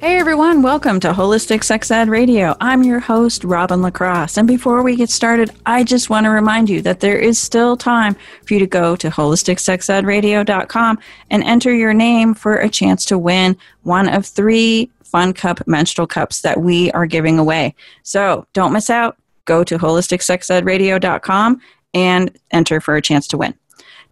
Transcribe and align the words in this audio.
Hey 0.00 0.16
everyone, 0.16 0.62
welcome 0.62 1.00
to 1.00 1.12
Holistic 1.12 1.64
Sex 1.64 1.90
Ed 1.90 2.08
Radio. 2.08 2.54
I'm 2.60 2.84
your 2.84 3.00
host, 3.00 3.42
Robin 3.42 3.82
LaCrosse. 3.82 4.38
And 4.38 4.46
before 4.46 4.80
we 4.84 4.94
get 4.94 5.10
started, 5.10 5.50
I 5.66 5.82
just 5.82 6.08
want 6.08 6.22
to 6.22 6.30
remind 6.30 6.70
you 6.70 6.80
that 6.82 7.00
there 7.00 7.18
is 7.18 7.36
still 7.36 7.76
time 7.76 8.14
for 8.44 8.54
you 8.54 8.60
to 8.60 8.66
go 8.68 8.94
to 8.94 9.10
holisticsexedradio.com 9.10 10.98
and 11.30 11.42
enter 11.42 11.74
your 11.74 11.92
name 11.92 12.34
for 12.34 12.58
a 12.58 12.68
chance 12.68 13.04
to 13.06 13.18
win 13.18 13.56
one 13.82 14.08
of 14.08 14.24
three 14.24 14.88
Fun 15.02 15.32
Cup 15.32 15.66
menstrual 15.66 16.06
cups 16.06 16.42
that 16.42 16.60
we 16.60 16.92
are 16.92 17.06
giving 17.06 17.40
away. 17.40 17.74
So 18.04 18.46
don't 18.52 18.72
miss 18.72 18.90
out. 18.90 19.16
Go 19.46 19.64
to 19.64 19.78
holisticsexedradio.com 19.78 21.60
and 21.94 22.38
enter 22.52 22.80
for 22.80 22.94
a 22.94 23.02
chance 23.02 23.26
to 23.26 23.36
win. 23.36 23.52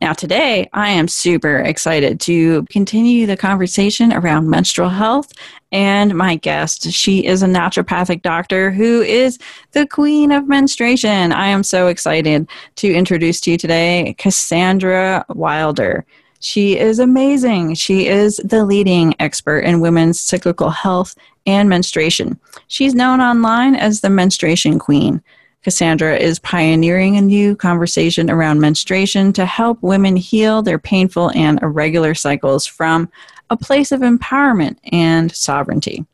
Now, 0.00 0.12
today, 0.12 0.68
I 0.74 0.90
am 0.90 1.08
super 1.08 1.58
excited 1.58 2.20
to 2.20 2.64
continue 2.64 3.26
the 3.26 3.36
conversation 3.36 4.12
around 4.12 4.50
menstrual 4.50 4.90
health. 4.90 5.32
And 5.72 6.14
my 6.14 6.36
guest, 6.36 6.90
she 6.92 7.24
is 7.24 7.42
a 7.42 7.46
naturopathic 7.46 8.20
doctor 8.20 8.70
who 8.70 9.00
is 9.00 9.38
the 9.72 9.86
queen 9.86 10.32
of 10.32 10.48
menstruation. 10.48 11.32
I 11.32 11.46
am 11.46 11.62
so 11.62 11.88
excited 11.88 12.48
to 12.76 12.92
introduce 12.92 13.40
to 13.42 13.52
you 13.52 13.56
today 13.56 14.14
Cassandra 14.18 15.24
Wilder. 15.30 16.04
She 16.40 16.78
is 16.78 16.98
amazing. 16.98 17.74
She 17.74 18.06
is 18.06 18.36
the 18.44 18.64
leading 18.64 19.14
expert 19.18 19.60
in 19.60 19.80
women's 19.80 20.20
cyclical 20.20 20.70
health 20.70 21.16
and 21.46 21.68
menstruation. 21.68 22.38
She's 22.68 22.94
known 22.94 23.20
online 23.20 23.74
as 23.74 24.02
the 24.02 24.10
menstruation 24.10 24.78
queen. 24.78 25.22
Cassandra 25.62 26.16
is 26.16 26.38
pioneering 26.38 27.16
a 27.16 27.20
new 27.20 27.56
conversation 27.56 28.30
around 28.30 28.60
menstruation 28.60 29.32
to 29.32 29.44
help 29.44 29.82
women 29.82 30.16
heal 30.16 30.62
their 30.62 30.78
painful 30.78 31.30
and 31.30 31.60
irregular 31.62 32.14
cycles 32.14 32.66
from 32.66 33.08
a 33.50 33.56
place 33.56 33.92
of 33.92 34.00
empowerment 34.00 34.76
and 34.92 35.34
sovereignty. 35.34 36.06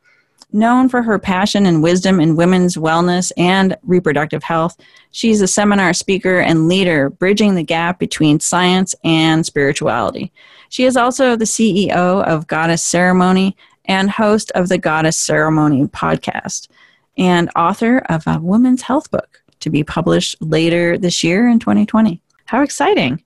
Known 0.54 0.90
for 0.90 1.02
her 1.02 1.18
passion 1.18 1.64
and 1.64 1.82
wisdom 1.82 2.20
in 2.20 2.36
women's 2.36 2.76
wellness 2.76 3.32
and 3.38 3.74
reproductive 3.84 4.42
health, 4.42 4.78
she's 5.10 5.40
a 5.40 5.46
seminar 5.46 5.94
speaker 5.94 6.40
and 6.40 6.68
leader 6.68 7.08
bridging 7.08 7.54
the 7.54 7.62
gap 7.62 7.98
between 7.98 8.38
science 8.38 8.94
and 9.02 9.46
spirituality. 9.46 10.30
She 10.68 10.84
is 10.84 10.96
also 10.96 11.36
the 11.36 11.46
CEO 11.46 12.22
of 12.24 12.46
Goddess 12.48 12.84
Ceremony 12.84 13.56
and 13.86 14.10
host 14.10 14.52
of 14.54 14.68
the 14.68 14.78
Goddess 14.78 15.18
Ceremony 15.18 15.86
podcast 15.86 16.68
and 17.16 17.50
author 17.56 17.98
of 18.08 18.26
a 18.26 18.40
women's 18.40 18.82
health 18.82 19.10
book 19.10 19.42
to 19.60 19.70
be 19.70 19.84
published 19.84 20.36
later 20.40 20.98
this 20.98 21.22
year 21.22 21.48
in 21.48 21.58
2020. 21.58 22.20
How 22.46 22.62
exciting! 22.62 23.22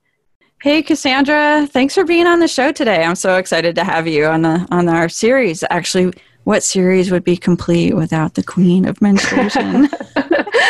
Hey 0.62 0.82
Cassandra, 0.82 1.66
thanks 1.70 1.94
for 1.94 2.04
being 2.04 2.26
on 2.26 2.40
the 2.40 2.48
show 2.48 2.72
today. 2.72 3.04
I'm 3.04 3.14
so 3.14 3.36
excited 3.36 3.74
to 3.76 3.84
have 3.84 4.06
you 4.08 4.26
on 4.26 4.42
the 4.42 4.66
on 4.70 4.88
our 4.88 5.08
series. 5.08 5.62
Actually, 5.70 6.12
what 6.44 6.62
series 6.62 7.10
would 7.10 7.24
be 7.24 7.36
complete 7.36 7.94
without 7.94 8.34
the 8.34 8.42
queen 8.42 8.86
of 8.86 9.00
menstruation? 9.02 9.88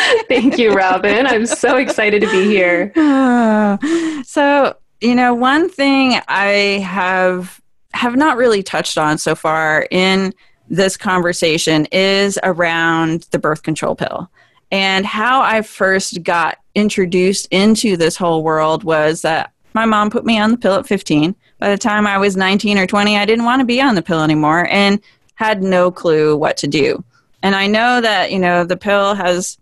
Thank 0.27 0.57
you, 0.57 0.73
Robin. 0.73 1.25
I'm 1.25 1.45
so 1.45 1.77
excited 1.77 2.21
to 2.21 2.31
be 2.31 2.45
here. 2.45 2.91
so, 4.25 4.75
you 5.01 5.15
know, 5.15 5.33
one 5.33 5.69
thing 5.69 6.19
I 6.27 6.83
have 6.85 7.61
have 7.93 8.15
not 8.15 8.37
really 8.37 8.61
touched 8.61 8.97
on 8.97 9.17
so 9.17 9.35
far 9.35 9.87
in 9.89 10.33
this 10.69 10.97
conversation 10.97 11.85
is 11.91 12.39
around 12.43 13.27
the 13.31 13.39
birth 13.39 13.63
control 13.63 13.95
pill. 13.95 14.29
And 14.71 15.05
how 15.05 15.41
I 15.41 15.61
first 15.61 16.23
got 16.23 16.57
introduced 16.75 17.47
into 17.51 17.95
this 17.95 18.17
whole 18.17 18.43
world 18.43 18.83
was 18.83 19.21
that 19.21 19.51
my 19.73 19.85
mom 19.85 20.09
put 20.09 20.25
me 20.25 20.39
on 20.39 20.51
the 20.51 20.57
pill 20.57 20.75
at 20.75 20.87
15. 20.87 21.35
By 21.59 21.69
the 21.69 21.77
time 21.77 22.05
I 22.05 22.17
was 22.17 22.35
19 22.35 22.77
or 22.77 22.87
20, 22.87 23.17
I 23.17 23.25
didn't 23.25 23.45
want 23.45 23.61
to 23.61 23.65
be 23.65 23.81
on 23.81 23.95
the 23.95 24.01
pill 24.01 24.21
anymore 24.21 24.67
and 24.69 24.99
had 25.35 25.63
no 25.63 25.91
clue 25.91 26.35
what 26.35 26.57
to 26.57 26.67
do. 26.67 27.03
And 27.43 27.55
I 27.55 27.67
know 27.67 28.01
that, 28.01 28.31
you 28.31 28.39
know, 28.39 28.63
the 28.63 28.77
pill 28.77 29.15
has 29.15 29.57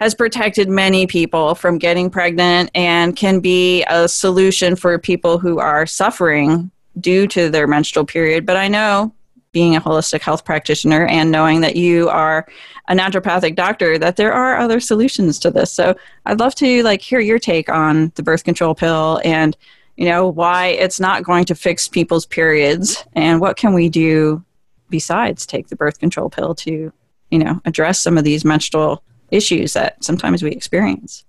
has 0.00 0.14
protected 0.14 0.68
many 0.68 1.06
people 1.06 1.54
from 1.54 1.76
getting 1.76 2.08
pregnant 2.08 2.70
and 2.74 3.16
can 3.16 3.38
be 3.38 3.84
a 3.84 4.08
solution 4.08 4.74
for 4.74 4.98
people 4.98 5.38
who 5.38 5.58
are 5.58 5.84
suffering 5.84 6.70
due 6.98 7.26
to 7.26 7.50
their 7.50 7.66
menstrual 7.66 8.06
period, 8.06 8.46
but 8.46 8.56
I 8.56 8.66
know 8.66 9.12
being 9.52 9.74
a 9.74 9.80
holistic 9.80 10.20
health 10.20 10.44
practitioner 10.44 11.06
and 11.06 11.30
knowing 11.30 11.60
that 11.60 11.76
you 11.76 12.08
are 12.08 12.46
a 12.88 12.94
naturopathic 12.94 13.56
doctor 13.56 13.98
that 13.98 14.16
there 14.16 14.32
are 14.32 14.56
other 14.58 14.80
solutions 14.80 15.38
to 15.38 15.50
this 15.50 15.72
so 15.72 15.94
i'd 16.26 16.38
love 16.38 16.54
to 16.54 16.82
like 16.82 17.00
hear 17.00 17.20
your 17.20 17.38
take 17.38 17.68
on 17.68 18.12
the 18.14 18.22
birth 18.22 18.44
control 18.44 18.74
pill 18.74 19.20
and 19.24 19.56
you 19.96 20.08
know 20.08 20.28
why 20.28 20.68
it's 20.68 21.00
not 21.00 21.24
going 21.24 21.44
to 21.44 21.54
fix 21.54 21.88
people's 21.88 22.26
periods 22.26 23.04
and 23.14 23.40
what 23.40 23.56
can 23.56 23.74
we 23.74 23.88
do 23.88 24.42
besides 24.88 25.46
take 25.46 25.68
the 25.68 25.76
birth 25.76 25.98
control 25.98 26.30
pill 26.30 26.54
to 26.54 26.92
you 27.30 27.38
know 27.38 27.60
address 27.64 28.00
some 28.00 28.16
of 28.16 28.24
these 28.24 28.44
menstrual 28.44 29.02
issues 29.30 29.72
that 29.72 30.02
sometimes 30.02 30.42
we 30.42 30.50
experience 30.50 31.24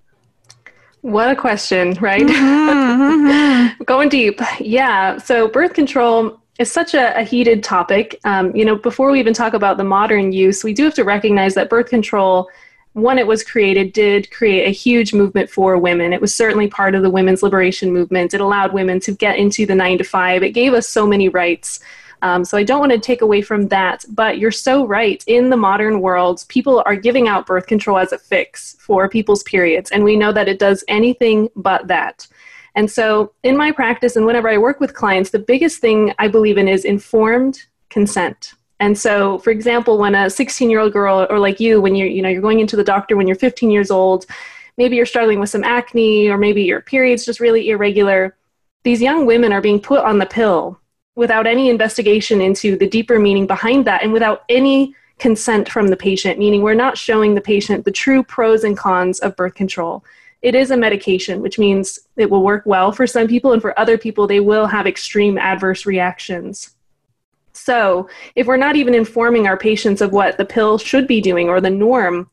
what 1.04 1.32
a 1.32 1.36
question, 1.36 1.94
right? 1.96 2.22
Mm-hmm, 2.22 3.28
mm-hmm. 3.28 3.84
Going 3.86 4.08
deep. 4.08 4.40
Yeah. 4.60 5.18
So, 5.18 5.48
birth 5.48 5.74
control 5.74 6.41
is 6.62 6.72
such 6.72 6.94
a, 6.94 7.18
a 7.20 7.24
heated 7.24 7.64
topic. 7.64 8.20
Um, 8.24 8.56
you 8.56 8.64
know, 8.64 8.76
before 8.76 9.12
we 9.12 9.20
even 9.20 9.34
talk 9.34 9.54
about 9.54 9.78
the 9.78 9.84
modern 9.84 10.32
use, 10.32 10.64
we 10.64 10.74
do 10.74 10.84
have 10.86 10.94
to 10.94 11.04
recognize 11.04 11.56
that 11.56 11.70
birth 11.70 11.90
control, 11.90 12.50
when 12.94 13.18
it 13.18 13.26
was 13.26 13.44
created, 13.44 13.94
did 13.94 14.30
create 14.32 14.68
a 14.68 14.72
huge 14.72 15.14
movement 15.14 15.50
for 15.50 15.78
women. 15.78 16.14
It 16.14 16.22
was 16.22 16.36
certainly 16.36 16.68
part 16.68 16.94
of 16.94 17.02
the 17.02 17.10
women's 17.10 17.42
liberation 17.42 17.92
movement. 17.92 18.34
It 18.34 18.42
allowed 18.42 18.74
women 18.74 19.00
to 19.02 19.12
get 19.12 19.38
into 19.38 19.66
the 19.66 19.76
nine 19.76 19.98
to 19.98 20.04
five. 20.04 20.44
It 20.44 20.52
gave 20.52 20.74
us 20.74 20.88
so 20.88 21.08
many 21.08 21.30
rights. 21.30 21.80
Um, 22.22 22.46
so 22.46 22.58
I 22.58 22.64
don't 22.64 22.80
want 22.80 22.92
to 22.92 23.00
take 23.00 23.22
away 23.22 23.42
from 23.42 23.68
that, 23.70 24.06
but 24.10 24.38
you're 24.38 24.52
so 24.52 24.86
right. 24.86 25.24
In 25.26 25.50
the 25.50 25.58
modern 25.58 26.02
world, 26.02 26.46
people 26.50 26.84
are 26.86 26.96
giving 26.96 27.28
out 27.28 27.48
birth 27.48 27.66
control 27.66 27.98
as 27.98 28.12
a 28.12 28.20
fix 28.20 28.76
for 28.80 29.10
people's 29.10 29.42
periods, 29.44 29.90
and 29.90 30.04
we 30.04 30.16
know 30.16 30.32
that 30.32 30.48
it 30.48 30.60
does 30.60 30.84
anything 30.88 31.50
but 31.56 31.88
that. 31.88 32.28
And 32.76 32.90
so, 32.90 33.34
in 33.44 33.58
my 33.58 33.72
practice 33.72 34.16
and 34.16 34.26
whenever 34.26 34.50
I 34.50 34.58
work 34.58 34.80
with 34.80 34.94
clients, 34.94 35.30
the 35.30 35.40
biggest 35.40 35.80
thing 35.82 36.14
I 36.20 36.28
believe 36.28 36.58
in 36.58 36.68
is 36.68 36.86
informed 36.86 37.64
consent. 37.90 38.54
And 38.80 38.98
so, 38.98 39.40
for 39.40 39.52
example, 39.52 39.98
when 39.98 40.16
a 40.16 40.26
16-year-old 40.26 40.94
girl, 40.94 41.28
or 41.30 41.38
like 41.38 41.60
you, 41.60 41.82
when 41.82 41.96
you're, 41.96 42.08
you 42.08 42.22
know, 42.22 42.30
you're 42.30 42.42
going 42.42 42.62
into 42.62 42.76
the 42.76 42.84
doctor 42.84 43.16
when 43.16 43.28
you're 43.28 43.36
15 43.36 43.70
years 43.70 43.92
old, 43.92 44.26
maybe 44.78 44.96
you're 44.96 45.06
struggling 45.06 45.40
with 45.40 45.50
some 45.50 45.64
acne, 45.64 46.30
or 46.30 46.38
maybe 46.38 46.64
your 46.64 46.82
period's 46.82 47.26
just 47.26 47.40
really 47.40 47.70
irregular. 47.70 48.36
These 48.84 49.02
young 49.02 49.26
women 49.26 49.54
are 49.54 49.62
being 49.62 49.80
put 49.80 50.04
on 50.04 50.18
the 50.18 50.26
pill 50.26 50.80
without 51.16 51.46
any 51.46 51.70
investigation 51.70 52.42
into 52.42 52.78
the 52.78 52.88
deeper 52.88 53.20
meaning 53.20 53.46
behind 53.46 53.86
that, 53.86 54.02
and 54.02 54.14
without 54.14 54.44
any 54.50 54.96
consent 55.20 55.70
from 55.70 55.90
the 55.90 55.98
patient, 55.98 56.40
meaning 56.40 56.64
we're 56.64 56.74
not 56.74 56.98
showing 56.98 57.36
the 57.36 57.42
patient 57.42 57.86
the 57.86 57.92
true 57.92 58.24
pros 58.24 58.64
and 58.64 58.78
cons 58.78 59.20
of 59.20 59.36
birth 59.36 59.54
control 59.54 60.04
it 60.42 60.56
is 60.56 60.72
a 60.72 60.78
medication, 60.78 61.42
which 61.42 61.60
means 61.60 62.00
it 62.18 62.30
will 62.30 62.44
work 62.44 62.64
well 62.66 62.92
for 62.92 63.06
some 63.06 63.28
people, 63.28 63.54
and 63.54 63.62
for 63.62 63.78
other 63.80 63.98
people, 63.98 64.28
they 64.28 64.40
will 64.40 64.66
have 64.66 64.88
extreme 64.88 65.38
adverse 65.38 65.86
reactions. 65.86 66.76
So, 67.54 68.10
if 68.36 68.48
we're 68.48 68.58
not 68.58 68.76
even 68.76 68.96
informing 68.96 69.46
our 69.46 69.58
patients 69.58 70.02
of 70.02 70.14
what 70.14 70.38
the 70.38 70.46
pill 70.46 70.78
should 70.78 71.08
be 71.08 71.22
doing 71.22 71.50
or 71.50 71.62
the 71.62 71.70
norm, 71.70 72.30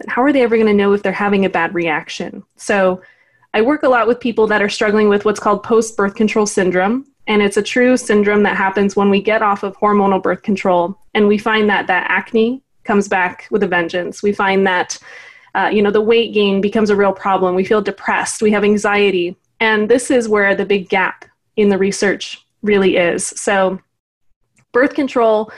then 0.00 0.08
how 0.08 0.22
are 0.22 0.32
they 0.32 0.42
ever 0.42 0.56
going 0.56 0.66
to 0.66 0.74
know 0.74 0.92
if 0.92 1.02
they're 1.02 1.12
having 1.12 1.44
a 1.44 1.50
bad 1.50 1.74
reaction? 1.74 2.44
So, 2.56 3.00
I 3.54 3.62
work 3.62 3.84
a 3.84 3.88
lot 3.88 4.06
with 4.06 4.20
people 4.20 4.46
that 4.48 4.60
are 4.60 4.68
struggling 4.68 5.08
with 5.08 5.24
what's 5.24 5.40
called 5.40 5.62
post 5.62 5.96
birth 5.96 6.14
control 6.14 6.44
syndrome. 6.44 7.06
And 7.26 7.42
it's 7.42 7.56
a 7.56 7.62
true 7.62 7.96
syndrome 7.96 8.42
that 8.42 8.56
happens 8.56 8.94
when 8.94 9.08
we 9.08 9.22
get 9.22 9.42
off 9.42 9.62
of 9.62 9.76
hormonal 9.78 10.22
birth 10.22 10.42
control 10.42 10.98
and 11.14 11.26
we 11.26 11.38
find 11.38 11.68
that 11.70 11.86
that 11.86 12.06
acne 12.08 12.62
comes 12.84 13.08
back 13.08 13.48
with 13.50 13.62
a 13.62 13.66
vengeance. 13.66 14.22
We 14.22 14.32
find 14.32 14.66
that 14.66 14.98
uh, 15.56 15.68
you 15.68 15.82
know, 15.82 15.90
the 15.90 16.00
weight 16.00 16.34
gain 16.34 16.60
becomes 16.60 16.90
a 16.90 16.96
real 16.96 17.12
problem. 17.12 17.54
We 17.54 17.64
feel 17.64 17.80
depressed, 17.82 18.42
we 18.42 18.52
have 18.52 18.64
anxiety. 18.64 19.36
And 19.58 19.88
this 19.88 20.10
is 20.10 20.28
where 20.28 20.54
the 20.54 20.66
big 20.66 20.88
gap 20.90 21.24
in 21.56 21.70
the 21.70 21.78
research 21.78 22.44
really 22.62 22.96
is. 22.96 23.26
So, 23.26 23.80
birth 24.72 24.94
control 24.94 25.50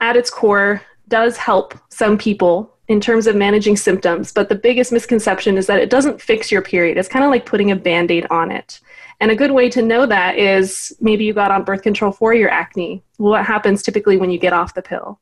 at 0.00 0.16
its 0.16 0.30
core 0.30 0.82
does 1.08 1.36
help 1.36 1.74
some 1.90 2.18
people 2.18 2.72
in 2.88 3.00
terms 3.00 3.26
of 3.26 3.36
managing 3.36 3.76
symptoms, 3.76 4.32
but 4.32 4.48
the 4.48 4.54
biggest 4.54 4.92
misconception 4.92 5.56
is 5.56 5.66
that 5.66 5.80
it 5.80 5.90
doesn't 5.90 6.20
fix 6.20 6.52
your 6.52 6.62
period. 6.62 6.96
It's 6.96 7.08
kind 7.08 7.24
of 7.24 7.30
like 7.30 7.46
putting 7.46 7.70
a 7.70 7.76
band 7.76 8.10
aid 8.10 8.26
on 8.30 8.50
it. 8.50 8.80
And 9.20 9.30
a 9.30 9.36
good 9.36 9.50
way 9.50 9.68
to 9.70 9.82
know 9.82 10.06
that 10.06 10.38
is 10.38 10.92
maybe 11.00 11.24
you 11.24 11.32
got 11.32 11.50
on 11.50 11.64
birth 11.64 11.82
control 11.82 12.12
for 12.12 12.34
your 12.34 12.50
acne. 12.50 13.02
What 13.16 13.44
happens 13.44 13.82
typically 13.82 14.16
when 14.16 14.30
you 14.30 14.38
get 14.38 14.52
off 14.52 14.74
the 14.74 14.82
pill? 14.82 15.20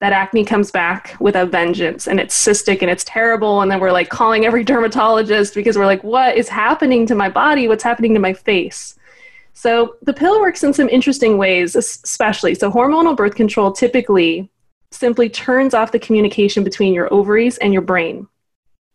That 0.00 0.12
acne 0.14 0.44
comes 0.44 0.70
back 0.70 1.14
with 1.20 1.36
a 1.36 1.44
vengeance 1.44 2.08
and 2.08 2.18
it's 2.18 2.36
cystic 2.36 2.80
and 2.80 2.90
it's 2.90 3.04
terrible. 3.04 3.60
And 3.60 3.70
then 3.70 3.80
we're 3.80 3.92
like 3.92 4.08
calling 4.08 4.46
every 4.46 4.64
dermatologist 4.70 5.54
because 5.54 5.76
we're 5.76 5.86
like, 5.86 6.02
what 6.02 6.36
is 6.36 6.48
happening 6.48 7.06
to 7.06 7.14
my 7.14 7.28
body? 7.28 7.68
What's 7.68 7.84
happening 7.84 8.14
to 8.14 8.20
my 8.20 8.32
face? 8.32 8.98
So 9.52 9.96
the 10.02 10.14
pill 10.14 10.40
works 10.40 10.64
in 10.64 10.72
some 10.72 10.88
interesting 10.88 11.36
ways, 11.36 11.76
especially. 11.76 12.54
So 12.54 12.70
hormonal 12.70 13.14
birth 13.14 13.34
control 13.34 13.72
typically 13.72 14.50
simply 14.90 15.28
turns 15.28 15.74
off 15.74 15.92
the 15.92 15.98
communication 15.98 16.64
between 16.64 16.94
your 16.94 17.12
ovaries 17.12 17.58
and 17.58 17.72
your 17.72 17.82
brain. 17.82 18.26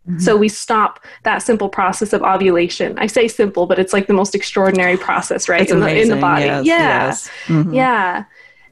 Mm-hmm. 0.07 0.19
So 0.19 0.35
we 0.35 0.49
stop 0.49 1.03
that 1.23 1.39
simple 1.39 1.69
process 1.69 2.13
of 2.13 2.23
ovulation. 2.23 2.97
I 2.97 3.07
say 3.07 3.27
simple, 3.27 3.67
but 3.67 3.79
it's 3.79 3.93
like 3.93 4.07
the 4.07 4.13
most 4.13 4.33
extraordinary 4.33 4.97
process, 4.97 5.47
right? 5.47 5.69
in 5.69 5.79
the, 5.79 6.01
in 6.01 6.09
the 6.09 6.15
body. 6.15 6.45
Yes, 6.45 6.65
yeah. 6.65 7.05
Yes. 7.05 7.29
Mm-hmm. 7.45 7.73
Yeah. 7.73 8.25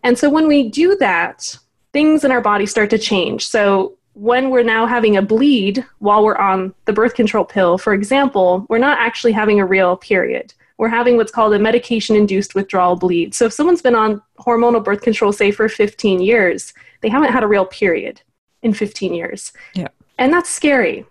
And 0.04 0.18
so 0.18 0.30
when 0.30 0.48
we 0.48 0.70
do 0.70 0.96
that, 0.98 1.58
things 1.94 2.24
in 2.24 2.32
our 2.32 2.42
body 2.42 2.66
start 2.66 2.90
to 2.90 2.98
change. 2.98 3.48
So 3.48 3.98
when 4.14 4.50
we're 4.50 4.64
now 4.64 4.86
having 4.86 5.18
a 5.18 5.22
bleed 5.22 5.86
while 6.00 6.24
we're 6.24 6.36
on 6.36 6.74
the 6.86 6.94
birth 6.94 7.16
control 7.16 7.46
pill, 7.46 7.78
for 7.78 7.94
example, 7.94 8.66
we're 8.70 8.78
not 8.78 8.98
actually 9.00 9.32
having 9.32 9.60
a 9.60 9.66
real 9.66 9.98
period. 9.98 10.54
We're 10.78 10.90
having 10.90 11.18
what's 11.18 11.32
called 11.32 11.54
a 11.54 11.60
medication 11.60 12.16
induced 12.16 12.56
withdrawal 12.56 12.96
bleed. 12.96 13.34
So 13.34 13.46
if 13.46 13.54
someone's 13.54 13.82
been 13.82 13.96
on 13.96 14.22
hormonal 14.40 14.84
birth 14.84 15.02
control, 15.02 15.32
say 15.32 15.52
for 15.52 15.70
15 15.70 16.20
years, 16.20 16.74
they 17.02 17.10
haven't 17.10 17.32
had 17.32 17.44
a 17.44 17.48
real 17.48 17.66
period 17.66 18.22
in 18.64 18.74
15 18.74 19.14
years. 19.14 19.54
Yeah. 19.74 19.90
And 20.18 20.34
that's 20.34 20.50
scary 20.50 21.06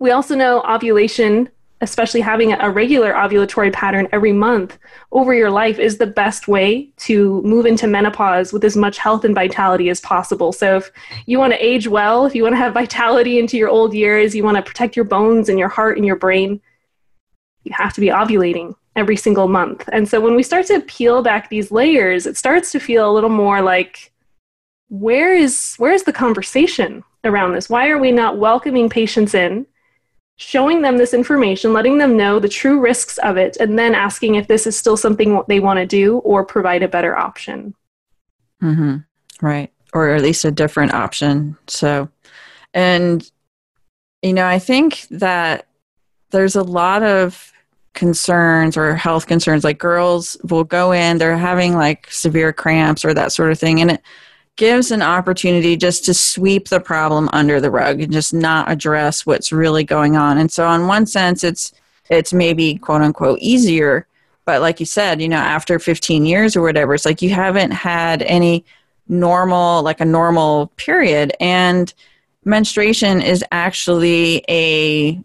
we 0.00 0.10
also 0.10 0.34
know 0.34 0.62
ovulation, 0.62 1.50
especially 1.80 2.20
having 2.20 2.52
a 2.52 2.70
regular 2.70 3.12
ovulatory 3.14 3.72
pattern 3.72 4.06
every 4.12 4.32
month 4.32 4.78
over 5.12 5.32
your 5.32 5.50
life, 5.50 5.78
is 5.78 5.96
the 5.96 6.06
best 6.06 6.46
way 6.46 6.90
to 6.98 7.40
move 7.42 7.64
into 7.64 7.86
menopause 7.86 8.52
with 8.52 8.64
as 8.64 8.76
much 8.76 8.98
health 8.98 9.24
and 9.24 9.34
vitality 9.34 9.88
as 9.88 10.00
possible. 10.00 10.52
So, 10.52 10.76
if 10.76 10.90
you 11.26 11.38
want 11.38 11.52
to 11.52 11.64
age 11.64 11.88
well, 11.88 12.26
if 12.26 12.34
you 12.34 12.42
want 12.42 12.52
to 12.54 12.58
have 12.58 12.74
vitality 12.82 13.38
into 13.38 13.56
your 13.56 13.68
old 13.68 13.94
years, 13.94 14.34
you 14.34 14.44
want 14.44 14.56
to 14.56 14.62
protect 14.62 14.94
your 14.94 15.06
bones 15.06 15.48
and 15.48 15.58
your 15.58 15.68
heart 15.68 15.96
and 15.96 16.06
your 16.06 16.16
brain, 16.16 16.60
you 17.64 17.72
have 17.74 17.94
to 17.94 18.00
be 18.00 18.08
ovulating 18.08 18.74
every 18.96 19.16
single 19.16 19.48
month. 19.48 19.88
And 19.92 20.08
so, 20.08 20.20
when 20.20 20.36
we 20.36 20.42
start 20.42 20.66
to 20.66 20.80
peel 20.80 21.22
back 21.22 21.48
these 21.48 21.70
layers, 21.70 22.26
it 22.26 22.36
starts 22.36 22.72
to 22.72 22.80
feel 22.80 23.10
a 23.10 23.14
little 23.14 23.30
more 23.30 23.62
like, 23.62 24.12
where 24.90 25.34
is 25.34 25.76
where 25.78 25.92
is 25.92 26.02
the 26.02 26.12
conversation 26.12 27.04
around 27.24 27.54
this? 27.54 27.70
Why 27.70 27.88
are 27.88 27.98
we 27.98 28.12
not 28.12 28.38
welcoming 28.38 28.90
patients 28.90 29.34
in? 29.34 29.66
Showing 30.40 30.80
them 30.80 30.96
this 30.96 31.12
information, 31.12 31.74
letting 31.74 31.98
them 31.98 32.16
know 32.16 32.38
the 32.38 32.48
true 32.48 32.80
risks 32.80 33.18
of 33.18 33.36
it, 33.36 33.58
and 33.60 33.78
then 33.78 33.94
asking 33.94 34.36
if 34.36 34.48
this 34.48 34.66
is 34.66 34.74
still 34.74 34.96
something 34.96 35.42
they 35.48 35.60
want 35.60 35.78
to 35.78 35.84
do 35.84 36.16
or 36.18 36.46
provide 36.46 36.82
a 36.82 36.88
better 36.88 37.14
option. 37.14 37.74
Mm-hmm. 38.62 38.96
Right. 39.46 39.70
Or 39.92 40.14
at 40.14 40.22
least 40.22 40.46
a 40.46 40.50
different 40.50 40.94
option. 40.94 41.58
So, 41.66 42.08
and, 42.72 43.30
you 44.22 44.32
know, 44.32 44.46
I 44.46 44.58
think 44.58 45.06
that 45.10 45.66
there's 46.30 46.56
a 46.56 46.62
lot 46.62 47.02
of 47.02 47.52
concerns 47.92 48.78
or 48.78 48.94
health 48.94 49.26
concerns. 49.26 49.62
Like 49.62 49.78
girls 49.78 50.38
will 50.48 50.64
go 50.64 50.92
in, 50.92 51.18
they're 51.18 51.36
having 51.36 51.74
like 51.74 52.10
severe 52.10 52.54
cramps 52.54 53.04
or 53.04 53.12
that 53.12 53.32
sort 53.32 53.52
of 53.52 53.58
thing. 53.58 53.82
And 53.82 53.90
it, 53.90 54.02
gives 54.60 54.90
an 54.90 55.00
opportunity 55.00 55.74
just 55.74 56.04
to 56.04 56.12
sweep 56.12 56.68
the 56.68 56.78
problem 56.78 57.30
under 57.32 57.62
the 57.62 57.70
rug 57.70 57.98
and 58.02 58.12
just 58.12 58.34
not 58.34 58.70
address 58.70 59.24
what's 59.24 59.52
really 59.52 59.84
going 59.84 60.16
on. 60.16 60.36
And 60.36 60.52
so, 60.52 60.70
in 60.72 60.86
one 60.86 61.06
sense, 61.06 61.42
it's 61.42 61.72
it's 62.10 62.34
maybe 62.34 62.74
quote 62.76 63.00
unquote 63.00 63.38
easier. 63.38 64.06
But 64.44 64.60
like 64.60 64.78
you 64.78 64.84
said, 64.84 65.22
you 65.22 65.30
know, 65.30 65.38
after 65.38 65.78
15 65.78 66.26
years 66.26 66.56
or 66.56 66.60
whatever, 66.60 66.92
it's 66.92 67.06
like 67.06 67.22
you 67.22 67.30
haven't 67.30 67.70
had 67.70 68.20
any 68.22 68.66
normal, 69.08 69.82
like 69.82 70.00
a 70.02 70.04
normal 70.04 70.66
period. 70.76 71.34
And 71.40 71.92
menstruation 72.44 73.22
is 73.22 73.42
actually 73.52 74.44
a 74.50 75.18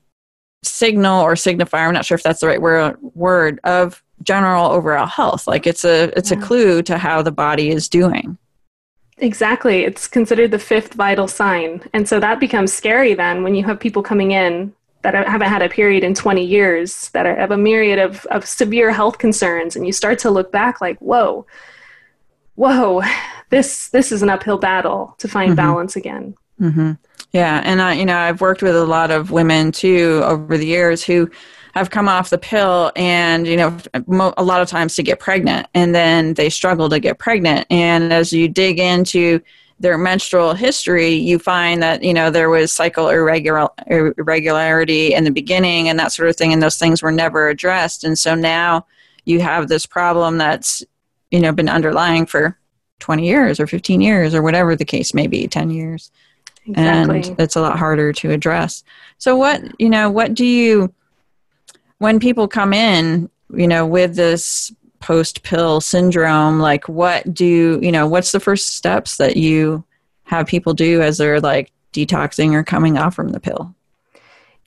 signal 0.63 1.21
or 1.21 1.33
signifier. 1.33 1.87
I'm 1.87 1.93
not 1.93 2.05
sure 2.05 2.15
if 2.15 2.23
that's 2.23 2.39
the 2.39 2.47
right 2.47 2.61
word, 2.61 2.97
word 3.01 3.59
of 3.65 4.01
general 4.23 4.71
overall 4.71 5.07
health. 5.07 5.45
Like 5.45 5.67
it's 5.67 5.83
a 5.83 6.17
it's 6.17 6.31
a 6.31 6.37
clue 6.37 6.81
to 6.83 6.97
how 6.97 7.21
the 7.21 7.33
body 7.33 7.69
is 7.69 7.89
doing. 7.89 8.37
Exactly. 9.17 9.83
It's 9.83 10.07
considered 10.07 10.51
the 10.51 10.59
fifth 10.59 10.93
vital 10.93 11.27
sign. 11.27 11.81
And 11.93 12.07
so 12.07 12.19
that 12.19 12.39
becomes 12.39 12.73
scary 12.73 13.13
then 13.13 13.43
when 13.43 13.55
you 13.55 13.63
have 13.63 13.79
people 13.79 14.03
coming 14.03 14.31
in 14.31 14.73
that 15.03 15.13
haven't 15.27 15.49
had 15.49 15.61
a 15.61 15.69
period 15.69 16.03
in 16.03 16.15
20 16.15 16.43
years, 16.43 17.09
that 17.09 17.25
have 17.25 17.51
a 17.51 17.57
myriad 17.57 17.99
of, 17.99 18.25
of 18.27 18.45
severe 18.45 18.91
health 18.91 19.19
concerns, 19.19 19.75
and 19.75 19.85
you 19.85 19.93
start 19.93 20.17
to 20.19 20.31
look 20.31 20.51
back 20.51 20.81
like, 20.81 20.97
whoa, 20.97 21.45
whoa, 22.55 23.03
this 23.51 23.89
this 23.89 24.11
is 24.11 24.23
an 24.23 24.29
uphill 24.29 24.57
battle 24.57 25.15
to 25.19 25.27
find 25.27 25.49
mm-hmm. 25.49 25.57
balance 25.57 25.95
again. 25.95 26.35
Mm-hmm. 26.59 26.93
Yeah, 27.31 27.61
and 27.63 27.81
I, 27.81 27.93
you 27.93 28.05
know, 28.05 28.17
I've 28.17 28.41
worked 28.41 28.63
with 28.63 28.75
a 28.75 28.85
lot 28.85 29.11
of 29.11 29.29
women 29.29 29.71
too 29.71 30.21
over 30.23 30.57
the 30.57 30.65
years 30.65 31.03
who 31.03 31.29
have 31.75 31.89
come 31.89 32.07
off 32.07 32.29
the 32.29 32.37
pill 32.37 32.91
and 32.95 33.45
you 33.45 33.57
know 33.57 33.77
a 34.37 34.43
lot 34.43 34.61
of 34.61 34.69
times 34.69 34.95
to 34.95 35.03
get 35.03 35.19
pregnant. 35.19 35.67
And 35.73 35.93
then 35.93 36.33
they 36.35 36.49
struggle 36.49 36.89
to 36.89 36.99
get 36.99 37.19
pregnant. 37.19 37.67
And 37.69 38.13
as 38.13 38.31
you 38.31 38.47
dig 38.47 38.79
into 38.79 39.41
their 39.77 39.97
menstrual 39.97 40.53
history 40.53 41.09
you 41.09 41.37
find 41.37 41.83
that 41.83 42.01
you 42.01 42.13
know 42.13 42.29
there 42.29 42.49
was 42.49 42.71
cycle 42.71 43.09
irregular, 43.09 43.67
irregularity 43.87 45.13
in 45.13 45.25
the 45.25 45.31
beginning 45.31 45.89
and 45.89 45.99
that 45.99 46.13
sort 46.13 46.29
of 46.29 46.35
thing. 46.37 46.53
And 46.53 46.63
those 46.63 46.77
things 46.77 47.01
were 47.01 47.11
never 47.11 47.49
addressed. 47.49 48.03
And 48.03 48.17
so 48.17 48.35
now 48.35 48.87
you 49.25 49.41
have 49.41 49.67
this 49.67 49.85
problem 49.85 50.37
that's 50.37 50.83
you 51.29 51.41
know 51.41 51.51
been 51.51 51.69
underlying 51.69 52.25
for 52.25 52.57
20 52.99 53.27
years 53.27 53.59
or 53.59 53.67
15 53.67 53.99
years 53.99 54.33
or 54.33 54.41
whatever 54.41 54.77
the 54.77 54.85
case 54.85 55.13
may 55.13 55.27
be 55.27 55.47
10 55.47 55.69
years. 55.69 56.09
Exactly. 56.67 57.29
and 57.29 57.39
it's 57.39 57.55
a 57.55 57.61
lot 57.61 57.77
harder 57.77 58.11
to 58.11 58.31
address. 58.31 58.83
So 59.17 59.35
what 59.35 59.61
you 59.77 59.89
know 59.89 60.09
what 60.09 60.33
do 60.33 60.45
you 60.45 60.93
when 61.99 62.19
people 62.19 62.47
come 62.47 62.73
in, 62.73 63.29
you 63.53 63.67
know, 63.67 63.85
with 63.85 64.15
this 64.15 64.71
post 64.99 65.43
pill 65.43 65.81
syndrome, 65.81 66.59
like 66.59 66.87
what 66.89 67.33
do 67.33 67.79
you 67.81 67.91
know, 67.91 68.07
what's 68.07 68.31
the 68.31 68.39
first 68.39 68.75
steps 68.75 69.17
that 69.17 69.37
you 69.37 69.83
have 70.23 70.47
people 70.47 70.73
do 70.73 71.01
as 71.01 71.17
they're 71.17 71.39
like 71.39 71.71
detoxing 71.93 72.53
or 72.53 72.63
coming 72.63 72.97
off 72.97 73.15
from 73.15 73.29
the 73.29 73.39
pill? 73.39 73.73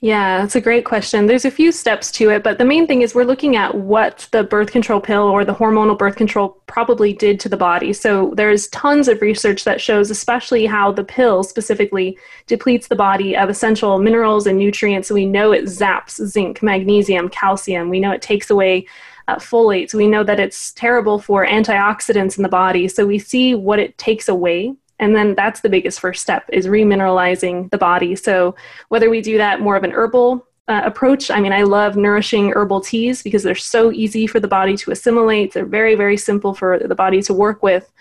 Yeah, 0.01 0.37
that's 0.37 0.55
a 0.55 0.61
great 0.61 0.85
question. 0.85 1.25
There's 1.25 1.43
a 1.43 1.51
few 1.51 1.73
steps 1.73 2.09
to 2.13 2.29
it, 2.29 2.41
but 2.41 2.57
the 2.57 2.63
main 2.63 2.87
thing 2.87 3.01
is 3.01 3.13
we're 3.13 3.25
looking 3.25 3.57
at 3.57 3.75
what 3.75 4.29
the 4.31 4.45
birth 4.45 4.71
control 4.71 5.01
pill 5.01 5.23
or 5.23 5.43
the 5.43 5.53
hormonal 5.53 5.97
birth 5.97 6.15
control 6.15 6.61
probably 6.67 7.11
did 7.11 7.37
to 7.41 7.49
the 7.49 7.57
body. 7.57 7.91
So 7.91 8.31
there's 8.37 8.69
tons 8.69 9.09
of 9.09 9.21
research 9.21 9.65
that 9.65 9.81
shows, 9.81 10.09
especially 10.09 10.65
how 10.65 10.93
the 10.93 11.03
pill 11.03 11.43
specifically 11.43 12.17
depletes 12.47 12.87
the 12.87 12.95
body 12.95 13.35
of 13.35 13.49
essential 13.49 13.99
minerals 13.99 14.47
and 14.47 14.57
nutrients. 14.57 15.09
So 15.09 15.15
we 15.15 15.25
know 15.25 15.51
it 15.51 15.65
zaps 15.65 16.25
zinc, 16.25 16.63
magnesium, 16.63 17.27
calcium. 17.27 17.89
We 17.89 17.99
know 17.99 18.11
it 18.11 18.21
takes 18.21 18.49
away 18.49 18.87
uh, 19.27 19.35
folate. 19.35 19.93
We 19.93 20.07
know 20.07 20.23
that 20.23 20.39
it's 20.39 20.71
terrible 20.71 21.19
for 21.19 21.45
antioxidants 21.45 22.37
in 22.37 22.43
the 22.43 22.49
body. 22.49 22.87
So 22.87 23.05
we 23.05 23.19
see 23.19 23.53
what 23.53 23.79
it 23.79 23.97
takes 23.97 24.29
away 24.29 24.75
and 24.99 25.15
then 25.15 25.35
that's 25.35 25.61
the 25.61 25.69
biggest 25.69 25.99
first 25.99 26.21
step 26.21 26.49
is 26.51 26.67
remineralizing 26.67 27.69
the 27.71 27.77
body. 27.77 28.15
So 28.15 28.55
whether 28.89 29.09
we 29.09 29.21
do 29.21 29.37
that 29.37 29.61
more 29.61 29.75
of 29.75 29.83
an 29.83 29.91
herbal 29.91 30.45
uh, 30.67 30.81
approach 30.85 31.31
i 31.31 31.39
mean 31.39 31.51
i 31.51 31.63
love 31.63 31.97
nourishing 31.97 32.51
herbal 32.51 32.79
teas 32.79 33.23
because 33.23 33.41
they're 33.41 33.55
so 33.55 33.91
easy 33.91 34.27
for 34.27 34.39
the 34.39 34.47
body 34.47 34.77
to 34.77 34.91
assimilate. 34.91 35.51
They're 35.51 35.65
very 35.65 35.95
very 35.95 36.15
simple 36.15 36.53
for 36.53 36.77
the 36.77 36.93
body 36.93 37.23
to 37.23 37.33
work 37.33 37.63
with. 37.63 37.91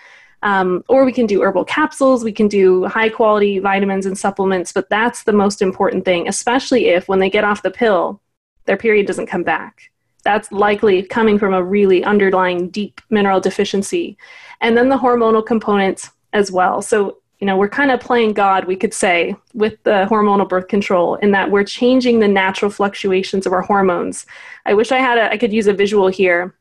Um, 0.43 0.85
or 0.87 1.05
we 1.05 1.13
can 1.13 1.27
do 1.27 1.43
herbal 1.43 1.65
capsules. 1.65 2.23
We 2.23 2.31
can 2.31 2.47
do 2.47 2.85
high 2.85 3.09
quality 3.09 3.59
vitamins 3.59 4.05
and 4.05 4.19
supplements 4.19 4.71
but 4.73 4.91
that's 4.91 5.23
the 5.23 5.33
most 5.33 5.63
important 5.63 6.05
thing 6.05 6.29
especially 6.29 6.89
if 6.89 7.09
when 7.09 7.21
they 7.21 7.31
get 7.31 7.45
off 7.45 7.63
the 7.63 7.71
pill 7.71 8.21
their 8.69 8.77
period 8.77 9.07
doesn't 9.07 9.27
come 9.27 9.43
back. 9.43 9.91
That's 10.25 10.53
likely 10.53 11.03
coming 11.03 11.39
from 11.39 11.55
a 11.55 11.65
really 11.65 12.05
underlying 12.05 12.69
deep 12.69 13.01
mineral 13.09 13.41
deficiency. 13.41 14.19
And 14.61 14.77
then 14.77 14.91
the 14.91 14.99
hormonal 14.99 15.45
components 15.45 16.11
as 16.33 16.51
well. 16.51 16.83
So, 16.83 17.19
you 17.41 17.47
know, 17.47 17.57
we're 17.57 17.69
kind 17.69 17.91
of 17.91 18.01
playing 18.01 18.33
God, 18.33 18.65
we 18.65 18.77
could 18.77 18.93
say, 18.93 19.37
with 19.55 19.83
the 19.85 20.07
hormonal 20.11 20.49
birth 20.49 20.69
control 20.69 21.15
in 21.17 21.31
that 21.33 21.51
we're 21.51 21.65
changing 21.65 22.19
the 22.19 22.29
natural 22.29 22.71
fluctuations 22.71 23.47
of 23.47 23.53
our 23.53 23.63
hormones. 23.63 24.27
I 24.67 24.75
wish 24.75 24.91
I 24.91 24.99
had 24.99 25.19
a, 25.19 25.31
I 25.31 25.39
could 25.39 25.53
use 25.53 25.67
a 25.67 25.73
visual 25.73 26.09
here. 26.09 26.55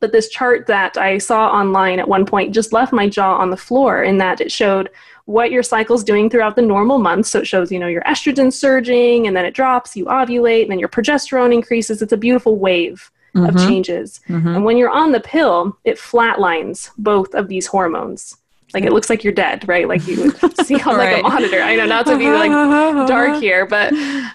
But 0.00 0.12
this 0.12 0.28
chart 0.28 0.66
that 0.66 0.98
I 0.98 1.16
saw 1.16 1.48
online 1.48 1.98
at 1.98 2.08
one 2.08 2.26
point 2.26 2.52
just 2.52 2.74
left 2.74 2.92
my 2.92 3.08
jaw 3.08 3.36
on 3.36 3.48
the 3.48 3.56
floor 3.56 4.02
in 4.02 4.18
that 4.18 4.42
it 4.42 4.52
showed 4.52 4.90
what 5.24 5.50
your 5.50 5.62
cycle's 5.62 6.04
doing 6.04 6.28
throughout 6.28 6.56
the 6.56 6.62
normal 6.62 6.98
months. 6.98 7.30
So 7.30 7.38
it 7.38 7.46
shows, 7.46 7.72
you 7.72 7.78
know, 7.78 7.86
your 7.86 8.02
estrogen 8.02 8.52
surging 8.52 9.26
and 9.26 9.34
then 9.34 9.46
it 9.46 9.54
drops, 9.54 9.96
you 9.96 10.04
ovulate, 10.04 10.62
and 10.62 10.72
then 10.72 10.78
your 10.78 10.90
progesterone 10.90 11.54
increases. 11.54 12.02
It's 12.02 12.12
a 12.12 12.18
beautiful 12.18 12.58
wave 12.58 13.10
mm-hmm. 13.34 13.46
of 13.46 13.56
changes. 13.66 14.20
Mm-hmm. 14.28 14.48
And 14.48 14.64
when 14.66 14.76
you're 14.76 14.90
on 14.90 15.12
the 15.12 15.20
pill, 15.20 15.78
it 15.84 15.96
flatlines 15.96 16.90
both 16.98 17.34
of 17.34 17.48
these 17.48 17.66
hormones 17.66 18.36
like 18.74 18.84
it 18.84 18.92
looks 18.92 19.08
like 19.08 19.24
you're 19.24 19.32
dead, 19.32 19.66
right? 19.68 19.88
Like 19.88 20.06
you 20.06 20.32
would 20.42 20.60
see 20.66 20.74
on 20.74 20.80
like 20.98 21.14
right. 21.14 21.20
a 21.20 21.22
monitor. 21.22 21.60
I 21.62 21.76
know 21.76 21.86
not 21.86 22.06
to 22.06 22.18
be 22.18 22.30
like 22.30 22.50
dark 23.08 23.40
here, 23.40 23.66
but 23.66 23.92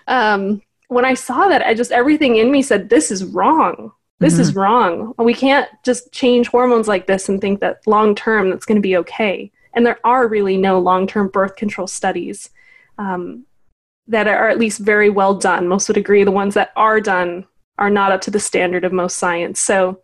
um, 0.08 0.62
when 0.88 1.06
I 1.06 1.14
saw 1.14 1.48
that, 1.50 1.62
I 1.62 1.74
just 1.74 1.92
everything 1.92 2.38
in 2.38 2.52
me 2.52 2.62
said, 2.62 2.90
"This 2.90 3.12
is 3.12 3.24
wrong. 3.24 3.92
This 4.20 4.34
mm-hmm. 4.34 4.42
is 4.42 4.56
wrong. 4.56 5.14
We 5.18 5.34
can't 5.34 5.70
just 5.86 6.12
change 6.12 6.48
hormones 6.48 6.88
like 6.88 7.08
this 7.08 7.30
and 7.30 7.40
think 7.40 7.60
that 7.62 7.86
long 7.88 8.16
term 8.16 8.50
that's 8.50 8.66
going 8.66 8.76
to 8.76 8.82
be 8.82 8.98
okay. 8.98 9.52
And 9.74 9.86
there 9.86 10.00
are 10.04 10.28
really 10.28 10.58
no 10.58 10.80
long 10.80 11.08
term 11.08 11.30
birth 11.30 11.56
control 11.56 11.88
studies 11.88 12.50
um, 12.98 13.46
that 14.08 14.28
are 14.28 14.50
at 14.50 14.60
least 14.60 14.80
very 14.80 15.10
well 15.10 15.36
done. 15.36 15.68
Most 15.68 15.88
would 15.88 15.98
agree 15.98 16.24
the 16.24 16.32
ones 16.32 16.54
that 16.56 16.72
are 16.76 17.00
done 17.00 17.46
are 17.78 17.90
not 17.90 18.12
up 18.12 18.22
to 18.22 18.32
the 18.32 18.40
standard 18.40 18.84
of 18.84 18.92
most 18.92 19.18
science. 19.18 19.60
So, 19.62 20.02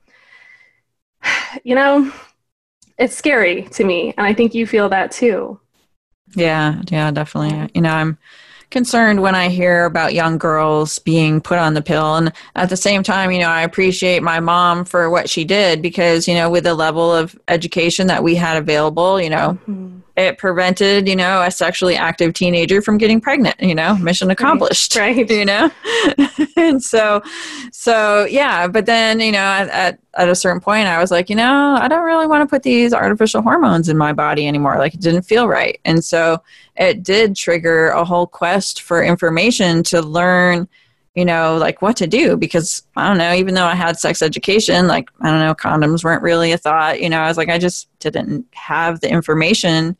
you 1.64 1.76
know, 1.76 2.12
it's 2.98 3.16
scary 3.16 3.64
to 3.64 3.84
me. 3.84 4.14
And 4.18 4.26
I 4.26 4.34
think 4.34 4.54
you 4.54 4.66
feel 4.66 4.90
that 4.90 5.12
too. 5.12 5.60
Yeah, 6.36 6.82
yeah, 6.90 7.12
definitely. 7.12 7.70
You 7.74 7.82
know, 7.82 7.92
I'm 7.92 8.18
concerned 8.72 9.22
when 9.22 9.36
I 9.36 9.50
hear 9.50 9.86
about 9.86 10.14
young 10.14 10.38
girls 10.38 11.00
being 11.00 11.40
put 11.40 11.58
on 11.58 11.74
the 11.74 11.82
pill. 11.82 12.16
And 12.16 12.34
at 12.56 12.70
the 12.70 12.78
same 12.78 13.04
time, 13.04 13.32
you 13.32 13.40
know, 13.40 13.50
I 13.50 13.62
appreciate 13.62 14.24
my 14.24 14.40
mom 14.40 14.86
for 14.86 15.10
what 15.10 15.30
she 15.30 15.46
did 15.46 15.82
because, 15.82 16.28
you 16.28 16.34
know, 16.34 16.50
with 16.50 16.64
the 16.64 16.74
level 16.74 17.14
of 17.14 17.40
education 17.48 18.08
that 18.08 18.24
we 18.24 18.36
had 18.36 18.58
available, 18.58 19.22
you 19.22 19.30
know, 19.30 19.58
mm-hmm. 19.68 20.00
It 20.18 20.38
prevented, 20.38 21.08
you 21.08 21.16
know, 21.16 21.42
a 21.42 21.52
sexually 21.52 21.96
active 21.96 22.34
teenager 22.34 22.82
from 22.82 22.98
getting 22.98 23.20
pregnant, 23.20 23.60
you 23.60 23.76
know, 23.76 23.98
mission 23.98 24.32
accomplished. 24.32 24.96
Right. 24.96 25.18
right. 25.18 25.30
You 25.30 25.46
know? 25.46 25.72
and 26.58 26.82
so, 26.82 27.22
so 27.72 28.26
yeah. 28.26 28.68
But 28.68 28.86
then, 28.86 29.20
you 29.20 29.32
know, 29.32 29.40
at, 29.40 29.70
at 29.70 30.00
at 30.18 30.30
a 30.30 30.36
certain 30.36 30.62
point 30.62 30.88
i 30.88 30.98
was 30.98 31.12
like 31.12 31.30
you 31.30 31.36
know 31.36 31.76
i 31.78 31.90
don't 31.90 32.06
really 32.06 32.26
want 32.26 32.42
to 32.42 32.48
put 32.48 32.64
these 32.64 32.94
artificial 32.94 33.42
hormones 33.42 33.90
in 33.90 33.98
my 33.98 34.14
body 34.14 34.48
anymore 34.48 34.78
like 34.78 34.94
it 34.94 35.02
didn't 35.02 35.24
feel 35.24 35.48
right 35.48 35.80
and 35.84 36.04
so 36.04 36.42
it 36.78 37.04
did 37.04 37.36
trigger 37.36 37.90
a 37.90 38.06
whole 38.06 38.26
quest 38.26 38.82
for 38.82 39.04
information 39.04 39.84
to 39.84 40.02
learn 40.02 40.68
you 41.16 41.26
know 41.26 41.58
like 41.58 41.82
what 41.82 41.96
to 41.96 42.08
do 42.08 42.38
because 42.38 42.84
i 42.96 43.08
don't 43.08 43.18
know 43.18 43.34
even 43.34 43.54
though 43.54 43.66
i 43.66 43.76
had 43.76 43.98
sex 43.98 44.22
education 44.22 44.88
like 44.88 45.10
i 45.22 45.30
don't 45.30 45.40
know 45.40 45.56
condoms 45.56 46.04
weren't 46.04 46.22
really 46.22 46.52
a 46.52 46.58
thought 46.58 47.02
you 47.02 47.10
know 47.10 47.20
i 47.20 47.28
was 47.28 47.38
like 47.38 47.50
i 47.50 47.58
just 47.58 47.88
didn't 48.00 48.46
have 48.52 49.00
the 49.00 49.10
information 49.10 49.96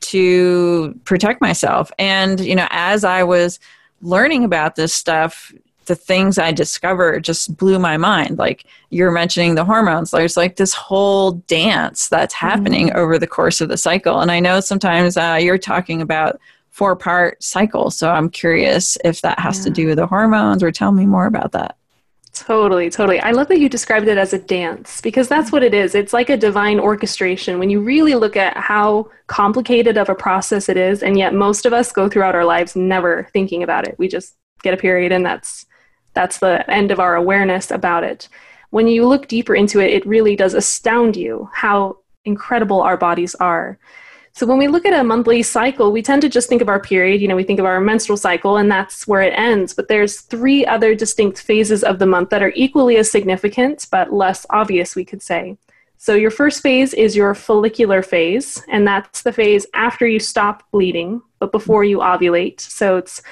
to 0.00 0.98
protect 1.04 1.40
myself 1.40 1.90
and 1.98 2.40
you 2.40 2.54
know 2.54 2.66
as 2.70 3.04
i 3.04 3.22
was 3.22 3.60
learning 4.02 4.44
about 4.44 4.76
this 4.76 4.92
stuff 4.92 5.52
the 5.86 5.94
things 5.94 6.36
I 6.36 6.52
discovered 6.52 7.24
just 7.24 7.56
blew 7.56 7.78
my 7.78 7.96
mind. 7.96 8.38
Like 8.38 8.66
you're 8.90 9.10
mentioning 9.10 9.54
the 9.54 9.64
hormones, 9.64 10.10
there's 10.10 10.36
like 10.36 10.56
this 10.56 10.74
whole 10.74 11.32
dance 11.32 12.08
that's 12.08 12.34
mm-hmm. 12.34 12.46
happening 12.46 12.88
mm-hmm. 12.88 12.98
over 12.98 13.18
the 13.18 13.26
course 13.26 13.60
of 13.60 13.68
the 13.68 13.76
cycle. 13.76 14.20
And 14.20 14.30
I 14.30 14.40
know 14.40 14.60
sometimes 14.60 15.16
uh, 15.16 15.38
you're 15.40 15.58
talking 15.58 16.02
about 16.02 16.38
four 16.76 16.94
part 16.94 17.42
cycle. 17.42 17.90
So 17.90 18.10
I'm 18.10 18.28
curious 18.28 18.98
if 19.02 19.22
that 19.22 19.38
has 19.38 19.58
yeah. 19.58 19.64
to 19.64 19.70
do 19.70 19.86
with 19.86 19.96
the 19.96 20.06
hormones 20.06 20.62
or 20.62 20.70
tell 20.70 20.92
me 20.92 21.06
more 21.06 21.24
about 21.24 21.52
that. 21.52 21.74
Totally, 22.34 22.90
totally. 22.90 23.18
I 23.18 23.30
love 23.30 23.48
that 23.48 23.60
you 23.60 23.70
described 23.70 24.08
it 24.08 24.18
as 24.18 24.34
a 24.34 24.38
dance 24.38 25.00
because 25.00 25.26
that's 25.26 25.50
what 25.50 25.62
it 25.62 25.72
is. 25.72 25.94
It's 25.94 26.12
like 26.12 26.28
a 26.28 26.36
divine 26.36 26.78
orchestration 26.78 27.58
when 27.58 27.70
you 27.70 27.80
really 27.80 28.14
look 28.14 28.36
at 28.36 28.58
how 28.58 29.08
complicated 29.26 29.96
of 29.96 30.10
a 30.10 30.14
process 30.14 30.68
it 30.68 30.76
is, 30.76 31.02
and 31.02 31.16
yet 31.16 31.32
most 31.32 31.64
of 31.64 31.72
us 31.72 31.92
go 31.92 32.10
throughout 32.10 32.34
our 32.34 32.44
lives 32.44 32.76
never 32.76 33.26
thinking 33.32 33.62
about 33.62 33.88
it. 33.88 33.98
We 33.98 34.06
just 34.06 34.34
get 34.62 34.74
a 34.74 34.76
period 34.76 35.12
and 35.12 35.24
that's 35.24 35.64
that's 36.12 36.40
the 36.40 36.70
end 36.70 36.90
of 36.90 37.00
our 37.00 37.16
awareness 37.16 37.70
about 37.70 38.04
it. 38.04 38.28
When 38.68 38.86
you 38.86 39.06
look 39.06 39.28
deeper 39.28 39.54
into 39.54 39.80
it, 39.80 39.94
it 39.94 40.04
really 40.04 40.36
does 40.36 40.52
astound 40.52 41.16
you 41.16 41.48
how 41.54 42.00
incredible 42.26 42.82
our 42.82 42.98
bodies 42.98 43.34
are. 43.36 43.78
So 44.36 44.44
when 44.44 44.58
we 44.58 44.68
look 44.68 44.84
at 44.84 44.92
a 44.92 45.02
monthly 45.02 45.42
cycle, 45.42 45.90
we 45.90 46.02
tend 46.02 46.20
to 46.20 46.28
just 46.28 46.46
think 46.46 46.60
of 46.60 46.68
our 46.68 46.78
period, 46.78 47.22
you 47.22 47.26
know, 47.26 47.36
we 47.36 47.42
think 47.42 47.58
of 47.58 47.64
our 47.64 47.80
menstrual 47.80 48.18
cycle 48.18 48.58
and 48.58 48.70
that's 48.70 49.06
where 49.06 49.22
it 49.22 49.32
ends, 49.34 49.72
but 49.72 49.88
there's 49.88 50.20
three 50.20 50.66
other 50.66 50.94
distinct 50.94 51.40
phases 51.40 51.82
of 51.82 51.98
the 51.98 52.04
month 52.04 52.28
that 52.28 52.42
are 52.42 52.52
equally 52.54 52.98
as 52.98 53.10
significant 53.10 53.86
but 53.90 54.12
less 54.12 54.44
obvious, 54.50 54.94
we 54.94 55.06
could 55.06 55.22
say. 55.22 55.56
So 55.96 56.12
your 56.12 56.30
first 56.30 56.62
phase 56.62 56.92
is 56.92 57.16
your 57.16 57.34
follicular 57.34 58.02
phase, 58.02 58.62
and 58.68 58.86
that's 58.86 59.22
the 59.22 59.32
phase 59.32 59.64
after 59.72 60.06
you 60.06 60.20
stop 60.20 60.70
bleeding 60.70 61.22
but 61.38 61.50
before 61.50 61.84
you 61.84 62.00
ovulate. 62.00 62.60
So 62.60 62.98
it's 62.98 63.22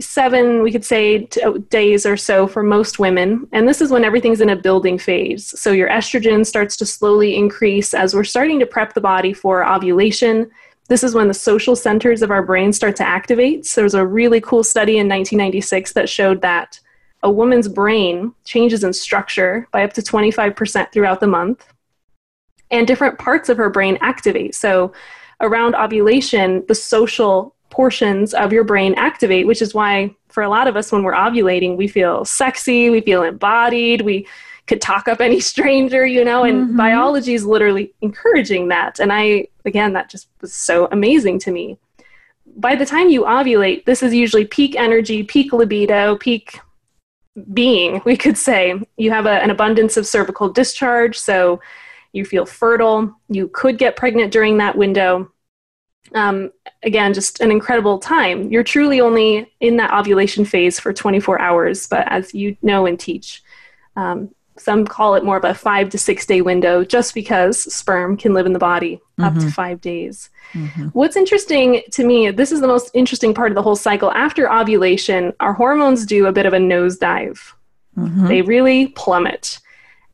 seven, 0.00 0.62
we 0.62 0.72
could 0.72 0.84
say, 0.84 1.28
uh, 1.44 1.52
days 1.68 2.06
or 2.06 2.16
so 2.16 2.46
for 2.46 2.62
most 2.62 2.98
women. 2.98 3.46
And 3.52 3.68
this 3.68 3.80
is 3.80 3.90
when 3.90 4.04
everything's 4.04 4.40
in 4.40 4.50
a 4.50 4.56
building 4.56 4.98
phase. 4.98 5.58
So 5.58 5.72
your 5.72 5.88
estrogen 5.88 6.46
starts 6.46 6.76
to 6.78 6.86
slowly 6.86 7.36
increase 7.36 7.92
as 7.92 8.14
we're 8.14 8.24
starting 8.24 8.58
to 8.60 8.66
prep 8.66 8.94
the 8.94 9.00
body 9.00 9.32
for 9.32 9.66
ovulation. 9.66 10.50
This 10.88 11.04
is 11.04 11.14
when 11.14 11.28
the 11.28 11.34
social 11.34 11.76
centers 11.76 12.22
of 12.22 12.30
our 12.30 12.42
brain 12.42 12.72
start 12.72 12.96
to 12.96 13.06
activate. 13.06 13.66
So 13.66 13.82
there's 13.82 13.94
a 13.94 14.06
really 14.06 14.40
cool 14.40 14.64
study 14.64 14.92
in 14.92 15.08
1996 15.08 15.92
that 15.92 16.08
showed 16.08 16.40
that 16.42 16.80
a 17.22 17.30
woman's 17.30 17.68
brain 17.68 18.34
changes 18.44 18.82
in 18.82 18.92
structure 18.92 19.68
by 19.72 19.84
up 19.84 19.92
to 19.92 20.02
25% 20.02 20.92
throughout 20.92 21.20
the 21.20 21.26
month. 21.26 21.66
And 22.70 22.86
different 22.86 23.18
parts 23.18 23.50
of 23.50 23.58
her 23.58 23.68
brain 23.68 23.98
activate. 24.00 24.54
So 24.54 24.92
around 25.42 25.74
ovulation, 25.74 26.64
the 26.68 26.74
social 26.74 27.54
portions 27.72 28.34
of 28.34 28.52
your 28.52 28.62
brain 28.62 28.94
activate, 28.94 29.46
which 29.46 29.62
is 29.62 29.74
why 29.74 30.14
for 30.28 30.42
a 30.42 30.48
lot 30.48 30.68
of 30.68 30.76
us, 30.76 30.92
when 30.92 31.02
we're 31.02 31.14
ovulating, 31.14 31.76
we 31.76 31.88
feel 31.88 32.24
sexy, 32.24 32.90
we 32.90 33.00
feel 33.00 33.22
embodied, 33.22 34.02
we 34.02 34.28
could 34.66 34.80
talk 34.80 35.08
up 35.08 35.20
any 35.20 35.40
stranger, 35.52 36.06
you 36.06 36.24
know, 36.24 36.44
and 36.44 36.68
mm-hmm. 36.68 36.76
biology 36.76 37.34
is 37.34 37.44
literally 37.44 37.92
encouraging 38.02 38.68
that. 38.68 39.00
And 39.00 39.12
I, 39.12 39.48
again, 39.64 39.94
that 39.94 40.10
just 40.10 40.28
was 40.40 40.52
so 40.52 40.86
amazing 40.92 41.38
to 41.40 41.50
me. 41.50 41.78
By 42.56 42.76
the 42.76 42.86
time 42.86 43.08
you 43.08 43.22
ovulate, 43.22 43.86
this 43.86 44.02
is 44.02 44.14
usually 44.14 44.44
peak 44.44 44.76
energy, 44.76 45.22
peak 45.22 45.52
libido, 45.52 46.16
peak 46.18 46.60
being, 47.54 48.02
we 48.04 48.16
could 48.16 48.36
say. 48.36 48.78
You 48.98 49.10
have 49.10 49.24
a, 49.24 49.42
an 49.42 49.50
abundance 49.50 49.96
of 49.96 50.06
cervical 50.06 50.50
discharge, 50.50 51.18
so 51.18 51.60
you 52.12 52.26
feel 52.26 52.44
fertile. 52.44 53.18
You 53.30 53.48
could 53.48 53.78
get 53.78 53.96
pregnant 53.96 54.30
during 54.30 54.58
that 54.58 54.76
window 54.76 55.31
um, 56.14 56.52
again, 56.82 57.14
just 57.14 57.40
an 57.40 57.50
incredible 57.50 57.98
time. 57.98 58.50
You're 58.50 58.64
truly 58.64 59.00
only 59.00 59.50
in 59.60 59.76
that 59.76 59.92
ovulation 59.92 60.44
phase 60.44 60.78
for 60.78 60.92
24 60.92 61.40
hours, 61.40 61.86
but 61.86 62.10
as 62.10 62.34
you 62.34 62.56
know 62.62 62.86
and 62.86 62.98
teach, 62.98 63.42
um, 63.96 64.30
some 64.58 64.86
call 64.86 65.14
it 65.14 65.24
more 65.24 65.36
of 65.36 65.44
a 65.44 65.54
five 65.54 65.88
to 65.90 65.98
six 65.98 66.26
day 66.26 66.42
window 66.42 66.84
just 66.84 67.14
because 67.14 67.72
sperm 67.72 68.16
can 68.16 68.34
live 68.34 68.46
in 68.46 68.52
the 68.52 68.58
body 68.58 68.96
mm-hmm. 68.96 69.24
up 69.24 69.34
to 69.34 69.40
mm-hmm. 69.40 69.48
five 69.48 69.80
days. 69.80 70.30
Mm-hmm. 70.52 70.88
What's 70.88 71.16
interesting 71.16 71.82
to 71.92 72.04
me, 72.04 72.30
this 72.30 72.52
is 72.52 72.60
the 72.60 72.66
most 72.66 72.90
interesting 72.94 73.32
part 73.34 73.50
of 73.50 73.54
the 73.54 73.62
whole 73.62 73.76
cycle. 73.76 74.12
After 74.12 74.52
ovulation, 74.52 75.32
our 75.40 75.52
hormones 75.52 76.04
do 76.04 76.26
a 76.26 76.32
bit 76.32 76.46
of 76.46 76.52
a 76.52 76.58
nosedive, 76.58 77.40
mm-hmm. 77.96 78.26
they 78.26 78.42
really 78.42 78.88
plummet. 78.88 79.58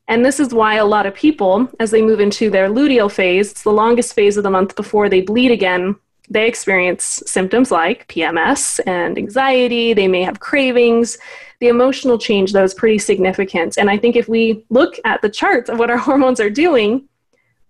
And 0.09 0.25
this 0.25 0.41
is 0.41 0.55
why 0.55 0.77
a 0.77 0.87
lot 0.87 1.07
of 1.07 1.15
people, 1.15 1.71
as 1.79 1.91
they 1.91 2.03
move 2.03 2.19
into 2.19 2.50
their 2.50 2.69
luteal 2.69 3.12
phase, 3.12 3.50
it's 3.50 3.62
the 3.62 3.71
longest 3.71 4.15
phase 4.15 4.37
of 4.37 4.43
the 4.43 4.50
month 4.50 4.75
before 4.75 5.09
they 5.09 5.21
bleed 5.21 5.50
again, 5.50 5.97
they 6.31 6.47
experience 6.47 7.23
symptoms 7.27 7.71
like 7.71 8.07
PMS 8.09 8.81
and 8.87 9.17
anxiety. 9.17 9.95
They 9.95 10.09
may 10.09 10.23
have 10.23 10.41
cravings. 10.41 11.19
The 11.61 11.69
emotional 11.69 12.19
change, 12.19 12.53
though, 12.53 12.65
is 12.65 12.75
pretty 12.75 12.99
significant. 12.99 13.79
And 13.79 13.88
I 13.88 13.97
think 13.97 14.15
if 14.15 14.29
we 14.29 14.65
look 14.69 14.97
at 15.05 15.23
the 15.23 15.31
charts 15.31 15.71
of 15.71 15.79
what 15.79 15.91
our 15.91 15.97
hormones 16.09 16.41
are 16.41 16.50
doing, 16.50 17.09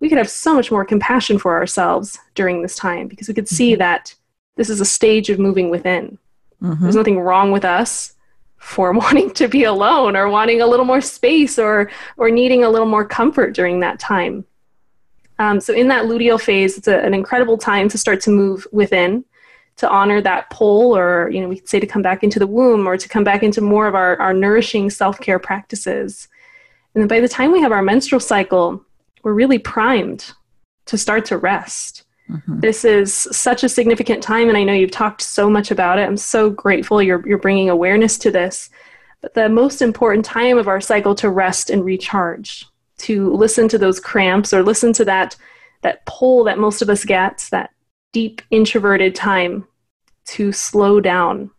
we 0.01 0.09
could 0.09 0.19
have 0.19 0.31
so 0.31 0.55
much 0.55 0.71
more 0.71 0.85
compassion 0.85 1.39
for 1.39 1.55
ourselves 1.55 2.19
during 2.35 2.63
this 2.63 2.77
time 2.77 3.09
because 3.09 3.29
we 3.29 3.35
could 3.35 3.49
see 3.49 3.73
mm-hmm. 3.73 3.81
that 3.81 4.15
this 4.57 4.71
is 4.71 4.81
a 4.81 4.85
stage 4.85 5.31
of 5.31 5.39
moving 5.39 5.71
within. 5.71 6.19
Mm-hmm. 6.63 6.83
There's 6.83 6.97
nothing 6.97 7.21
wrong 7.21 7.53
with 7.53 7.65
us 7.65 8.15
for 8.59 8.93
wanting 9.05 9.33
to 9.35 9.49
be 9.49 9.65
alone 9.65 10.17
or 10.17 10.29
wanting 10.29 10.61
a 10.61 10.67
little 10.67 10.87
more 10.87 11.01
space 11.01 11.59
or 11.59 11.91
or 12.17 12.31
needing 12.31 12.65
a 12.65 12.71
little 12.71 12.87
more 12.87 13.05
comfort 13.05 13.55
during 13.55 13.81
that 13.81 13.99
time. 13.99 14.45
Um, 15.39 15.61
so 15.61 15.73
in 15.73 15.89
that 15.89 16.07
luteal 16.07 16.41
phase, 16.41 16.77
it's 16.77 16.89
a, 16.89 16.99
an 16.99 17.15
incredible 17.15 17.59
time 17.59 17.89
to 17.91 17.99
start 17.99 18.21
to 18.23 18.31
move 18.31 18.67
within, 18.73 19.25
to 19.77 19.89
honor 19.89 20.21
that 20.21 20.51
pull, 20.51 20.97
or 20.97 21.31
you 21.31 21.41
know, 21.41 21.49
we 21.49 21.61
could 21.61 21.69
say 21.69 21.79
to 21.79 21.87
come 21.87 22.03
back 22.03 22.25
into 22.25 22.41
the 22.41 22.47
womb, 22.47 22.87
or 22.87 22.97
to 22.97 23.09
come 23.09 23.25
back 23.25 23.43
into 23.43 23.61
more 23.61 23.87
of 23.87 23.95
our, 23.95 24.17
our 24.21 24.35
nourishing 24.35 24.91
self 24.91 25.21
care 25.21 25.39
practices. 25.39 26.29
And 26.95 27.03
then 27.03 27.09
by 27.09 27.21
the 27.21 27.29
time 27.29 27.53
we 27.53 27.61
have 27.61 27.73
our 27.73 27.83
menstrual 27.83 28.21
cycle, 28.21 28.85
we're 29.23 29.35
really 29.35 29.59
primed 29.59 30.33
to 30.87 30.99
start 30.99 31.25
to 31.27 31.39
rest. 31.39 32.05
Mm-hmm. 32.31 32.61
This 32.61 32.85
is 32.85 33.15
such 33.15 33.65
a 33.65 33.69
significant 33.69 34.23
time, 34.23 34.49
and 34.49 34.57
I 34.57 34.65
know 34.65 34.73
you've 34.73 34.91
talked 34.91 35.23
so 35.23 35.49
much 35.49 35.71
about 35.71 35.99
it. 35.99 36.03
I'm 36.03 36.17
so 36.17 36.51
grateful 36.51 37.03
you're, 37.03 37.27
you're 37.27 37.39
bringing 37.39 37.71
awareness 37.71 38.19
to 38.19 38.31
this. 38.31 38.71
But 39.21 39.35
the 39.35 39.49
most 39.49 39.83
important 39.83 40.25
time 40.25 40.59
of 40.59 40.69
our 40.69 40.81
cycle 40.81 41.15
to 41.17 41.31
rest 41.31 41.71
and 41.71 41.85
recharge, 41.85 42.67
to 42.99 43.33
listen 43.35 43.69
to 43.69 43.79
those 43.79 44.01
cramps 44.01 44.53
or 44.53 44.63
listen 44.63 44.93
to 44.95 45.05
that, 45.07 45.37
that 45.83 46.05
pull 46.07 46.45
that 46.45 46.59
most 46.59 46.83
of 46.83 46.91
us 46.91 47.05
get, 47.05 47.49
that 47.51 47.71
deep 48.13 48.43
introverted 48.51 49.15
time 49.15 49.67
to 50.27 50.53
slow 50.53 51.01
down. 51.01 51.51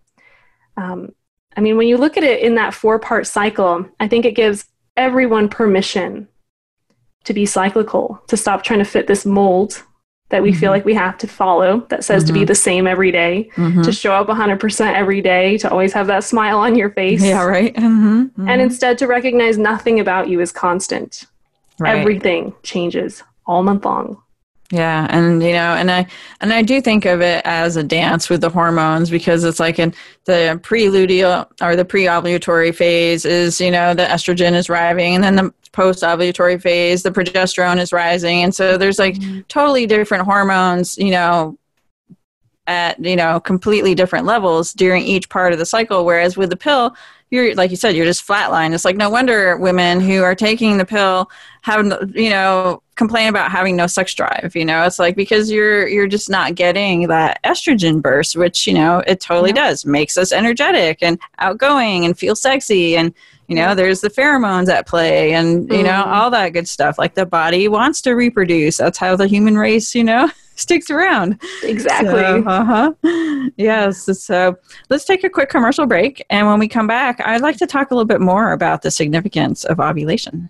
Um, 0.78 1.14
I 1.58 1.62
mean, 1.62 1.78
when 1.78 1.88
you 1.88 1.98
look 1.98 2.16
at 2.16 2.24
it 2.24 2.42
in 2.42 2.56
that 2.56 2.74
four 2.74 3.00
part 3.00 3.28
cycle, 3.28 3.86
I 4.00 4.08
think 4.08 4.26
it 4.26 4.36
gives 4.36 4.66
everyone 4.96 5.50
permission 5.50 6.28
to 7.24 7.34
be 7.34 7.46
cyclical, 7.46 8.22
to 8.28 8.38
stop 8.38 8.64
trying 8.64 8.80
to 8.80 8.86
fit 8.86 9.08
this 9.08 9.26
mold 9.26 9.84
that 10.30 10.42
we 10.44 10.52
mm-hmm. 10.52 10.60
feel 10.60 10.72
like 10.72 10.86
we 10.86 10.94
have 10.94 11.18
to 11.18 11.28
follow 11.28 11.82
that 11.90 12.04
says 12.04 12.24
mm-hmm. 12.24 12.28
to 12.28 12.34
be 12.34 12.40
mm-hmm. 12.40 12.48
the 12.48 12.56
same 12.56 12.88
every 12.88 13.12
day, 13.12 13.50
mm-hmm. 13.56 13.82
to 13.82 13.92
show 13.92 14.14
up 14.14 14.28
100% 14.28 14.94
every 14.94 15.22
day, 15.22 15.58
to 15.58 15.70
always 15.70 15.94
have 15.94 16.08
that 16.08 16.24
smile 16.24 16.60
on 16.60 16.76
your 16.76 16.92
face. 16.92 17.24
Yeah, 17.24 17.44
right. 17.44 17.74
Mm-hmm. 17.74 18.22
Mm-hmm. 18.22 18.50
And 18.50 18.62
instead 18.62 18.98
to 19.00 19.08
recognize 19.08 19.58
nothing 19.58 20.00
about 20.00 20.30
you 20.30 20.40
is 20.40 20.52
constant. 20.52 21.26
Right. 21.80 21.98
Everything 21.98 22.54
changes 22.64 23.24
all 23.46 23.64
month 23.64 23.86
long. 23.86 24.22
Yeah, 24.72 25.08
and 25.10 25.42
you 25.42 25.54
know, 25.54 25.74
and 25.74 25.90
I 25.90 26.06
and 26.42 26.54
I 26.54 26.62
do 26.62 26.80
think 26.80 27.06
of 27.06 27.22
it 27.22 27.42
as 27.44 27.76
a 27.76 27.84
dance 27.84 28.30
with 28.30 28.42
the 28.42 28.52
hormones 28.52 29.10
because 29.10 29.44
it's 29.44 29.60
like 29.60 29.80
in 29.80 29.96
the 30.26 30.60
preluteal 30.62 31.48
or 31.60 31.76
the 31.76 31.86
pre-ovulatory 31.86 32.76
phase 32.76 33.26
is 33.26 33.60
you 33.60 33.72
know 33.72 33.96
the 33.96 34.04
estrogen 34.04 34.54
is 34.54 34.70
rising, 34.70 35.16
and 35.16 35.24
then 35.24 35.36
the 35.38 35.54
post-ovulatory 35.72 36.62
phase 36.62 37.04
the 37.04 37.12
progesterone 37.12 37.80
is 37.80 37.94
rising, 37.94 38.44
and 38.44 38.54
so 38.54 38.78
there's 38.78 39.00
like 39.00 39.16
mm-hmm. 39.16 39.42
totally 39.48 39.86
different 39.86 40.26
hormones, 40.26 40.98
you 40.98 41.12
know, 41.12 41.58
at 42.70 43.04
you 43.04 43.16
know 43.16 43.40
completely 43.40 43.96
different 43.96 44.26
levels 44.26 44.74
during 44.74 45.04
each 45.04 45.28
part 45.30 45.52
of 45.52 45.60
the 45.60 45.66
cycle. 45.66 46.06
Whereas 46.06 46.38
with 46.38 46.52
the 46.52 46.56
pill, 46.56 46.96
you're 47.32 47.56
like 47.56 47.72
you 47.72 47.78
said, 47.78 47.96
you're 47.96 48.06
just 48.06 48.26
flatline. 48.26 48.74
It's 48.74 48.86
like 48.86 48.96
no 48.96 49.10
wonder 49.10 49.58
women 49.58 50.00
who 50.00 50.22
are 50.24 50.36
taking 50.36 50.78
the 50.78 50.86
pill 50.86 51.30
have 51.64 51.86
you 52.14 52.30
know 52.30 52.82
complain 52.96 53.28
about 53.28 53.52
having 53.52 53.76
no 53.76 53.88
sex 53.88 54.14
drive. 54.14 54.52
You 54.56 54.66
know, 54.66 54.84
it's 54.84 55.00
like 55.00 55.16
because 55.16 55.52
you're 55.52 55.88
you're 55.88 56.08
just 56.08 56.30
not 56.30 56.56
getting 56.56 57.08
that 57.08 57.42
estrogen 57.44 58.02
burst, 58.02 58.36
which 58.36 58.68
you 58.68 58.74
know 58.74 59.04
it 59.08 59.20
totally 59.20 59.50
yeah. 59.50 59.68
does 59.68 59.86
makes 59.86 60.18
us 60.18 60.32
energetic 60.32 61.00
and 61.02 61.20
outgoing 61.40 62.06
and 62.06 62.18
feel 62.18 62.36
sexy 62.36 62.96
and 62.96 63.14
you 63.50 63.56
know 63.56 63.76
there's 63.76 64.02
the 64.02 64.10
pheromones 64.10 64.70
at 64.70 64.88
play 64.88 65.34
and 65.34 65.70
you 65.70 65.84
know 65.84 65.90
mm-hmm. 65.90 66.14
all 66.14 66.30
that 66.30 66.50
good 66.50 66.68
stuff 66.68 66.98
like 66.98 67.16
the 67.16 67.26
body 67.26 67.68
wants 67.68 68.02
to 68.02 68.14
reproduce 68.14 68.78
that's 68.78 68.98
how 68.98 69.16
the 69.16 69.28
human 69.28 69.58
race 69.58 69.94
you 69.96 70.04
know 70.04 70.30
sticks 70.60 70.90
around. 70.90 71.42
Exactly. 71.64 72.20
So, 72.20 72.44
uh-huh. 72.46 73.50
Yes. 73.56 74.10
So 74.22 74.58
let's 74.90 75.06
take 75.06 75.24
a 75.24 75.30
quick 75.30 75.50
commercial 75.50 75.86
break. 75.86 76.24
And 76.30 76.48
when 76.48 76.60
we 76.60 76.68
come 76.68 76.86
back, 76.86 77.22
I'd 77.26 77.42
like 77.42 77.58
to 77.58 77.68
talk 77.68 77.92
a 77.92 77.96
little 77.96 78.06
bit 78.06 78.22
more 78.22 78.52
about 78.52 78.82
the 78.82 78.92
significance 78.92 79.64
of 79.64 79.80
ovulation. 79.80 80.50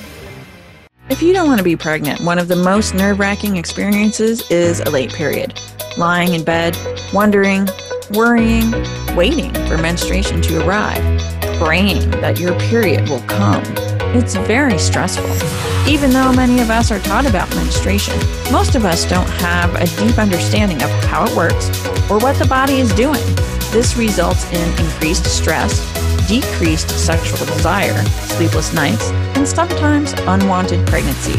If 1.09 1.21
you 1.21 1.33
don't 1.33 1.47
want 1.47 1.57
to 1.57 1.63
be 1.63 1.75
pregnant, 1.75 2.21
one 2.21 2.37
of 2.37 2.47
the 2.47 2.55
most 2.55 2.93
nerve 2.93 3.19
wracking 3.19 3.57
experiences 3.57 4.49
is 4.49 4.79
a 4.81 4.89
late 4.89 5.11
period. 5.11 5.59
Lying 5.97 6.33
in 6.33 6.43
bed, 6.43 6.77
wondering, 7.11 7.67
worrying, 8.11 8.71
waiting 9.15 9.51
for 9.67 9.77
menstruation 9.77 10.41
to 10.43 10.65
arrive, 10.65 11.01
praying 11.59 12.11
that 12.21 12.39
your 12.39 12.57
period 12.59 13.09
will 13.09 13.21
come. 13.21 13.63
It's 14.15 14.35
very 14.35 14.77
stressful. 14.77 15.29
Even 15.89 16.11
though 16.11 16.31
many 16.31 16.61
of 16.61 16.69
us 16.69 16.91
are 16.91 16.99
taught 16.99 17.25
about 17.25 17.49
menstruation, 17.55 18.17
most 18.51 18.75
of 18.75 18.85
us 18.85 19.03
don't 19.09 19.29
have 19.29 19.73
a 19.75 19.87
deep 19.97 20.17
understanding 20.17 20.81
of 20.81 20.89
how 21.05 21.25
it 21.25 21.35
works 21.35 21.69
or 22.09 22.19
what 22.19 22.37
the 22.37 22.45
body 22.47 22.79
is 22.79 22.93
doing. 22.93 23.25
This 23.71 23.97
results 23.97 24.45
in 24.53 24.69
increased 24.79 25.25
stress, 25.25 25.81
decreased 26.31 26.89
sexual 26.91 27.45
desire, 27.45 28.05
sleepless 28.05 28.73
nights, 28.73 29.09
and 29.35 29.45
sometimes 29.45 30.13
unwanted 30.27 30.87
pregnancy. 30.87 31.37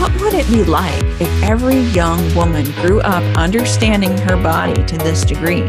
What 0.00 0.12
would 0.20 0.34
it 0.34 0.48
be 0.48 0.64
like 0.64 1.00
if 1.20 1.30
every 1.44 1.78
young 1.92 2.18
woman 2.34 2.64
grew 2.82 3.00
up 3.02 3.22
understanding 3.36 4.18
her 4.18 4.36
body 4.36 4.84
to 4.84 4.98
this 4.98 5.24
degree? 5.24 5.62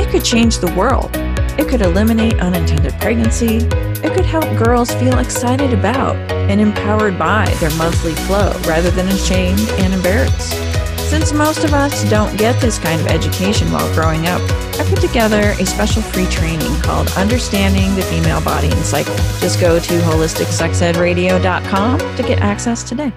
It 0.00 0.08
could 0.08 0.24
change 0.24 0.58
the 0.58 0.72
world. 0.74 1.10
It 1.58 1.68
could 1.68 1.80
eliminate 1.80 2.38
unintended 2.38 2.92
pregnancy. 3.00 3.56
It 3.56 4.14
could 4.14 4.24
help 4.24 4.44
girls 4.56 4.92
feel 4.92 5.18
excited 5.18 5.72
about 5.72 6.14
and 6.30 6.60
empowered 6.60 7.18
by 7.18 7.46
their 7.58 7.74
monthly 7.74 8.14
flow 8.14 8.52
rather 8.68 8.92
than 8.92 9.08
ashamed 9.08 9.68
and 9.80 9.92
embarrassed. 9.92 10.69
Since 11.10 11.32
most 11.32 11.64
of 11.64 11.74
us 11.74 12.08
don't 12.08 12.38
get 12.38 12.60
this 12.60 12.78
kind 12.78 13.00
of 13.00 13.08
education 13.08 13.72
while 13.72 13.92
growing 13.94 14.28
up, 14.28 14.40
I 14.78 14.84
put 14.88 15.00
together 15.00 15.56
a 15.58 15.66
special 15.66 16.02
free 16.02 16.26
training 16.26 16.72
called 16.82 17.08
Understanding 17.16 17.96
the 17.96 18.02
Female 18.02 18.40
Body 18.42 18.68
and 18.68 18.84
Cycle. 18.84 19.16
Just 19.40 19.58
go 19.60 19.80
to 19.80 19.98
holisticsexedradio.com 20.02 21.98
to 21.98 22.22
get 22.22 22.38
access 22.38 22.84
today. 22.84 23.12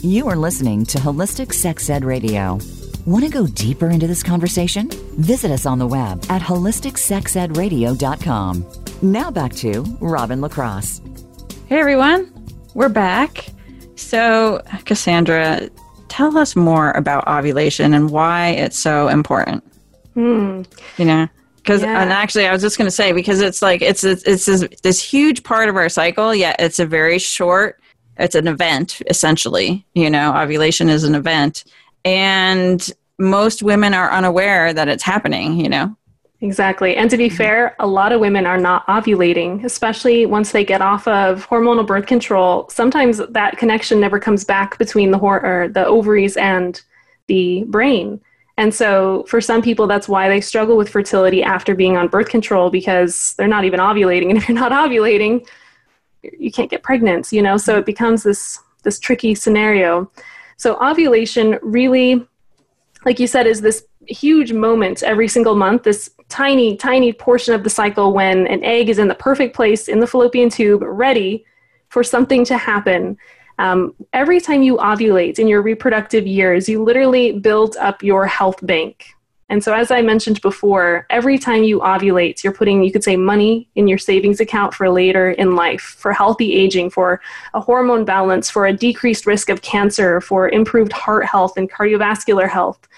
You 0.00 0.28
are 0.28 0.36
listening 0.36 0.86
to 0.86 0.98
Holistic 0.98 1.52
Sex 1.52 1.90
Ed 1.90 2.04
Radio. 2.04 2.60
Want 3.04 3.24
to 3.24 3.30
go 3.30 3.48
deeper 3.48 3.90
into 3.90 4.06
this 4.06 4.22
conversation? 4.22 4.90
Visit 5.18 5.50
us 5.50 5.66
on 5.66 5.80
the 5.80 5.88
web 5.88 6.24
at 6.28 6.40
holisticsexedradio.com. 6.40 8.64
Now 9.02 9.30
back 9.32 9.52
to 9.54 9.82
Robin 10.00 10.40
LaCrosse. 10.40 11.00
Hey 11.66 11.80
everyone, 11.80 12.30
we're 12.74 12.88
back. 12.88 13.46
So, 13.96 14.60
Cassandra, 14.84 15.68
tell 16.08 16.36
us 16.36 16.54
more 16.54 16.90
about 16.92 17.26
ovulation 17.26 17.94
and 17.94 18.10
why 18.10 18.50
it's 18.50 18.78
so 18.78 19.08
important. 19.08 19.64
Hmm. 20.14 20.62
You 20.98 21.04
know, 21.04 21.28
because 21.56 21.82
yeah. 21.82 22.02
and 22.02 22.12
actually, 22.12 22.46
I 22.46 22.52
was 22.52 22.62
just 22.62 22.76
going 22.76 22.86
to 22.86 22.94
say 22.94 23.12
because 23.12 23.40
it's 23.40 23.62
like 23.62 23.82
it's 23.82 24.04
it's, 24.04 24.22
it's 24.24 24.46
this, 24.46 24.68
this 24.82 25.02
huge 25.02 25.42
part 25.42 25.68
of 25.68 25.76
our 25.76 25.88
cycle, 25.88 26.34
yet 26.34 26.56
it's 26.58 26.78
a 26.78 26.86
very 26.86 27.18
short. 27.18 27.80
It's 28.16 28.36
an 28.36 28.46
event 28.46 29.02
essentially. 29.08 29.84
You 29.94 30.10
know, 30.10 30.36
ovulation 30.36 30.88
is 30.88 31.04
an 31.04 31.14
event, 31.14 31.64
and 32.04 32.88
most 33.18 33.62
women 33.62 33.94
are 33.94 34.10
unaware 34.10 34.72
that 34.72 34.88
it's 34.88 35.02
happening. 35.02 35.58
You 35.58 35.68
know, 35.68 35.96
Exactly. 36.44 36.94
And 36.94 37.08
to 37.08 37.16
be 37.16 37.28
mm-hmm. 37.28 37.36
fair, 37.36 37.76
a 37.78 37.86
lot 37.86 38.12
of 38.12 38.20
women 38.20 38.44
are 38.44 38.58
not 38.58 38.86
ovulating, 38.86 39.64
especially 39.64 40.26
once 40.26 40.52
they 40.52 40.62
get 40.62 40.82
off 40.82 41.08
of 41.08 41.48
hormonal 41.48 41.86
birth 41.86 42.04
control. 42.04 42.68
Sometimes 42.68 43.16
that 43.30 43.56
connection 43.56 43.98
never 43.98 44.20
comes 44.20 44.44
back 44.44 44.76
between 44.76 45.10
the 45.10 45.16
hor- 45.16 45.42
or 45.42 45.68
the 45.68 45.86
ovaries 45.86 46.36
and 46.36 46.82
the 47.28 47.64
brain. 47.68 48.20
And 48.58 48.74
so 48.74 49.24
for 49.26 49.40
some 49.40 49.62
people 49.62 49.86
that's 49.86 50.06
why 50.06 50.28
they 50.28 50.42
struggle 50.42 50.76
with 50.76 50.90
fertility 50.90 51.42
after 51.42 51.74
being 51.74 51.96
on 51.96 52.08
birth 52.08 52.28
control 52.28 52.68
because 52.68 53.32
they're 53.38 53.48
not 53.48 53.64
even 53.64 53.80
ovulating 53.80 54.28
and 54.28 54.36
if 54.36 54.46
you're 54.46 54.58
not 54.58 54.70
ovulating, 54.70 55.48
you 56.22 56.52
can't 56.52 56.70
get 56.70 56.82
pregnant, 56.82 57.32
you 57.32 57.40
know? 57.40 57.56
So 57.56 57.78
it 57.78 57.86
becomes 57.86 58.22
this 58.22 58.60
this 58.82 58.98
tricky 58.98 59.34
scenario. 59.34 60.10
So 60.58 60.76
ovulation 60.76 61.58
really 61.62 62.28
like 63.06 63.18
you 63.18 63.26
said 63.26 63.46
is 63.46 63.62
this 63.62 63.86
huge 64.08 64.52
moment 64.52 65.02
every 65.02 65.28
single 65.28 65.54
month, 65.54 65.82
this 65.82 66.10
tiny, 66.28 66.76
tiny 66.76 67.12
portion 67.12 67.54
of 67.54 67.64
the 67.64 67.70
cycle 67.70 68.12
when 68.12 68.46
an 68.46 68.62
egg 68.64 68.88
is 68.88 68.98
in 68.98 69.08
the 69.08 69.14
perfect 69.14 69.54
place 69.54 69.88
in 69.88 70.00
the 70.00 70.06
fallopian 70.06 70.50
tube, 70.50 70.82
ready 70.82 71.44
for 71.88 72.02
something 72.02 72.44
to 72.44 72.56
happen. 72.56 73.16
Um, 73.58 73.94
every 74.12 74.40
time 74.40 74.62
you 74.62 74.76
ovulate 74.78 75.38
in 75.38 75.46
your 75.46 75.62
reproductive 75.62 76.26
years, 76.26 76.68
you 76.68 76.82
literally 76.82 77.38
build 77.38 77.76
up 77.76 78.02
your 78.02 78.26
health 78.26 78.58
bank. 78.66 79.06
And 79.50 79.62
so, 79.62 79.74
as 79.74 79.90
I 79.90 80.00
mentioned 80.00 80.40
before, 80.40 81.06
every 81.10 81.38
time 81.38 81.64
you 81.64 81.80
ovulate, 81.80 82.42
you're 82.42 82.52
putting, 82.52 82.82
you 82.82 82.90
could 82.90 83.04
say, 83.04 83.16
money 83.16 83.68
in 83.74 83.86
your 83.86 83.98
savings 83.98 84.40
account 84.40 84.72
for 84.72 84.88
later 84.88 85.30
in 85.32 85.54
life, 85.54 85.96
for 85.98 86.12
healthy 86.12 86.54
aging, 86.54 86.90
for 86.90 87.20
a 87.52 87.60
hormone 87.60 88.04
balance, 88.04 88.48
for 88.48 88.66
a 88.66 88.72
decreased 88.72 89.26
risk 89.26 89.50
of 89.50 89.60
cancer, 89.60 90.20
for 90.20 90.48
improved 90.48 90.92
heart 90.92 91.26
health 91.26 91.56
and 91.56 91.70
cardiovascular 91.70 92.48
health. 92.48 92.88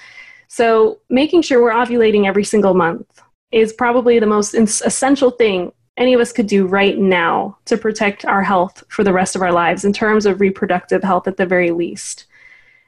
So, 0.57 1.01
making 1.11 1.43
sure 1.43 1.61
we're 1.61 1.71
ovulating 1.71 2.27
every 2.27 2.43
single 2.43 2.73
month 2.73 3.21
is 3.53 3.75
probably 3.75 4.19
the 4.19 4.27
most 4.27 4.55
essential 4.55 5.31
thing 5.31 5.71
any 5.99 6.15
of 6.15 6.21
us 6.23 6.33
could 6.33 6.47
do 6.47 6.67
right 6.67 6.97
now 6.97 7.59
to 7.67 7.77
protect 7.77 8.25
our 8.25 8.43
health 8.43 8.83
for 8.89 9.05
the 9.05 9.13
rest 9.13 9.37
of 9.37 9.43
our 9.43 9.53
lives 9.53 9.85
in 9.85 9.93
terms 9.93 10.25
of 10.25 10.41
reproductive 10.41 11.03
health 11.03 11.29
at 11.29 11.37
the 11.37 11.45
very 11.45 11.73
least. 11.73 12.25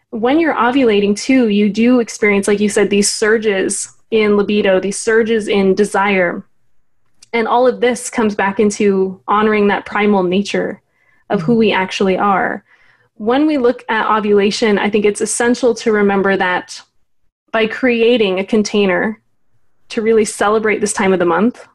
When 0.08 0.40
you're 0.40 0.54
ovulating 0.54 1.14
too, 1.14 1.48
you 1.48 1.68
do 1.68 2.00
experience, 2.00 2.48
like 2.48 2.58
you 2.58 2.70
said, 2.70 2.88
these 2.88 3.12
surges 3.12 3.94
in 4.10 4.38
libido, 4.38 4.80
these 4.80 4.98
surges 4.98 5.46
in 5.46 5.74
desire. 5.74 6.46
And 7.34 7.46
all 7.46 7.66
of 7.66 7.82
this 7.82 8.08
comes 8.08 8.34
back 8.34 8.58
into 8.58 9.20
honoring 9.28 9.68
that 9.68 9.84
primal 9.84 10.22
nature 10.22 10.80
of 11.28 11.42
who 11.42 11.54
we 11.54 11.70
actually 11.70 12.16
are. 12.16 12.64
When 13.16 13.46
we 13.46 13.58
look 13.58 13.84
at 13.90 14.10
ovulation, 14.10 14.78
I 14.78 14.88
think 14.88 15.04
it's 15.04 15.20
essential 15.20 15.74
to 15.74 15.92
remember 15.92 16.34
that 16.34 16.80
by 17.52 17.66
creating 17.66 18.38
a 18.38 18.44
container 18.44 19.20
to 19.90 20.02
really 20.02 20.24
celebrate 20.24 20.80
this 20.80 20.92
time 20.92 21.12
of 21.12 21.18
the 21.18 21.24
month, 21.24 21.66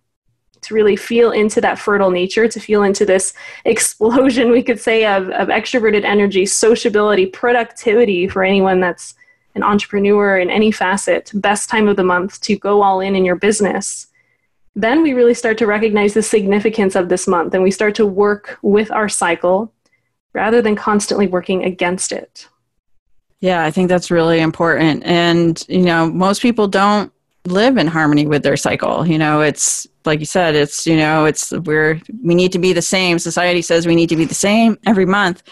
to 0.62 0.74
really 0.74 0.96
feel 0.96 1.32
into 1.32 1.60
that 1.62 1.80
fertile 1.80 2.12
nature, 2.12 2.48
to 2.48 2.60
feel 2.60 2.84
into 2.84 3.06
this 3.06 3.34
explosion, 3.66 4.52
we 4.52 4.64
could 4.64 4.80
say, 4.80 5.06
of, 5.06 5.30
of 5.30 5.50
extroverted 5.50 6.04
energy, 6.04 6.46
sociability, 6.46 7.26
productivity 7.26 8.28
for 8.28 8.44
anyone 8.44 8.80
that's 8.80 9.16
an 9.56 9.64
entrepreneur 9.64 10.38
in 10.38 10.50
any 10.50 10.72
facet, 10.72 11.32
best 11.36 11.70
time 11.70 11.88
of 11.88 11.96
the 11.96 12.04
month 12.04 12.42
to 12.42 12.58
go 12.58 12.82
all 12.82 13.00
in 13.00 13.16
in 13.16 13.26
your 13.26 13.36
business. 13.36 14.08
then 14.76 15.04
we 15.04 15.14
really 15.14 15.36
start 15.36 15.56
to 15.60 15.68
recognize 15.68 16.16
the 16.16 16.24
significance 16.24 16.96
of 16.96 17.08
this 17.08 17.28
month 17.28 17.54
and 17.54 17.62
we 17.62 17.70
start 17.70 17.94
to 17.94 18.08
work 18.08 18.58
with 18.64 18.90
our 18.90 19.08
cycle 19.08 19.72
rather 20.34 20.64
than 20.64 20.76
constantly 20.76 21.28
working 21.28 21.64
against 21.64 22.12
it. 22.12 22.48
Yeah, 23.44 23.66
I 23.66 23.72
think 23.72 23.90
that's 23.90 24.10
really 24.10 24.40
important. 24.40 25.04
And, 25.04 25.62
you 25.68 25.82
know, 25.82 26.10
most 26.10 26.42
people 26.42 26.66
don't 26.66 27.12
live 27.44 27.76
in 27.76 27.88
harmony 27.88 28.26
with 28.26 28.42
their 28.42 28.56
cycle. 28.56 29.06
You 29.06 29.18
know, 29.18 29.42
it's 29.42 29.86
like 30.06 30.22
you 30.22 30.26
said, 30.26 30.56
it's, 30.56 30.88
you 30.88 30.96
know, 30.96 31.26
it's 31.26 31.52
we're, 31.52 32.00
we 32.24 32.36
need 32.36 32.54
to 32.54 32.60
be 32.60 32.72
the 32.72 32.82
same. 32.82 33.20
Society 33.20 33.62
says 33.62 33.86
we 33.86 33.96
need 33.96 34.08
to 34.08 34.16
be 34.16 34.24
the 34.24 34.34
same 34.34 34.78
every 34.86 35.06
month. 35.06 35.44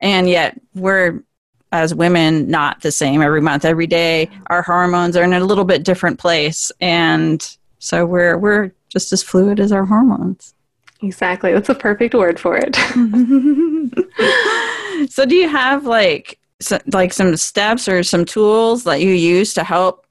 And 0.00 0.28
yet 0.28 0.60
we're, 0.74 1.22
as 1.70 1.94
women, 1.94 2.50
not 2.50 2.80
the 2.80 2.90
same 2.90 3.22
every 3.22 3.40
month, 3.40 3.64
every 3.64 3.86
day. 3.86 4.28
Our 4.48 4.62
hormones 4.62 5.16
are 5.16 5.22
in 5.22 5.32
a 5.32 5.38
little 5.38 5.64
bit 5.64 5.84
different 5.84 6.18
place. 6.18 6.72
And 6.80 7.48
so 7.78 8.04
we're, 8.04 8.38
we're 8.38 8.72
just 8.88 9.12
as 9.12 9.22
fluid 9.22 9.60
as 9.60 9.70
our 9.70 9.84
hormones. 9.84 10.52
Exactly. 11.00 11.52
That's 11.52 11.68
a 11.68 11.76
perfect 11.76 12.12
word 12.12 12.40
for 12.40 12.58
it. 12.60 12.74
so 15.12 15.24
do 15.24 15.36
you 15.36 15.48
have 15.48 15.86
like, 15.86 16.40
like 16.86 17.12
some 17.12 17.36
steps 17.36 17.88
or 17.88 18.02
some 18.02 18.24
tools 18.24 18.84
that 18.84 19.00
you 19.00 19.10
use 19.10 19.54
to 19.54 19.64
help 19.64 20.06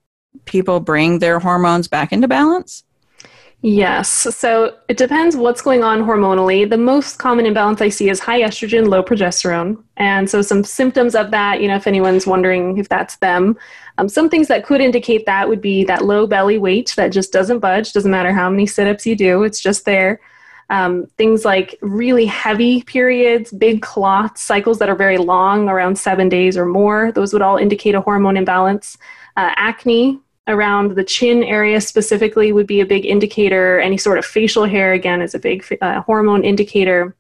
people 0.46 0.80
bring 0.80 1.20
their 1.20 1.40
hormones 1.40 1.88
back 1.88 2.12
into 2.12 2.28
balance? 2.28 2.84
Yes. 3.62 4.10
So 4.10 4.78
it 4.90 4.98
depends 4.98 5.36
what's 5.36 5.62
going 5.62 5.84
on 5.84 6.04
hormonally. 6.04 6.70
The 6.70 6.78
most 6.78 7.18
common 7.18 7.48
imbalance 7.48 7.82
I 7.82 7.90
see 7.90 8.10
is 8.10 8.20
high 8.20 8.42
estrogen, 8.42 8.88
low 8.88 9.02
progesterone. 9.02 9.82
And 9.98 10.30
so 10.30 10.44
some 10.44 10.64
symptoms 10.64 11.16
of 11.16 11.32
that, 11.32 11.62
you 11.62 11.68
know, 11.68 11.76
if 11.76 11.88
anyone's 11.88 12.28
wondering 12.28 12.78
if 12.78 12.90
that's 12.90 13.16
them, 13.18 13.58
um, 13.98 14.08
some 14.08 14.30
things 14.30 14.50
that 14.50 14.66
could 14.66 14.82
indicate 14.82 15.26
that 15.26 15.50
would 15.50 15.62
be 15.62 15.84
that 15.86 16.06
low 16.06 16.28
belly 16.28 16.60
weight 16.60 16.94
that 16.96 17.08
just 17.08 17.34
doesn't 17.34 17.58
budge, 17.58 17.92
doesn't 17.92 18.12
matter 18.12 18.32
how 18.32 18.52
many 18.52 18.68
sit 18.68 18.88
ups 18.88 19.06
you 19.06 19.16
do, 19.16 19.42
it's 19.42 19.60
just 19.60 19.86
there. 19.86 20.20
Um, 20.70 21.06
things 21.18 21.46
like 21.46 21.78
really 21.82 22.26
heavy 22.26 22.82
periods, 22.84 23.52
big 23.52 23.82
clots, 23.82 24.42
cycles 24.42 24.80
that 24.80 24.90
are 24.90 24.96
very 24.96 25.18
long, 25.18 25.70
around 25.70 25.98
seven 25.98 26.28
days 26.28 26.58
or 26.58 26.66
more, 26.66 27.12
those 27.12 27.34
would 27.34 27.44
all 27.44 27.58
indicate 27.58 27.94
a 27.94 28.02
hormone 28.02 28.36
imbalance. 28.36 28.98
Uh, 29.38 29.52
acne, 29.56 30.20
around 30.48 30.96
the 30.96 31.04
chin 31.04 31.44
area 31.44 31.82
specifically 31.82 32.52
would 32.52 32.68
be 32.68 32.82
a 32.82 32.86
big 32.86 33.06
indicator. 33.06 33.80
Any 33.80 33.98
sort 33.98 34.18
of 34.18 34.26
facial 34.26 34.66
hair, 34.66 34.94
again, 34.94 35.22
is 35.22 35.34
a 35.34 35.40
big 35.40 35.66
uh, 35.82 36.02
hormone 36.02 36.44
indicator. 36.44 37.16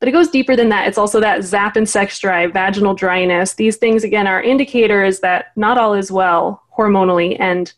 But 0.00 0.08
it 0.08 0.12
goes 0.12 0.28
deeper 0.28 0.54
than 0.54 0.68
that. 0.68 0.86
It's 0.86 0.98
also 0.98 1.20
that 1.20 1.42
zap 1.44 1.76
and 1.76 1.88
sex 1.88 2.18
drive, 2.18 2.52
vaginal 2.52 2.94
dryness. 2.94 3.54
These 3.54 3.76
things, 3.76 4.04
again, 4.04 4.26
are 4.26 4.42
indicators 4.42 5.20
that 5.20 5.46
not 5.56 5.76
all 5.76 5.94
is 5.94 6.12
well 6.12 6.62
hormonally. 6.76 7.36
And 7.40 7.72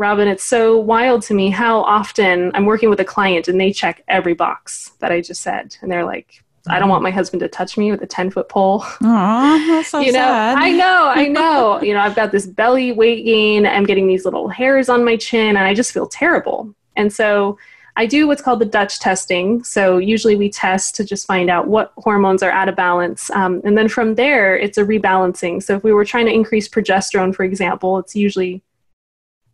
Robin, 0.00 0.28
it's 0.28 0.44
so 0.44 0.78
wild 0.78 1.20
to 1.24 1.34
me 1.34 1.50
how 1.50 1.82
often 1.82 2.50
I'm 2.54 2.64
working 2.64 2.88
with 2.88 3.00
a 3.00 3.04
client 3.04 3.48
and 3.48 3.60
they 3.60 3.70
check 3.70 4.02
every 4.08 4.32
box 4.32 4.92
that 5.00 5.12
I 5.12 5.20
just 5.20 5.42
said. 5.42 5.76
And 5.82 5.92
they're 5.92 6.06
like, 6.06 6.42
I 6.66 6.78
don't 6.78 6.88
want 6.88 7.02
my 7.02 7.10
husband 7.10 7.40
to 7.40 7.48
touch 7.48 7.76
me 7.76 7.90
with 7.90 8.00
a 8.00 8.06
10 8.06 8.30
foot 8.30 8.48
pole. 8.48 8.80
Aww, 8.80 9.66
that's 9.66 9.88
so 9.90 10.00
you 10.00 10.12
know, 10.12 10.20
sad. 10.20 10.56
I 10.56 10.70
know, 10.70 11.12
I 11.14 11.28
know. 11.28 11.82
you 11.82 11.92
know, 11.92 12.00
I've 12.00 12.16
got 12.16 12.32
this 12.32 12.46
belly 12.46 12.92
weight 12.92 13.26
gain. 13.26 13.66
I'm 13.66 13.84
getting 13.84 14.06
these 14.06 14.24
little 14.24 14.48
hairs 14.48 14.88
on 14.88 15.04
my 15.04 15.16
chin, 15.16 15.48
and 15.48 15.66
I 15.66 15.74
just 15.74 15.92
feel 15.92 16.06
terrible. 16.06 16.74
And 16.96 17.12
so 17.12 17.58
I 17.96 18.06
do 18.06 18.26
what's 18.26 18.40
called 18.40 18.60
the 18.60 18.66
Dutch 18.66 19.00
testing. 19.00 19.62
So 19.64 19.98
usually 19.98 20.34
we 20.34 20.48
test 20.48 20.96
to 20.96 21.04
just 21.04 21.26
find 21.26 21.50
out 21.50 21.68
what 21.68 21.92
hormones 21.98 22.42
are 22.42 22.50
out 22.50 22.70
of 22.70 22.76
balance. 22.76 23.30
Um, 23.32 23.60
and 23.64 23.76
then 23.76 23.88
from 23.88 24.14
there, 24.14 24.56
it's 24.56 24.78
a 24.78 24.84
rebalancing. 24.84 25.62
So 25.62 25.76
if 25.76 25.84
we 25.84 25.92
were 25.92 26.06
trying 26.06 26.24
to 26.24 26.32
increase 26.32 26.70
progesterone, 26.70 27.34
for 27.34 27.44
example, 27.44 27.98
it's 27.98 28.16
usually 28.16 28.62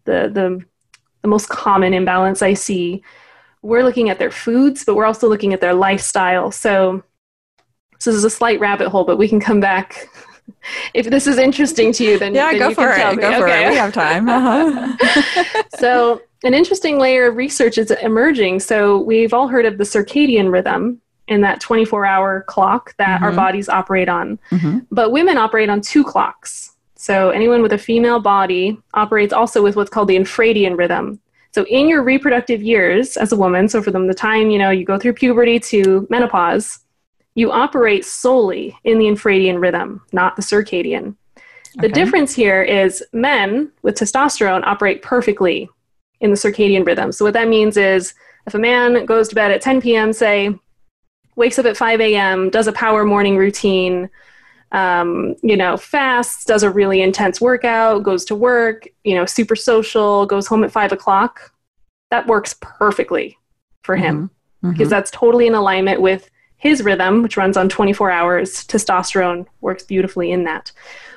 the, 0.06 0.30
the, 0.32 0.64
the 1.22 1.28
most 1.28 1.48
common 1.48 1.92
imbalance 1.92 2.40
I 2.42 2.54
see 2.54 3.02
we're 3.66 3.82
looking 3.82 4.10
at 4.10 4.18
their 4.18 4.30
foods, 4.30 4.84
but 4.84 4.94
we're 4.94 5.04
also 5.04 5.28
looking 5.28 5.52
at 5.52 5.60
their 5.60 5.74
lifestyle. 5.74 6.50
So, 6.50 7.02
so 7.98 8.10
this 8.10 8.16
is 8.18 8.24
a 8.24 8.30
slight 8.30 8.60
rabbit 8.60 8.88
hole, 8.88 9.04
but 9.04 9.16
we 9.16 9.28
can 9.28 9.40
come 9.40 9.60
back. 9.60 10.08
if 10.94 11.06
this 11.06 11.26
is 11.26 11.36
interesting 11.36 11.92
to 11.94 12.04
you, 12.04 12.18
then 12.18 12.34
yeah, 12.34 12.50
then 12.52 12.58
go 12.60 12.74
for 12.74 12.94
can 12.94 13.18
it. 13.18 13.20
Go 13.20 13.30
me. 13.30 13.36
for 13.38 13.48
okay. 13.48 13.66
it. 13.66 13.70
We 13.70 13.76
have 13.76 13.92
time. 13.92 14.28
Uh-huh. 14.28 15.62
so, 15.78 16.22
an 16.44 16.54
interesting 16.54 16.98
layer 16.98 17.26
of 17.26 17.36
research 17.36 17.76
is 17.76 17.90
emerging. 17.90 18.60
So, 18.60 19.00
we've 19.00 19.34
all 19.34 19.48
heard 19.48 19.66
of 19.66 19.78
the 19.78 19.84
circadian 19.84 20.52
rhythm 20.52 21.00
in 21.26 21.40
that 21.40 21.60
24 21.60 22.06
hour 22.06 22.44
clock 22.46 22.94
that 22.98 23.20
our 23.20 23.32
Mhm. 23.32 23.36
bodies 23.36 23.68
operate 23.68 24.08
on. 24.08 24.38
Mhm. 24.52 24.86
But 24.92 25.10
women 25.10 25.38
operate 25.38 25.68
on 25.68 25.80
two 25.80 26.04
clocks. 26.04 26.75
So, 26.96 27.30
anyone 27.30 27.62
with 27.62 27.72
a 27.72 27.78
female 27.78 28.20
body 28.20 28.78
operates 28.94 29.32
also 29.32 29.62
with 29.62 29.76
what's 29.76 29.90
called 29.90 30.08
the 30.08 30.16
infradian 30.16 30.78
rhythm. 30.78 31.20
So, 31.52 31.64
in 31.66 31.88
your 31.88 32.02
reproductive 32.02 32.62
years 32.62 33.16
as 33.16 33.32
a 33.32 33.36
woman, 33.36 33.68
so 33.68 33.82
from 33.82 34.06
the 34.06 34.14
time 34.14 34.50
you 34.50 34.58
know 34.58 34.70
you 34.70 34.84
go 34.84 34.98
through 34.98 35.12
puberty 35.12 35.60
to 35.60 36.06
menopause, 36.10 36.80
you 37.34 37.52
operate 37.52 38.04
solely 38.04 38.76
in 38.84 38.98
the 38.98 39.04
infradian 39.04 39.60
rhythm, 39.60 40.00
not 40.12 40.36
the 40.36 40.42
circadian. 40.42 41.16
The 41.76 41.88
Okay. 41.88 41.92
difference 41.92 42.34
here 42.34 42.62
is 42.62 43.04
men 43.12 43.70
with 43.82 43.96
testosterone 43.96 44.64
operate 44.64 45.02
perfectly 45.02 45.68
in 46.20 46.30
the 46.30 46.36
circadian 46.36 46.86
rhythm. 46.86 47.12
So, 47.12 47.26
what 47.26 47.34
that 47.34 47.48
means 47.48 47.76
is 47.76 48.14
if 48.46 48.54
a 48.54 48.58
man 48.58 49.04
goes 49.04 49.28
to 49.28 49.34
bed 49.34 49.50
at 49.50 49.60
10 49.60 49.82
p.m., 49.82 50.14
say, 50.14 50.58
wakes 51.36 51.58
up 51.58 51.66
at 51.66 51.76
5 51.76 52.00
a.m., 52.00 52.48
does 52.48 52.66
a 52.66 52.72
power 52.72 53.04
morning 53.04 53.36
routine, 53.36 54.08
um, 54.76 55.34
you 55.42 55.56
know, 55.56 55.76
fasts, 55.76 56.44
does 56.44 56.62
a 56.62 56.70
really 56.70 57.00
intense 57.00 57.40
workout, 57.40 58.02
goes 58.02 58.24
to 58.26 58.34
work, 58.34 58.86
you 59.04 59.14
know, 59.14 59.24
super 59.24 59.56
social, 59.56 60.26
goes 60.26 60.46
home 60.46 60.62
at 60.62 60.70
5 60.70 60.92
o'clock, 60.92 61.52
that 62.10 62.26
works 62.26 62.54
perfectly 62.60 63.36
for 63.82 63.96
him 63.96 64.30
Mhm. 64.62 64.72
because 64.72 64.90
that's 64.90 65.10
totally 65.10 65.46
in 65.46 65.54
alignment 65.54 66.00
with 66.02 66.30
his 66.58 66.82
rhythm, 66.82 67.22
which 67.22 67.36
runs 67.38 67.56
on 67.56 67.68
24 67.70 68.10
hours. 68.10 68.66
Testosterone 68.66 69.46
works 69.62 69.82
beautifully 69.82 70.30
in 70.30 70.44
that. 70.44 70.72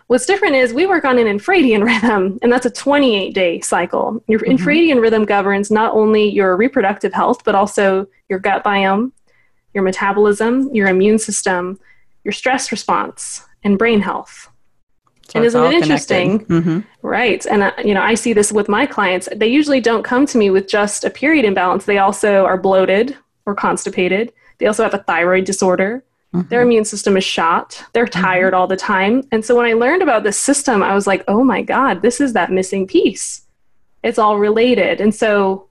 What's 0.08 0.26
different 0.26 0.56
is 0.56 0.74
we 0.74 0.86
work 0.88 1.04
on 1.06 1.18
an 1.20 1.28
infradian 1.28 1.84
rhythm, 1.92 2.40
and 2.42 2.52
that's 2.52 2.66
a 2.66 2.70
28 2.72 3.34
day 3.34 3.60
cycle. 3.60 4.24
Your 4.28 4.40
Mhm. 4.40 4.58
infradian 4.58 5.02
rhythm 5.02 5.26
governs 5.26 5.70
not 5.70 5.94
only 5.94 6.30
your 6.30 6.56
reproductive 6.56 7.14
health, 7.14 7.44
but 7.44 7.56
also 7.56 8.08
your 8.30 8.40
gut 8.40 8.64
biome, 8.64 9.12
your 9.74 9.84
metabolism, 9.84 10.74
your 10.74 10.88
immune 10.88 11.20
system, 11.20 11.78
your 12.24 12.32
stress 12.32 12.72
response, 12.72 13.46
and 13.64 13.78
brain 13.78 14.02
health. 14.02 14.50
So 15.28 15.38
and 15.38 15.46
isn't 15.46 15.64
it 15.64 15.74
interesting? 15.74 16.46
Mhm. 16.46 16.84
Right. 17.04 17.46
And, 17.46 17.64
uh, 17.64 17.72
you 17.84 17.94
know, 17.94 18.02
I 18.02 18.16
see 18.16 18.34
this 18.34 18.52
with 18.52 18.68
my 18.68 18.86
clients. 18.88 19.30
They 19.36 19.48
usually 19.48 19.80
don't 19.80 20.04
come 20.04 20.26
to 20.26 20.38
me 20.38 20.50
with 20.50 20.68
just 20.68 21.04
a 21.04 21.10
period 21.10 21.46
imbalance. 21.46 21.86
They 21.86 22.00
also 22.00 22.46
are 22.46 22.58
bloated 22.58 23.16
or 23.46 23.54
constipated. 23.54 24.32
They 24.58 24.66
also 24.66 24.84
have 24.84 24.94
a 24.96 25.04
thyroid 25.04 25.46
disorder. 25.46 26.04
Mhm. 26.34 26.50
Their 26.50 26.62
immune 26.64 26.86
system 26.86 27.16
is 27.16 27.24
shot. 27.24 27.84
They're 27.94 28.08
tired 28.08 28.54
all 28.56 28.68
the 28.68 28.76
time. 28.76 29.24
And 29.32 29.46
so 29.46 29.56
when 29.56 29.66
I 29.68 29.74
learned 29.74 30.02
about 30.02 30.24
this 30.24 30.38
system, 30.38 30.82
I 30.82 30.96
was 30.96 31.06
like, 31.06 31.24
oh 31.28 31.44
my 31.44 31.62
God, 31.62 32.02
this 32.02 32.20
is 32.20 32.34
that 32.34 32.52
missing 32.52 32.88
piece. 32.88 33.42
It's 34.04 34.18
all 34.20 34.38
related. 34.40 35.00
And 35.02 35.14
so, 35.14 35.68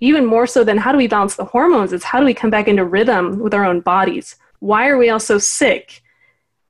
even 0.00 0.24
more 0.26 0.46
so 0.46 0.64
than 0.64 0.76
how 0.78 0.92
do 0.92 0.98
we 0.98 1.06
balance 1.06 1.36
the 1.36 1.44
hormones, 1.44 1.92
is 1.92 2.04
how 2.04 2.18
do 2.18 2.24
we 2.26 2.34
come 2.34 2.50
back 2.50 2.68
into 2.68 2.84
rhythm 2.84 3.38
with 3.40 3.54
our 3.54 3.64
own 3.64 3.80
bodies? 3.80 4.36
Why 4.60 4.88
are 4.88 4.98
we 4.98 5.08
all 5.08 5.20
so 5.20 5.38
sick? 5.38 6.02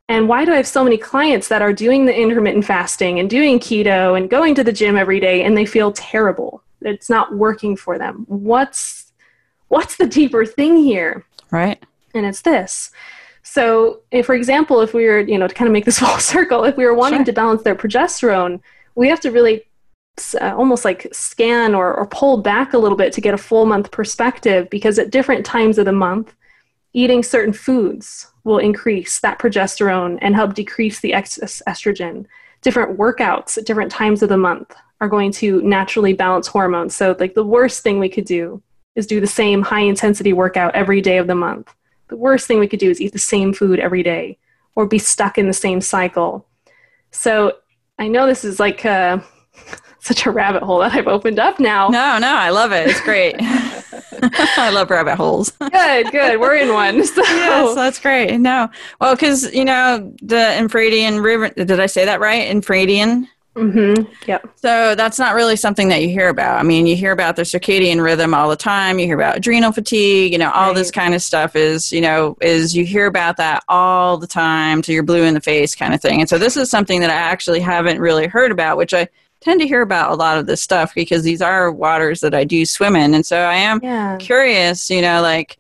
And 0.09 0.29
why 0.29 0.45
do 0.45 0.53
I 0.53 0.57
have 0.57 0.67
so 0.67 0.85
many 0.85 0.99
clients 0.99 1.49
that 1.49 1.63
are 1.63 1.73
doing 1.73 2.05
the 2.05 2.15
intermittent 2.15 2.67
fasting 2.67 3.19
and 3.19 3.31
doing 3.31 3.59
keto 3.59 4.17
and 4.17 4.29
going 4.29 4.55
to 4.55 4.65
the 4.65 4.73
gym 4.73 4.97
every 4.97 5.19
day 5.19 5.43
and 5.43 5.57
they 5.57 5.65
feel 5.65 5.93
terrible? 5.93 6.63
It's 6.83 7.09
not 7.09 7.35
working 7.35 7.75
for 7.77 7.99
them. 7.99 8.25
What's 8.29 9.13
what's 9.69 9.97
the 9.97 10.07
deeper 10.07 10.45
thing 10.45 10.77
here? 10.77 11.25
Right. 11.51 11.83
And 12.15 12.27
it's 12.27 12.43
this. 12.43 12.91
So, 13.43 14.01
if, 14.11 14.27
for 14.27 14.35
example, 14.35 14.81
if 14.81 14.95
we 14.95 15.07
were, 15.07 15.21
you 15.21 15.39
know, 15.39 15.49
to 15.49 15.55
kind 15.55 15.67
of 15.69 15.73
make 15.73 15.85
this 15.85 15.99
full 16.05 16.19
circle, 16.19 16.65
if 16.65 16.77
we 16.77 16.85
were 16.85 16.95
wanting 16.95 17.21
Sure. 17.21 17.27
to 17.27 17.33
balance 17.33 17.63
their 17.63 17.75
progesterone, 17.75 18.61
we 18.95 19.09
have 19.09 19.21
to 19.21 19.31
really 19.31 19.65
uh, 20.41 20.55
almost 20.57 20.85
like 20.85 21.09
scan 21.13 21.75
or, 21.75 21.93
or 21.95 22.07
pull 22.07 22.39
back 22.39 22.73
a 22.73 22.79
little 22.79 22.97
bit 22.97 23.13
to 23.15 23.21
get 23.21 23.35
a 23.35 23.39
full 23.39 23.67
month 23.67 23.91
perspective 23.91 24.69
because 24.71 24.99
at 24.99 25.11
different 25.11 25.45
times 25.45 25.79
of 25.79 25.87
the 25.87 25.93
month, 25.93 26.35
eating 26.93 27.23
certain 27.23 27.53
foods 27.53 28.31
will 28.45 28.59
increase 28.59 29.21
that 29.21 29.39
progesterone 29.39 30.19
and 30.21 30.35
help 30.35 30.55
decrease 30.55 31.01
the 31.01 31.15
excess 31.15 31.63
estrogen. 31.67 32.27
Different 32.63 32.99
workouts 32.99 33.59
at 33.59 33.67
different 33.67 33.91
times 33.91 34.23
of 34.23 34.29
the 34.29 34.37
month 34.37 34.75
are 35.01 35.09
going 35.09 35.33
to 35.33 35.61
naturally 35.63 36.13
balance 36.13 36.47
hormones. 36.47 36.95
So, 36.95 37.17
like, 37.19 37.35
the 37.35 37.45
worst 37.45 37.83
thing 37.83 37.99
we 37.99 38.09
could 38.09 38.25
do 38.25 38.63
is 38.95 39.07
do 39.07 39.21
the 39.21 39.27
same 39.27 39.63
high 39.63 39.81
intensity 39.81 40.33
workout 40.33 40.75
every 40.75 41.01
day 41.01 41.19
of 41.19 41.27
the 41.27 41.35
month. 41.35 41.75
The 42.09 42.17
worst 42.17 42.47
thing 42.47 42.61
we 42.61 42.69
could 42.69 42.81
do 42.81 42.91
is 42.91 43.01
eat 43.01 43.13
the 43.13 43.19
same 43.19 43.53
food 43.53 43.81
every 43.81 44.03
day 44.03 44.39
or 44.77 44.87
be 44.87 44.99
stuck 44.99 45.37
in 45.37 45.47
the 45.47 45.53
same 45.53 45.81
cycle. 45.81 46.47
So, 47.11 47.55
I 47.99 48.09
know 48.09 48.27
this 48.27 48.45
is 48.45 48.61
like 48.61 48.85
uh, 48.85 49.19
such 50.01 50.27
a 50.27 50.31
rabbit 50.31 50.63
hole 50.63 50.81
that 50.81 50.93
I've 50.93 51.09
opened 51.09 51.39
up 51.39 51.59
now. 51.59 51.89
No, 51.89 52.19
no, 52.19 52.35
I 52.35 52.51
love 52.51 52.73
it. 52.73 52.89
It's 52.89 53.01
great. 53.01 53.37
I 54.59 54.71
love 54.71 54.91
rabbit 54.91 55.17
holes. 55.17 55.51
Good, 55.51 56.11
good. 56.11 56.41
We're 56.41 56.57
in 56.57 56.73
one. 56.73 57.05
So, 57.05 57.23
yes, 57.23 57.75
that's 57.75 57.99
great. 57.99 58.39
No, 58.39 58.69
well, 59.01 59.15
because 59.15 59.53
you 59.53 59.65
know 59.65 60.13
the 60.23 60.37
infradian 60.37 61.23
river. 61.23 61.51
Did 61.51 61.81
I 61.81 61.87
say 61.87 62.05
that 62.05 62.21
right? 62.21 62.49
Infradian 62.49 63.29
Mm-hmm. 63.55 64.13
Yep. 64.27 64.49
So 64.57 64.95
that's 64.97 65.19
not 65.19 65.35
really 65.35 65.55
something 65.55 65.89
that 65.89 66.03
you 66.03 66.09
hear 66.09 66.29
about. 66.29 66.59
I 66.59 66.65
mean, 66.65 66.87
you 66.87 66.97
hear 66.97 67.13
about 67.13 67.37
the 67.37 67.43
circadian 67.43 68.03
rhythm 68.03 68.35
all 68.35 68.51
the 68.51 68.57
time. 68.57 68.99
You 68.99 69.07
hear 69.07 69.15
about 69.15 69.37
adrenal 69.37 69.71
fatigue. 69.71 70.33
You 70.33 70.39
know, 70.39 70.51
all 70.51 70.69
right. 70.69 70.75
this 70.75 70.91
kind 70.91 71.15
of 71.15 71.23
stuff 71.23 71.55
is 71.55 71.93
you 71.93 72.01
know 72.01 72.37
is 72.41 72.77
you 72.77 72.85
hear 72.85 73.07
about 73.07 73.37
that 73.37 73.63
all 73.69 74.19
the 74.19 74.27
time 74.27 74.83
to 74.83 74.93
you're 74.93 75.05
blue 75.05 75.23
in 75.23 75.35
the 75.35 75.41
face 75.41 75.75
kind 75.75 75.95
of 75.95 76.03
thing. 76.03 76.21
And 76.21 76.29
so 76.29 76.37
this 76.37 76.57
is 76.57 76.69
something 76.69 77.01
that 77.01 77.11
I 77.11 77.15
actually 77.15 77.61
haven't 77.61 78.01
really 78.01 78.27
heard 78.27 78.51
about, 78.51 78.77
which 78.77 78.93
I 78.93 79.09
tend 79.45 79.61
to 79.61 79.67
hear 79.67 79.83
about 79.83 80.11
a 80.11 80.15
lot 80.15 80.39
of 80.39 80.47
this 80.47 80.63
stuff 80.63 80.95
because 80.95 81.23
these 81.23 81.43
are 81.43 81.71
waters 81.71 82.21
that 82.21 82.35
I 82.35 82.45
do 82.45 82.65
swim 82.65 82.97
in, 82.97 83.15
and 83.15 83.25
so 83.25 83.39
I 83.39 83.55
am 83.55 83.81
yeah. 83.83 84.17
curious. 84.17 84.91
You 84.91 85.03
know, 85.03 85.23
like 85.23 85.59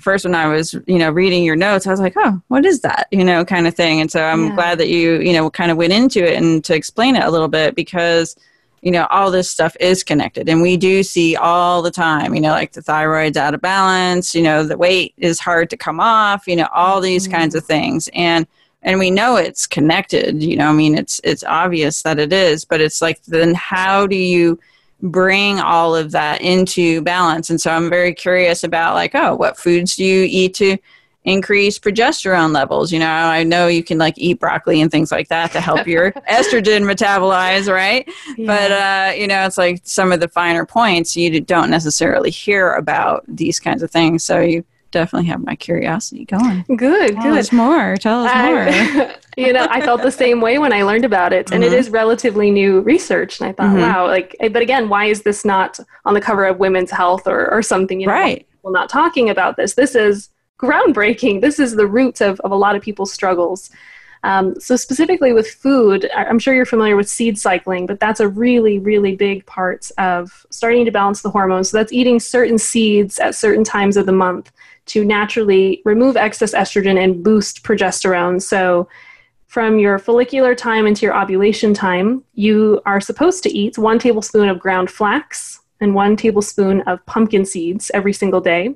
first 0.00 0.24
when 0.24 0.34
I 0.34 0.46
was, 0.46 0.74
you 0.86 0.98
know, 0.98 1.10
reading 1.10 1.44
your 1.44 1.56
notes, 1.56 1.86
I 1.86 1.90
was 1.90 2.00
like, 2.00 2.14
oh, 2.16 2.40
what 2.48 2.64
is 2.64 2.80
that? 2.82 3.08
You 3.10 3.24
know, 3.24 3.44
kind 3.44 3.66
of 3.66 3.74
thing. 3.74 4.00
And 4.00 4.10
so 4.10 4.22
I'm 4.22 4.48
yeah. 4.48 4.54
glad 4.54 4.78
that 4.78 4.88
you, 4.88 5.20
you 5.20 5.32
know, 5.32 5.50
kind 5.50 5.70
of 5.70 5.76
went 5.76 5.92
into 5.92 6.24
it 6.24 6.36
and 6.36 6.62
to 6.64 6.74
explain 6.74 7.16
it 7.16 7.24
a 7.24 7.30
little 7.30 7.48
bit 7.48 7.74
because, 7.74 8.36
you 8.82 8.90
know, 8.90 9.06
all 9.10 9.30
this 9.30 9.50
stuff 9.50 9.76
is 9.80 10.04
connected. 10.04 10.48
And 10.48 10.60
we 10.60 10.76
do 10.76 11.02
see 11.02 11.34
all 11.34 11.82
the 11.82 11.90
time, 11.90 12.34
you 12.34 12.40
know, 12.40 12.50
like 12.50 12.72
the 12.72 12.82
thyroid's 12.82 13.36
out 13.36 13.54
of 13.54 13.62
balance, 13.62 14.34
you 14.34 14.42
know, 14.42 14.64
the 14.64 14.76
weight 14.76 15.14
is 15.16 15.40
hard 15.40 15.70
to 15.70 15.76
come 15.76 15.98
off, 15.98 16.46
you 16.46 16.56
know, 16.56 16.68
all 16.74 17.00
these 17.00 17.24
mm-hmm. 17.24 17.36
kinds 17.36 17.54
of 17.54 17.64
things. 17.64 18.08
And 18.12 18.46
and 18.86 19.00
we 19.00 19.10
know 19.10 19.36
it's 19.36 19.66
connected, 19.66 20.42
you 20.42 20.56
know, 20.56 20.70
I 20.70 20.72
mean 20.72 20.96
it's 20.96 21.20
it's 21.24 21.44
obvious 21.44 22.02
that 22.02 22.20
it 22.20 22.32
is, 22.32 22.64
but 22.64 22.80
it's 22.80 23.02
like 23.02 23.22
then 23.24 23.52
how 23.52 24.06
do 24.06 24.16
you 24.16 24.58
bring 25.02 25.60
all 25.60 25.94
of 25.94 26.12
that 26.12 26.40
into 26.40 27.02
balance. 27.02 27.50
And 27.50 27.60
so 27.60 27.70
I'm 27.70 27.90
very 27.90 28.14
curious 28.14 28.64
about 28.64 28.94
like, 28.94 29.14
oh, 29.14 29.34
what 29.34 29.58
foods 29.58 29.96
do 29.96 30.04
you 30.04 30.26
eat 30.30 30.54
to 30.54 30.78
increase 31.24 31.78
progesterone 31.80 32.54
levels? 32.54 32.92
You 32.92 33.00
know, 33.00 33.10
I 33.10 33.42
know 33.42 33.66
you 33.66 33.82
can 33.82 33.98
like 33.98 34.14
eat 34.16 34.38
broccoli 34.38 34.80
and 34.80 34.90
things 34.90 35.10
like 35.10 35.28
that 35.28 35.50
to 35.52 35.60
help 35.60 35.86
your 35.88 36.12
estrogen 36.30 36.88
metabolize, 36.88 37.70
right? 37.70 38.08
Yeah. 38.38 38.46
But 38.46 38.72
uh, 38.72 39.20
you 39.20 39.26
know, 39.26 39.44
it's 39.44 39.58
like 39.58 39.80
some 39.82 40.12
of 40.12 40.20
the 40.20 40.28
finer 40.28 40.64
points 40.64 41.16
you 41.16 41.40
don't 41.40 41.70
necessarily 41.70 42.30
hear 42.30 42.72
about 42.74 43.24
these 43.26 43.58
kinds 43.58 43.82
of 43.82 43.90
things. 43.90 44.22
So 44.22 44.40
you 44.40 44.64
definitely 44.90 45.28
have 45.28 45.44
my 45.44 45.56
curiosity 45.56 46.24
going. 46.24 46.64
Good, 46.76 47.14
Tell 47.14 47.22
good. 47.22 47.38
us 47.38 47.52
more. 47.52 47.96
Tell 47.96 48.24
us 48.24 48.34
more. 48.34 49.14
you 49.36 49.52
know, 49.52 49.66
I 49.70 49.80
felt 49.80 50.02
the 50.02 50.10
same 50.10 50.40
way 50.40 50.58
when 50.58 50.72
I 50.72 50.82
learned 50.82 51.04
about 51.04 51.32
it, 51.32 51.50
and 51.52 51.62
mm-hmm. 51.62 51.72
it 51.72 51.78
is 51.78 51.90
relatively 51.90 52.50
new 52.50 52.80
research. 52.80 53.40
And 53.40 53.48
I 53.48 53.52
thought, 53.52 53.70
mm-hmm. 53.70 53.80
wow, 53.80 54.06
like, 54.06 54.34
eh, 54.40 54.48
but 54.48 54.62
again, 54.62 54.88
why 54.88 55.06
is 55.06 55.22
this 55.22 55.44
not 55.44 55.78
on 56.04 56.14
the 56.14 56.20
cover 56.20 56.44
of 56.44 56.58
Women's 56.58 56.90
Health 56.90 57.26
or 57.26 57.50
or 57.50 57.62
something? 57.62 58.00
You 58.00 58.06
know, 58.06 58.12
right. 58.12 58.46
People 58.50 58.72
not 58.72 58.88
talking 58.88 59.30
about 59.30 59.56
this. 59.56 59.74
This 59.74 59.94
is 59.94 60.30
groundbreaking. 60.58 61.40
This 61.40 61.58
is 61.58 61.76
the 61.76 61.86
root 61.86 62.20
of 62.20 62.40
of 62.40 62.50
a 62.50 62.56
lot 62.56 62.76
of 62.76 62.82
people's 62.82 63.12
struggles. 63.12 63.70
Um, 64.26 64.58
so 64.58 64.74
specifically 64.74 65.32
with 65.32 65.48
food, 65.48 66.10
I'm 66.16 66.40
sure 66.40 66.52
you're 66.52 66.66
familiar 66.66 66.96
with 66.96 67.08
seed 67.08 67.38
cycling, 67.38 67.86
but 67.86 68.00
that's 68.00 68.18
a 68.18 68.26
really, 68.26 68.80
really 68.80 69.14
big 69.14 69.46
part 69.46 69.88
of 69.98 70.44
starting 70.50 70.84
to 70.84 70.90
balance 70.90 71.22
the 71.22 71.30
hormones. 71.30 71.70
So 71.70 71.76
that's 71.76 71.92
eating 71.92 72.18
certain 72.18 72.58
seeds 72.58 73.20
at 73.20 73.36
certain 73.36 73.62
times 73.62 73.96
of 73.96 74.06
the 74.06 74.12
month 74.12 74.50
to 74.86 75.04
naturally 75.04 75.82
remove 75.84 76.16
excess 76.16 76.54
estrogen 76.54 77.02
and 77.02 77.22
boost 77.22 77.62
progesterone. 77.62 78.40
So, 78.40 78.88
from 79.46 79.78
your 79.78 79.98
follicular 79.98 80.54
time 80.54 80.86
into 80.86 81.06
your 81.06 81.16
ovulation 81.16 81.72
time, 81.72 82.24
you 82.34 82.80
are 82.84 83.00
supposed 83.00 83.42
to 83.44 83.50
eat 83.50 83.78
one 83.78 83.98
tablespoon 83.98 84.48
of 84.48 84.58
ground 84.58 84.90
flax 84.90 85.60
and 85.80 85.94
one 85.94 86.16
tablespoon 86.16 86.82
of 86.82 87.04
pumpkin 87.06 87.44
seeds 87.44 87.90
every 87.94 88.12
single 88.12 88.40
day. 88.40 88.74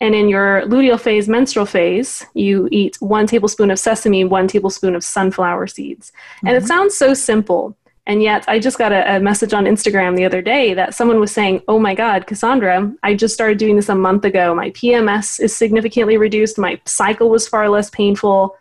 And 0.00 0.14
in 0.14 0.28
your 0.28 0.62
luteal 0.62 1.00
phase, 1.00 1.28
menstrual 1.28 1.66
phase, 1.66 2.26
you 2.34 2.68
eat 2.72 2.96
one 3.00 3.26
tablespoon 3.26 3.70
of 3.70 3.78
sesame, 3.78 4.24
one 4.24 4.48
tablespoon 4.48 4.94
of 4.94 5.04
sunflower 5.04 5.66
seeds. 5.68 6.10
Mm-hmm. 6.10 6.46
And 6.48 6.56
it 6.56 6.60
mm-hmm. 6.60 6.66
sounds 6.66 6.96
so 6.96 7.14
simple, 7.14 7.76
and 8.06 8.22
yet, 8.22 8.44
I 8.46 8.58
just 8.58 8.76
got 8.76 8.92
a, 8.92 9.16
a, 9.16 9.20
message 9.20 9.54
on 9.54 9.64
Instagram 9.64 10.14
the 10.14 10.26
other 10.26 10.42
day 10.42 10.74
that 10.74 10.94
someone 10.94 11.20
was 11.20 11.32
saying, 11.32 11.62
Oh 11.68 11.78
my 11.78 11.94
God, 11.94 12.26
Cassandra, 12.26 12.92
I 13.02 13.14
just 13.14 13.32
started 13.32 13.56
doing 13.56 13.76
this 13.76 13.88
a 13.88 13.94
month 13.94 14.26
ago. 14.26 14.54
My 14.54 14.70
PMS 14.70 15.40
is 15.40 15.56
significantly 15.56 16.18
reduced. 16.18 16.58
My 16.58 16.78
cycle 16.84 17.30
was 17.30 17.48
far 17.48 17.68
less 17.70 17.88
painful. 17.88 18.56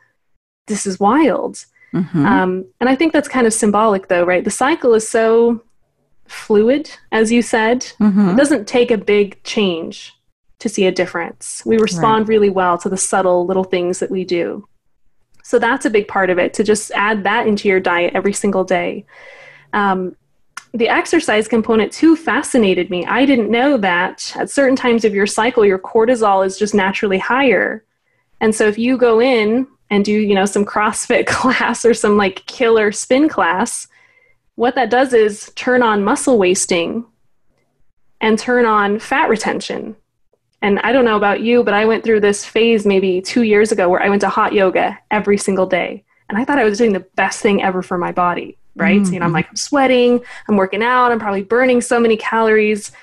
This 0.68 0.86
is 0.86 1.00
wild. 1.00 1.66
Mm-hmm. 1.94 2.26
Um, 2.26 2.66
and 2.80 2.90
I 2.90 2.96
think 2.96 3.12
that's 3.12 3.28
kind 3.28 3.46
of 3.46 3.54
symbolic, 3.54 4.08
though, 4.08 4.24
right? 4.24 4.46
The 4.46 4.50
cycle 4.50 4.94
is 4.94 5.08
so 5.08 5.62
fluid, 6.26 6.90
as 7.12 7.30
you 7.30 7.42
said. 7.42 7.82
Mm-hmm. 8.00 8.30
It 8.30 8.38
doesn't 8.38 8.66
take 8.66 8.92
a 8.92 8.98
big 8.98 9.44
change 9.44 10.14
to 10.60 10.70
see 10.70 10.86
a 10.86 10.92
difference. 10.92 11.62
We 11.66 11.78
respond 11.78 12.24
right. 12.24 12.30
really 12.30 12.50
well 12.50 12.78
to 12.78 12.88
the 12.88 12.96
subtle 12.96 13.46
little 13.46 13.66
things 13.66 14.00
that 14.00 14.10
we 14.10 14.24
do. 14.24 14.68
So 15.44 15.60
that's 15.60 15.86
a 15.86 15.90
big 15.90 16.08
part 16.08 16.30
of 16.30 16.40
it 16.40 16.54
to 16.56 16.64
just 16.64 16.92
add 16.92 17.24
that 17.24 17.48
into 17.48 17.68
your 17.68 17.80
diet 17.80 18.14
every 18.16 18.34
single 18.34 18.64
day. 18.64 19.06
Um, 19.74 20.16
the 20.74 20.90
exercise 20.90 21.48
component 21.48 21.92
too 21.92 22.16
fascinated 22.16 22.90
me. 22.90 23.06
I 23.06 23.26
didn't 23.26 23.52
know 23.52 23.78
that 23.78 24.34
at 24.36 24.50
certain 24.50 24.76
times 24.76 25.06
of 25.06 25.14
your 25.14 25.28
cycle, 25.28 25.66
your 25.66 25.78
cortisol 25.78 26.46
is 26.46 26.58
just 26.58 26.74
naturally 26.74 27.20
higher. 27.20 27.84
And 28.42 28.56
so 28.56 28.68
if 28.68 28.78
you 28.78 28.98
go 28.98 29.22
in 29.22 29.68
and 29.92 30.04
do, 30.04 30.12
you 30.12 30.34
know, 30.34 30.46
some 30.46 30.66
CrossFit 30.66 31.28
class 31.28 31.86
or 31.86 31.94
some 31.94 32.18
like 32.18 32.46
killer 32.48 32.92
spin 32.92 33.30
class, 33.30 33.88
what 34.56 34.76
that 34.76 34.90
does 34.90 35.14
is 35.14 35.52
turn 35.56 35.84
on 35.84 36.04
muscle 36.04 36.38
wasting 36.38 37.06
and 38.22 38.40
turn 38.40 38.66
on 38.66 38.98
fat 38.98 39.30
retention. 39.30 39.96
And 40.64 40.80
I 40.80 40.94
don't 40.94 41.04
know 41.04 41.18
about 41.18 41.42
you, 41.42 41.62
but 41.62 41.74
I 41.74 41.86
went 41.86 42.06
through 42.06 42.22
this 42.22 42.46
phase 42.46 42.86
maybe 42.86 43.22
two 43.22 43.44
years 43.44 43.74
ago 43.74 43.90
where 43.90 44.02
I 44.02 44.08
went 44.08 44.22
to 44.22 44.30
hot 44.30 44.54
yoga 44.54 44.98
every 45.12 45.38
single 45.38 45.66
day. 45.66 46.06
And 46.30 46.38
I 46.38 46.46
thought 46.46 46.58
I 46.58 46.64
was 46.64 46.78
doing 46.78 46.94
the 46.94 47.02
best 47.02 47.42
thing 47.42 47.62
ever 47.62 47.82
for 47.82 47.98
my 47.98 48.14
body, 48.14 48.58
right? 48.78 49.02
Mm-hmm. 49.02 49.14
You 49.14 49.20
know, 49.20 49.26
I'm 49.26 49.34
like, 49.34 49.50
I'm 49.50 49.58
sweating, 49.58 50.22
I'm 50.48 50.56
working 50.56 50.82
out, 50.82 51.12
I'm 51.12 51.20
probably 51.20 51.44
burning 51.44 51.82
so 51.82 52.00
many 52.00 52.16
calories. 52.16 52.94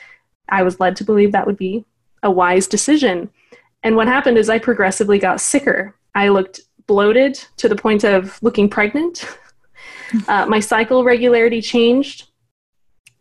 I 0.48 0.62
was 0.62 0.80
led 0.80 0.96
to 0.96 1.04
believe 1.04 1.32
that 1.32 1.46
would 1.46 1.58
be 1.58 1.84
a 2.22 2.30
wise 2.30 2.66
decision. 2.66 3.28
And 3.82 3.94
what 3.94 4.08
happened 4.08 4.38
is 4.38 4.48
I 4.48 4.58
progressively 4.58 5.18
got 5.18 5.38
sicker. 5.38 5.94
I 6.14 6.28
looked 6.28 6.60
bloated 6.86 7.34
to 7.58 7.68
the 7.68 7.76
point 7.76 8.04
of 8.04 8.42
looking 8.42 8.70
pregnant. 8.70 9.26
uh, 10.28 10.46
my 10.46 10.60
cycle 10.60 11.04
regularity 11.04 11.60
changed. 11.60 12.28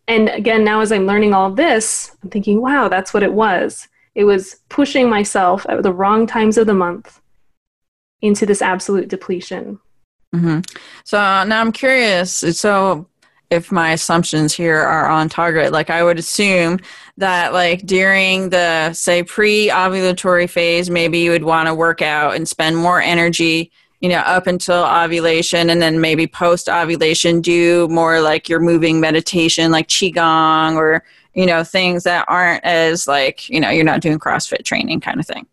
And 0.08 0.30
again, 0.30 0.63
now 0.63 0.80
as 0.80 0.93
I'm 0.93 1.06
learning 1.06 1.34
all 1.34 1.52
this, 1.52 2.15
I'm 2.23 2.30
thinking, 2.30 2.62
wow, 2.62 2.88
that's 2.88 3.13
what 3.13 3.21
it 3.21 3.34
was. 3.34 3.88
It 4.15 4.24
was 4.24 4.58
pushing 4.69 5.10
myself 5.10 5.65
at 5.69 5.84
the 5.84 5.93
wrong 5.93 6.28
times 6.28 6.58
of 6.58 6.67
the 6.67 6.74
month 6.74 7.22
into 8.22 8.45
this 8.45 8.62
absolute 8.62 9.08
depletion. 9.08 9.80
Mm-hmm. 10.36 10.60
So 11.06 11.17
now 11.17 11.62
I'm 11.62 11.72
curious. 11.72 12.32
So 12.32 13.08
if 13.50 13.72
my 13.72 13.91
assumptions 13.91 14.54
here 14.54 14.80
are 14.80 15.08
on 15.08 15.30
target, 15.30 15.72
like 15.72 15.89
I 15.89 16.04
would 16.04 16.19
assume 16.19 16.80
that 17.17 17.54
like 17.54 17.86
during 17.86 18.50
the 18.50 18.93
say 18.93 19.24
pre-ovulatory 19.24 20.50
phase, 20.50 20.89
maybe 20.89 21.19
you 21.19 21.32
would 21.32 21.43
want 21.43 21.67
to 21.67 21.74
work 21.74 22.02
out 22.02 22.36
and 22.36 22.48
spend 22.48 22.78
more 22.78 23.02
energy 23.02 23.72
you 24.02 24.08
know, 24.08 24.19
up 24.19 24.48
until 24.48 24.86
ovulation 24.86 25.69
and 25.69 25.82
then 25.82 26.00
maybe 26.00 26.26
post 26.26 26.69
ovulation, 26.69 27.41
do 27.41 27.88
more 27.89 28.22
like 28.22 28.48
your 28.48 28.60
moving 28.60 29.00
meditation, 29.00 29.72
like 29.72 29.88
Qigong 29.88 30.76
or 30.76 31.04
you 31.34 31.46
know, 31.46 31.63
things 31.63 32.04
that 32.04 32.26
aren't 32.28 32.63
as 32.63 33.08
like, 33.08 33.50
you 33.50 33.60
know, 33.60 33.70
you're 33.70 33.84
not 33.84 34.02
doing 34.02 34.20
CrossFit 34.20 34.63
training 34.63 35.00
kind 35.00 35.20
of 35.20 35.26
thing. 35.26 35.46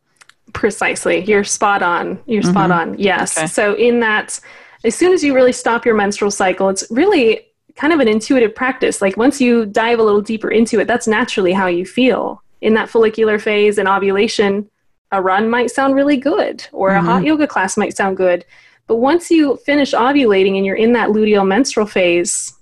Precisely. 0.52 1.24
You're 1.24 1.44
spot 1.44 1.82
on. 1.82 2.18
You're 2.26 2.42
mm-hmm. 2.42 2.50
spot 2.50 2.70
on. 2.70 2.98
Yes. 2.98 3.36
Okay. 3.36 3.46
So, 3.46 3.74
in 3.74 4.00
that, 4.00 4.40
as 4.84 4.94
soon 4.94 5.12
as 5.12 5.22
you 5.22 5.34
really 5.34 5.52
stop 5.52 5.84
your 5.84 5.94
menstrual 5.94 6.30
cycle, 6.30 6.68
it's 6.68 6.84
really 6.90 7.46
kind 7.74 7.92
of 7.92 8.00
an 8.00 8.08
intuitive 8.08 8.54
practice. 8.54 9.02
Like, 9.02 9.16
once 9.16 9.40
you 9.40 9.66
dive 9.66 9.98
a 9.98 10.02
little 10.02 10.22
deeper 10.22 10.50
into 10.50 10.80
it, 10.80 10.86
that's 10.86 11.06
naturally 11.06 11.52
how 11.52 11.66
you 11.66 11.84
feel. 11.84 12.42
In 12.62 12.74
that 12.74 12.88
follicular 12.88 13.38
phase 13.38 13.76
and 13.76 13.86
ovulation, 13.86 14.70
a 15.12 15.20
run 15.20 15.50
might 15.50 15.70
sound 15.70 15.94
really 15.94 16.16
good, 16.16 16.66
or 16.72 16.90
mm-hmm. 16.90 17.06
a 17.06 17.10
hot 17.10 17.24
yoga 17.24 17.46
class 17.46 17.76
might 17.76 17.96
sound 17.96 18.16
good. 18.16 18.44
But 18.86 18.96
once 18.96 19.30
you 19.30 19.56
finish 19.58 19.92
ovulating 19.92 20.56
and 20.56 20.64
you're 20.64 20.76
in 20.76 20.92
that 20.92 21.10
luteal 21.10 21.46
menstrual 21.46 21.86
phase, 21.86 22.54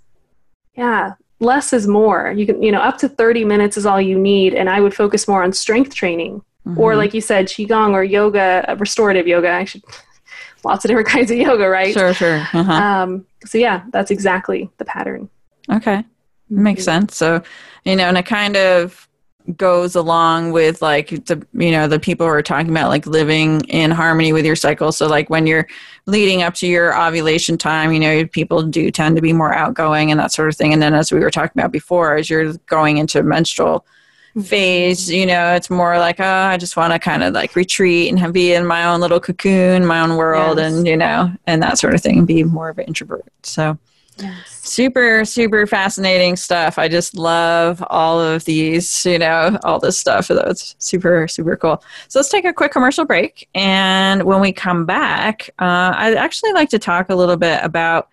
yeah, 0.77 1.12
less 1.40 1.72
is 1.72 1.86
more. 1.86 2.32
You 2.32 2.46
can, 2.46 2.62
you 2.62 2.72
know, 2.72 2.80
up 2.80 2.98
to 2.98 3.08
30 3.08 3.44
minutes 3.44 3.76
is 3.76 3.86
all 3.86 4.00
you 4.00 4.18
need. 4.18 4.54
And 4.54 4.68
I 4.68 4.80
would 4.80 4.94
focus 4.94 5.28
more 5.28 5.42
on 5.42 5.52
strength 5.52 5.94
training 5.94 6.42
mm-hmm. 6.66 6.80
or 6.80 6.96
like 6.96 7.14
you 7.14 7.20
said, 7.20 7.46
Qigong 7.46 7.92
or 7.92 8.04
yoga, 8.04 8.64
uh, 8.68 8.76
restorative 8.76 9.26
yoga. 9.26 9.50
I 9.52 9.64
should, 9.64 9.82
lots 10.64 10.84
of 10.84 10.88
different 10.88 11.08
kinds 11.16 11.30
of 11.30 11.38
yoga, 11.38 11.68
right? 11.68 11.92
Sure, 11.92 12.14
sure. 12.14 12.38
Uh-huh. 12.52 12.72
Um, 12.72 13.26
so 13.44 13.58
yeah, 13.58 13.84
that's 13.90 14.10
exactly 14.10 14.70
the 14.78 14.84
pattern. 14.84 15.28
Okay. 15.70 16.04
Makes 16.50 16.82
mm-hmm. 16.82 17.00
sense. 17.00 17.16
So, 17.16 17.42
you 17.84 17.96
know, 17.96 18.04
and 18.04 18.18
it 18.18 18.26
kind 18.26 18.56
of 18.56 19.08
goes 19.57 19.94
along 19.94 20.52
with 20.52 20.80
like 20.80 21.09
the 21.26 21.46
you 21.52 21.70
know 21.70 21.87
the 21.87 22.00
people 22.00 22.26
who 22.26 22.33
are 22.33 22.42
talking 22.42 22.70
about 22.70 22.88
like 22.88 23.07
living 23.07 23.61
in 23.62 23.90
harmony 23.90 24.33
with 24.33 24.46
your 24.46 24.57
cycle. 24.57 24.90
So 24.90 25.07
like 25.07 25.28
when 25.28 25.46
you're 25.46 25.68
leading 26.07 26.42
up 26.42 26.54
to 26.54 26.66
your 26.66 26.98
ovulation 26.98 27.59
time 27.59 27.92
you 27.92 28.00
know 28.00 28.26
people 28.26 28.62
do 28.62 28.90
tend 28.90 29.16
to 29.16 29.22
be 29.22 29.33
more 29.33 29.52
outgoing 29.52 30.11
and 30.11 30.18
that 30.18 30.33
sort 30.33 30.48
of 30.48 30.57
thing. 30.57 30.72
And 30.72 30.80
then 30.80 30.94
as 30.94 31.12
we 31.12 31.20
were 31.20 31.30
talking 31.30 31.61
about 31.61 31.72
before 31.72 32.16
as 32.16 32.30
you're 32.30 32.54
going 32.66 32.96
into 32.96 33.22
menstrual 33.22 33.80
mm-hmm. 34.30 34.40
phase 34.40 35.11
you 35.11 35.26
know 35.26 35.54
it's 35.54 35.68
more 35.68 35.98
like 35.98 36.20
oh 36.20 36.24
i 36.24 36.57
just 36.57 36.76
want 36.76 36.92
to 36.92 36.98
kind 36.98 37.22
of 37.22 37.35
like 37.35 37.54
retreat 37.54 38.12
and 38.12 38.33
be 38.33 38.52
in 38.52 38.66
my 38.66 38.85
own 38.85 39.00
little 39.00 39.20
cocoon 39.20 39.85
my 39.85 40.00
own 40.00 40.16
world 40.16 40.59
yes. 40.59 40.72
and 40.72 40.87
you 40.87 40.96
know 40.96 41.30
and 41.46 41.62
that 41.62 41.78
sort 41.78 41.94
of 41.94 42.00
thing 42.00 42.18
and 42.18 42.26
be 42.26 42.42
more 42.44 42.70
of 42.70 42.78
an 42.78 42.87
introvert. 42.87 43.24
So 43.42 43.78
Super, 44.46 45.24
super 45.24 45.66
fascinating 45.66 46.37
stuff. 46.37 46.79
I 46.79 46.88
just 46.88 47.16
love 47.16 47.85
all 47.88 48.20
of 48.20 48.44
these, 48.44 49.05
you 49.05 49.18
know, 49.18 49.59
all 49.64 49.79
this 49.79 49.98
stuff. 49.98 50.31
It's 50.31 50.74
super, 50.79 51.29
super 51.29 51.57
cool. 51.57 51.83
So 52.09 52.18
let's 52.18 52.31
take 52.31 52.44
a 52.44 52.53
quick 52.53 52.72
commercial 52.72 53.05
break. 53.05 53.48
And 53.55 54.22
when 54.22 54.40
we 54.40 54.53
come 54.53 54.87
back, 54.87 55.50
uh, 55.59 55.92
I'd 55.96 56.14
actually 56.14 56.53
like 56.53 56.70
to 56.70 56.79
talk 56.79 57.11
a 57.11 57.14
little 57.14 57.37
bit 57.37 57.61
about 57.62 58.09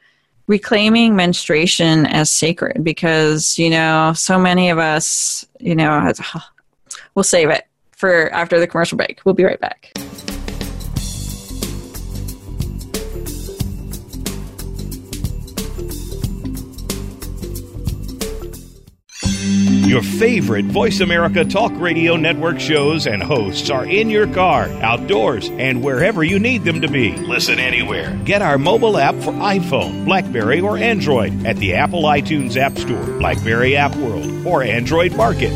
reclaiming 0.48 1.16
menstruation 1.16 2.06
as 2.08 2.30
sacred 2.30 2.84
because, 2.84 3.58
you 3.58 3.70
know, 3.70 4.12
so 4.14 4.38
many 4.38 4.70
of 4.70 4.78
us, 4.78 5.46
you 5.60 5.76
know, 5.76 6.12
we'll 7.16 7.24
save 7.24 7.50
it 7.50 7.68
for 7.96 8.30
after 8.34 8.60
the 8.60 8.68
commercial 8.68 8.98
break. 8.98 9.22
We'll 9.24 9.36
be 9.36 9.46
right 9.46 9.60
back. 9.60 9.94
Your 19.82 20.04
favorite 20.04 20.66
Voice 20.66 21.00
America 21.00 21.44
Talk 21.44 21.72
Radio 21.76 22.16
Network 22.16 22.60
shows 22.60 23.08
and 23.08 23.22
hosts 23.22 23.72
are 23.72 23.84
in 23.84 24.12
your 24.12 24.32
car, 24.32 24.70
outdoors, 24.84 25.50
and 25.50 25.84
wherever 25.84 26.24
you 26.24 26.38
need 26.38 26.64
them 26.64 26.82
to 26.82 26.88
be. 26.88 27.14
Listen 27.18 27.58
anywhere. 27.60 28.16
Get 28.24 28.44
our 28.44 28.60
mobile 28.60 29.00
app 29.00 29.16
for 29.16 29.32
iPhone, 29.32 30.06
Blackberry, 30.06 30.62
or 30.62 30.78
Android 30.78 31.48
at 31.48 31.58
the 31.58 31.74
Apple 31.74 32.04
iTunes 32.04 32.58
App 32.58 32.78
Store, 32.78 33.04
Blackberry 33.18 33.76
App 33.76 33.96
World, 33.96 34.46
or 34.46 34.62
Android 34.62 35.16
Market. 35.16 35.52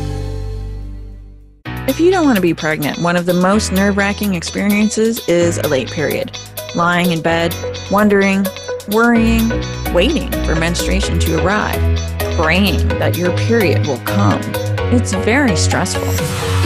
If 1.88 2.00
you 2.00 2.10
don't 2.10 2.26
want 2.26 2.36
to 2.36 2.42
be 2.42 2.52
pregnant, 2.52 2.98
one 2.98 3.14
of 3.14 3.26
the 3.26 3.34
most 3.34 3.70
nerve 3.70 3.96
wracking 3.96 4.34
experiences 4.34 5.26
is 5.28 5.58
a 5.58 5.68
late 5.68 5.90
period. 5.90 6.36
Lying 6.74 7.12
in 7.12 7.22
bed, 7.22 7.54
wondering, 7.92 8.44
worrying, 8.88 9.48
waiting 9.94 10.30
for 10.44 10.56
menstruation 10.56 11.20
to 11.20 11.42
arrive 11.42 11.95
praying 12.36 12.86
that 13.00 13.16
your 13.16 13.36
period 13.36 13.86
will 13.86 14.00
come. 14.00 14.40
It's 14.92 15.12
very 15.12 15.56
stressful. 15.56 16.06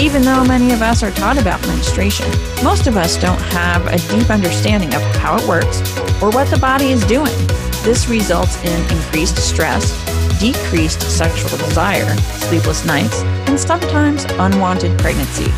Even 0.01 0.23
though 0.23 0.45
many 0.45 0.73
of 0.73 0.83
us 0.83 1.03
are 1.03 1.13
taught 1.13 1.39
about 1.39 1.61
menstruation, 1.67 2.27
most 2.63 2.87
of 2.87 2.97
us 2.97 3.17
don't 3.21 3.41
have 3.53 3.87
a 3.87 3.99
deep 4.09 4.31
understanding 4.31 4.93
of 4.95 5.03
how 5.17 5.37
it 5.37 5.47
works 5.49 5.81
or 6.21 6.31
what 6.31 6.49
the 6.51 6.59
body 6.59 6.91
is 6.91 7.05
doing. 7.07 7.35
This 7.83 8.09
results 8.09 8.63
in 8.65 8.81
increased 8.91 9.37
stress, 9.37 9.97
decreased 10.41 11.03
sexual 11.03 11.57
desire, 11.57 12.15
sleepless 12.17 12.85
nights, 12.85 13.23
and 13.49 13.59
sometimes 13.59 14.25
unwanted 14.39 14.99
pregnancy. 14.99 15.51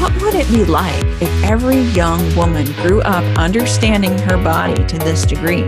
What 0.00 0.20
would 0.20 0.34
it 0.34 0.48
be 0.48 0.64
like 0.64 1.04
if 1.22 1.44
every 1.44 1.80
young 1.80 2.34
woman 2.36 2.66
grew 2.82 3.00
up 3.02 3.24
understanding 3.38 4.18
her 4.18 4.36
body 4.36 4.84
to 4.84 4.98
this 4.98 5.24
degree? 5.24 5.64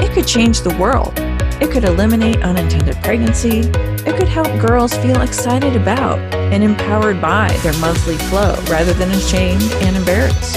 It 0.00 0.12
could 0.12 0.26
change 0.26 0.62
the 0.62 0.76
world 0.76 1.18
it 1.60 1.70
could 1.70 1.84
eliminate 1.84 2.42
unintended 2.42 2.96
pregnancy. 3.02 3.60
It 3.60 4.16
could 4.16 4.28
help 4.28 4.46
girls 4.58 4.94
feel 4.94 5.20
excited 5.20 5.76
about 5.76 6.18
and 6.34 6.64
empowered 6.64 7.20
by 7.20 7.54
their 7.62 7.74
monthly 7.74 8.16
flow 8.16 8.54
rather 8.70 8.94
than 8.94 9.10
ashamed 9.10 9.70
and 9.82 9.94
embarrassed. 9.94 10.56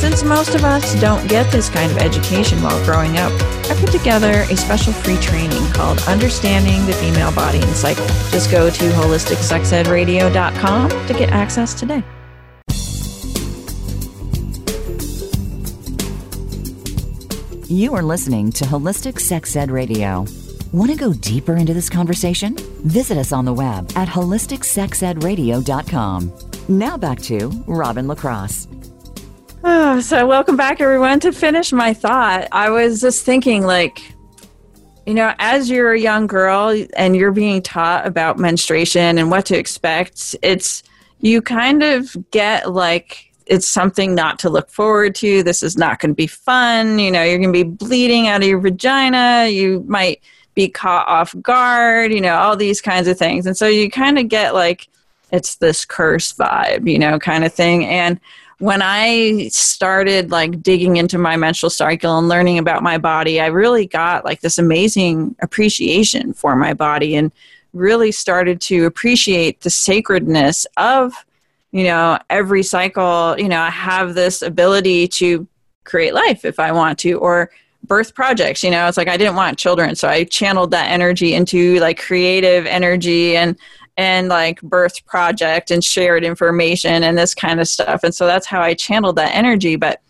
Since 0.00 0.22
most 0.22 0.54
of 0.54 0.64
us 0.64 0.98
don't 1.00 1.28
get 1.28 1.52
this 1.52 1.68
kind 1.68 1.90
of 1.92 1.98
education 1.98 2.62
while 2.62 2.82
growing 2.84 3.18
up, 3.18 3.32
I 3.68 3.74
put 3.78 3.92
together 3.92 4.46
a 4.48 4.56
special 4.56 4.94
free 4.94 5.18
training 5.18 5.70
called 5.72 6.00
Understanding 6.06 6.86
the 6.86 6.94
Female 6.94 7.32
Body 7.32 7.60
and 7.60 7.76
Cycle. 7.76 8.06
Just 8.30 8.50
go 8.50 8.70
to 8.70 8.90
holisticsexedradio.com 8.90 10.88
to 10.88 11.14
get 11.14 11.30
access 11.30 11.74
today. 11.74 12.02
You 17.70 17.94
are 17.94 18.02
listening 18.02 18.50
to 18.52 18.64
Holistic 18.64 19.20
Sex 19.20 19.54
Ed 19.54 19.70
Radio. 19.70 20.24
Want 20.72 20.90
to 20.90 20.96
go 20.96 21.12
deeper 21.12 21.54
into 21.54 21.74
this 21.74 21.90
conversation? 21.90 22.56
Visit 22.86 23.18
us 23.18 23.30
on 23.30 23.44
the 23.44 23.52
web 23.52 23.92
at 23.94 24.08
holisticsexedradio.com. 24.08 26.32
Now 26.70 26.96
back 26.96 27.20
to 27.20 27.48
Robin 27.66 28.08
LaCrosse. 28.08 28.68
Oh, 29.64 30.00
so 30.00 30.26
welcome 30.26 30.56
back, 30.56 30.80
everyone. 30.80 31.20
To 31.20 31.30
finish 31.30 31.70
my 31.70 31.92
thought, 31.92 32.48
I 32.52 32.70
was 32.70 33.02
just 33.02 33.26
thinking, 33.26 33.66
like, 33.66 34.00
you 35.04 35.12
know, 35.12 35.34
as 35.38 35.68
you're 35.68 35.92
a 35.92 36.00
young 36.00 36.26
girl 36.26 36.74
and 36.96 37.14
you're 37.14 37.32
being 37.32 37.60
taught 37.60 38.06
about 38.06 38.38
menstruation 38.38 39.18
and 39.18 39.30
what 39.30 39.44
to 39.44 39.58
expect, 39.58 40.34
it's 40.40 40.82
you 41.20 41.42
kind 41.42 41.82
of 41.82 42.16
get 42.30 42.72
like 42.72 43.27
it's 43.48 43.66
something 43.66 44.14
not 44.14 44.38
to 44.40 44.50
look 44.50 44.70
forward 44.70 45.14
to. 45.16 45.42
This 45.42 45.62
is 45.62 45.76
not 45.76 45.98
going 45.98 46.10
to 46.10 46.14
be 46.14 46.26
fun. 46.26 46.98
You 46.98 47.10
know, 47.10 47.22
you're 47.22 47.38
going 47.38 47.52
to 47.52 47.64
be 47.64 47.68
bleeding 47.68 48.28
out 48.28 48.42
of 48.42 48.48
your 48.48 48.60
vagina. 48.60 49.48
You 49.48 49.84
might 49.88 50.20
be 50.54 50.68
caught 50.68 51.08
off 51.08 51.34
guard, 51.40 52.12
you 52.12 52.20
know, 52.20 52.36
all 52.36 52.56
these 52.56 52.80
kinds 52.80 53.08
of 53.08 53.18
things. 53.18 53.46
And 53.46 53.56
so 53.56 53.66
you 53.66 53.90
kind 53.90 54.18
of 54.18 54.28
get 54.28 54.54
like, 54.54 54.88
it's 55.30 55.56
this 55.56 55.84
curse 55.84 56.32
vibe, 56.32 56.90
you 56.90 56.98
know, 56.98 57.18
kind 57.18 57.44
of 57.44 57.52
thing. 57.52 57.86
And 57.86 58.20
when 58.58 58.82
I 58.82 59.48
started 59.48 60.30
like 60.30 60.62
digging 60.62 60.96
into 60.96 61.16
my 61.16 61.36
menstrual 61.36 61.70
cycle 61.70 62.18
and 62.18 62.28
learning 62.28 62.58
about 62.58 62.82
my 62.82 62.98
body, 62.98 63.40
I 63.40 63.46
really 63.46 63.86
got 63.86 64.24
like 64.24 64.40
this 64.40 64.58
amazing 64.58 65.36
appreciation 65.40 66.32
for 66.32 66.56
my 66.56 66.74
body 66.74 67.14
and 67.14 67.30
really 67.72 68.10
started 68.10 68.60
to 68.62 68.84
appreciate 68.84 69.60
the 69.60 69.70
sacredness 69.70 70.66
of 70.76 71.12
you 71.72 71.84
know 71.84 72.18
every 72.30 72.62
cycle 72.62 73.34
you 73.38 73.48
know 73.48 73.60
i 73.60 73.70
have 73.70 74.14
this 74.14 74.42
ability 74.42 75.06
to 75.06 75.46
create 75.84 76.14
life 76.14 76.44
if 76.44 76.58
i 76.58 76.72
want 76.72 76.98
to 76.98 77.14
or 77.14 77.50
birth 77.84 78.14
projects 78.14 78.62
you 78.62 78.70
know 78.70 78.86
it's 78.86 78.96
like 78.96 79.08
i 79.08 79.16
didn't 79.16 79.36
want 79.36 79.58
children 79.58 79.94
so 79.94 80.08
i 80.08 80.24
channeled 80.24 80.70
that 80.70 80.90
energy 80.90 81.34
into 81.34 81.78
like 81.80 81.98
creative 81.98 82.66
energy 82.66 83.36
and 83.36 83.56
and 83.96 84.28
like 84.28 84.60
birth 84.62 85.04
project 85.06 85.70
and 85.70 85.82
shared 85.82 86.24
information 86.24 87.02
and 87.02 87.16
this 87.16 87.34
kind 87.34 87.60
of 87.60 87.68
stuff 87.68 88.02
and 88.02 88.14
so 88.14 88.26
that's 88.26 88.46
how 88.46 88.60
i 88.60 88.74
channeled 88.74 89.16
that 89.16 89.34
energy 89.34 89.76
but 89.76 90.00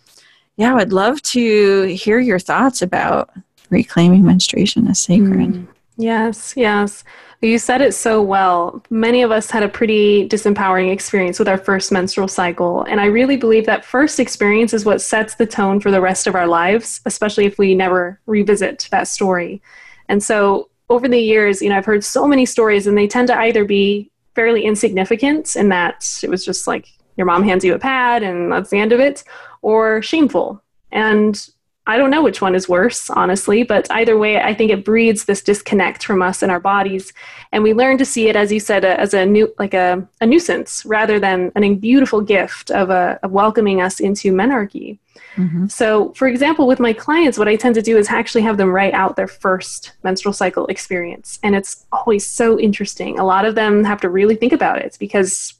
yeah 0.56 0.70
i 0.70 0.74
would 0.74 0.92
love 0.92 1.20
to 1.22 1.82
hear 1.84 2.18
your 2.18 2.38
thoughts 2.38 2.82
about 2.82 3.30
reclaiming 3.70 4.24
menstruation 4.24 4.86
as 4.88 4.98
sacred 4.98 5.50
mm. 5.50 5.66
yes 5.96 6.54
yes 6.56 7.04
you 7.40 7.58
said 7.58 7.80
it 7.80 7.94
so 7.94 8.20
well. 8.20 8.82
Many 8.90 9.22
of 9.22 9.30
us 9.30 9.50
had 9.50 9.62
a 9.62 9.68
pretty 9.68 10.28
disempowering 10.28 10.92
experience 10.92 11.38
with 11.38 11.48
our 11.48 11.58
first 11.58 11.92
menstrual 11.92 12.26
cycle. 12.26 12.82
And 12.82 13.00
I 13.00 13.06
really 13.06 13.36
believe 13.36 13.64
that 13.66 13.84
first 13.84 14.18
experience 14.18 14.74
is 14.74 14.84
what 14.84 15.00
sets 15.00 15.36
the 15.36 15.46
tone 15.46 15.78
for 15.78 15.92
the 15.92 16.00
rest 16.00 16.26
of 16.26 16.34
our 16.34 16.48
lives, 16.48 17.00
especially 17.06 17.46
if 17.46 17.56
we 17.56 17.74
never 17.76 18.18
revisit 18.26 18.88
that 18.90 19.06
story. 19.06 19.62
And 20.08 20.22
so 20.22 20.68
over 20.90 21.06
the 21.06 21.20
years, 21.20 21.62
you 21.62 21.68
know, 21.68 21.76
I've 21.76 21.84
heard 21.84 22.02
so 22.02 22.26
many 22.26 22.46
stories, 22.46 22.86
and 22.86 22.96
they 22.96 23.06
tend 23.06 23.28
to 23.28 23.38
either 23.38 23.64
be 23.64 24.10
fairly 24.34 24.64
insignificant 24.64 25.54
in 25.54 25.68
that 25.68 26.20
it 26.22 26.30
was 26.30 26.44
just 26.44 26.66
like 26.66 26.88
your 27.16 27.26
mom 27.26 27.42
hands 27.42 27.64
you 27.64 27.74
a 27.74 27.78
pad 27.78 28.22
and 28.22 28.52
that's 28.52 28.70
the 28.70 28.78
end 28.78 28.92
of 28.92 29.00
it, 29.00 29.22
or 29.62 30.00
shameful. 30.02 30.62
And 30.90 31.48
I 31.88 31.96
don't 31.96 32.10
know 32.10 32.22
which 32.22 32.42
one 32.42 32.54
is 32.54 32.68
worse, 32.68 33.08
honestly, 33.08 33.62
but 33.62 33.90
either 33.90 34.18
way, 34.18 34.38
I 34.38 34.52
think 34.52 34.70
it 34.70 34.84
breeds 34.84 35.24
this 35.24 35.42
disconnect 35.42 36.04
from 36.04 36.20
us 36.20 36.42
and 36.42 36.52
our 36.52 36.60
bodies. 36.60 37.14
And 37.50 37.62
we 37.62 37.72
learn 37.72 37.96
to 37.96 38.04
see 38.04 38.28
it, 38.28 38.36
as 38.36 38.52
you 38.52 38.60
said, 38.60 38.84
as 38.84 39.14
a 39.14 39.24
new, 39.24 39.52
like 39.58 39.72
a, 39.72 40.06
a 40.20 40.26
nuisance 40.26 40.84
rather 40.84 41.18
than 41.18 41.50
a 41.56 41.74
beautiful 41.74 42.20
gift 42.20 42.70
of, 42.70 42.90
a, 42.90 43.18
of 43.22 43.32
welcoming 43.32 43.80
us 43.80 44.00
into 44.00 44.32
menarche. 44.32 44.98
Mm-hmm. 45.36 45.68
So, 45.68 46.12
for 46.12 46.28
example, 46.28 46.66
with 46.66 46.78
my 46.78 46.92
clients, 46.92 47.38
what 47.38 47.48
I 47.48 47.56
tend 47.56 47.74
to 47.76 47.82
do 47.82 47.96
is 47.96 48.10
actually 48.10 48.42
have 48.42 48.58
them 48.58 48.70
write 48.70 48.94
out 48.94 49.16
their 49.16 49.28
first 49.28 49.92
menstrual 50.02 50.34
cycle 50.34 50.66
experience. 50.66 51.38
And 51.42 51.56
it's 51.56 51.86
always 51.90 52.26
so 52.26 52.58
interesting. 52.60 53.18
A 53.18 53.24
lot 53.24 53.46
of 53.46 53.54
them 53.54 53.82
have 53.84 54.00
to 54.02 54.10
really 54.10 54.36
think 54.36 54.52
about 54.52 54.78
it 54.78 54.96
because 55.00 55.54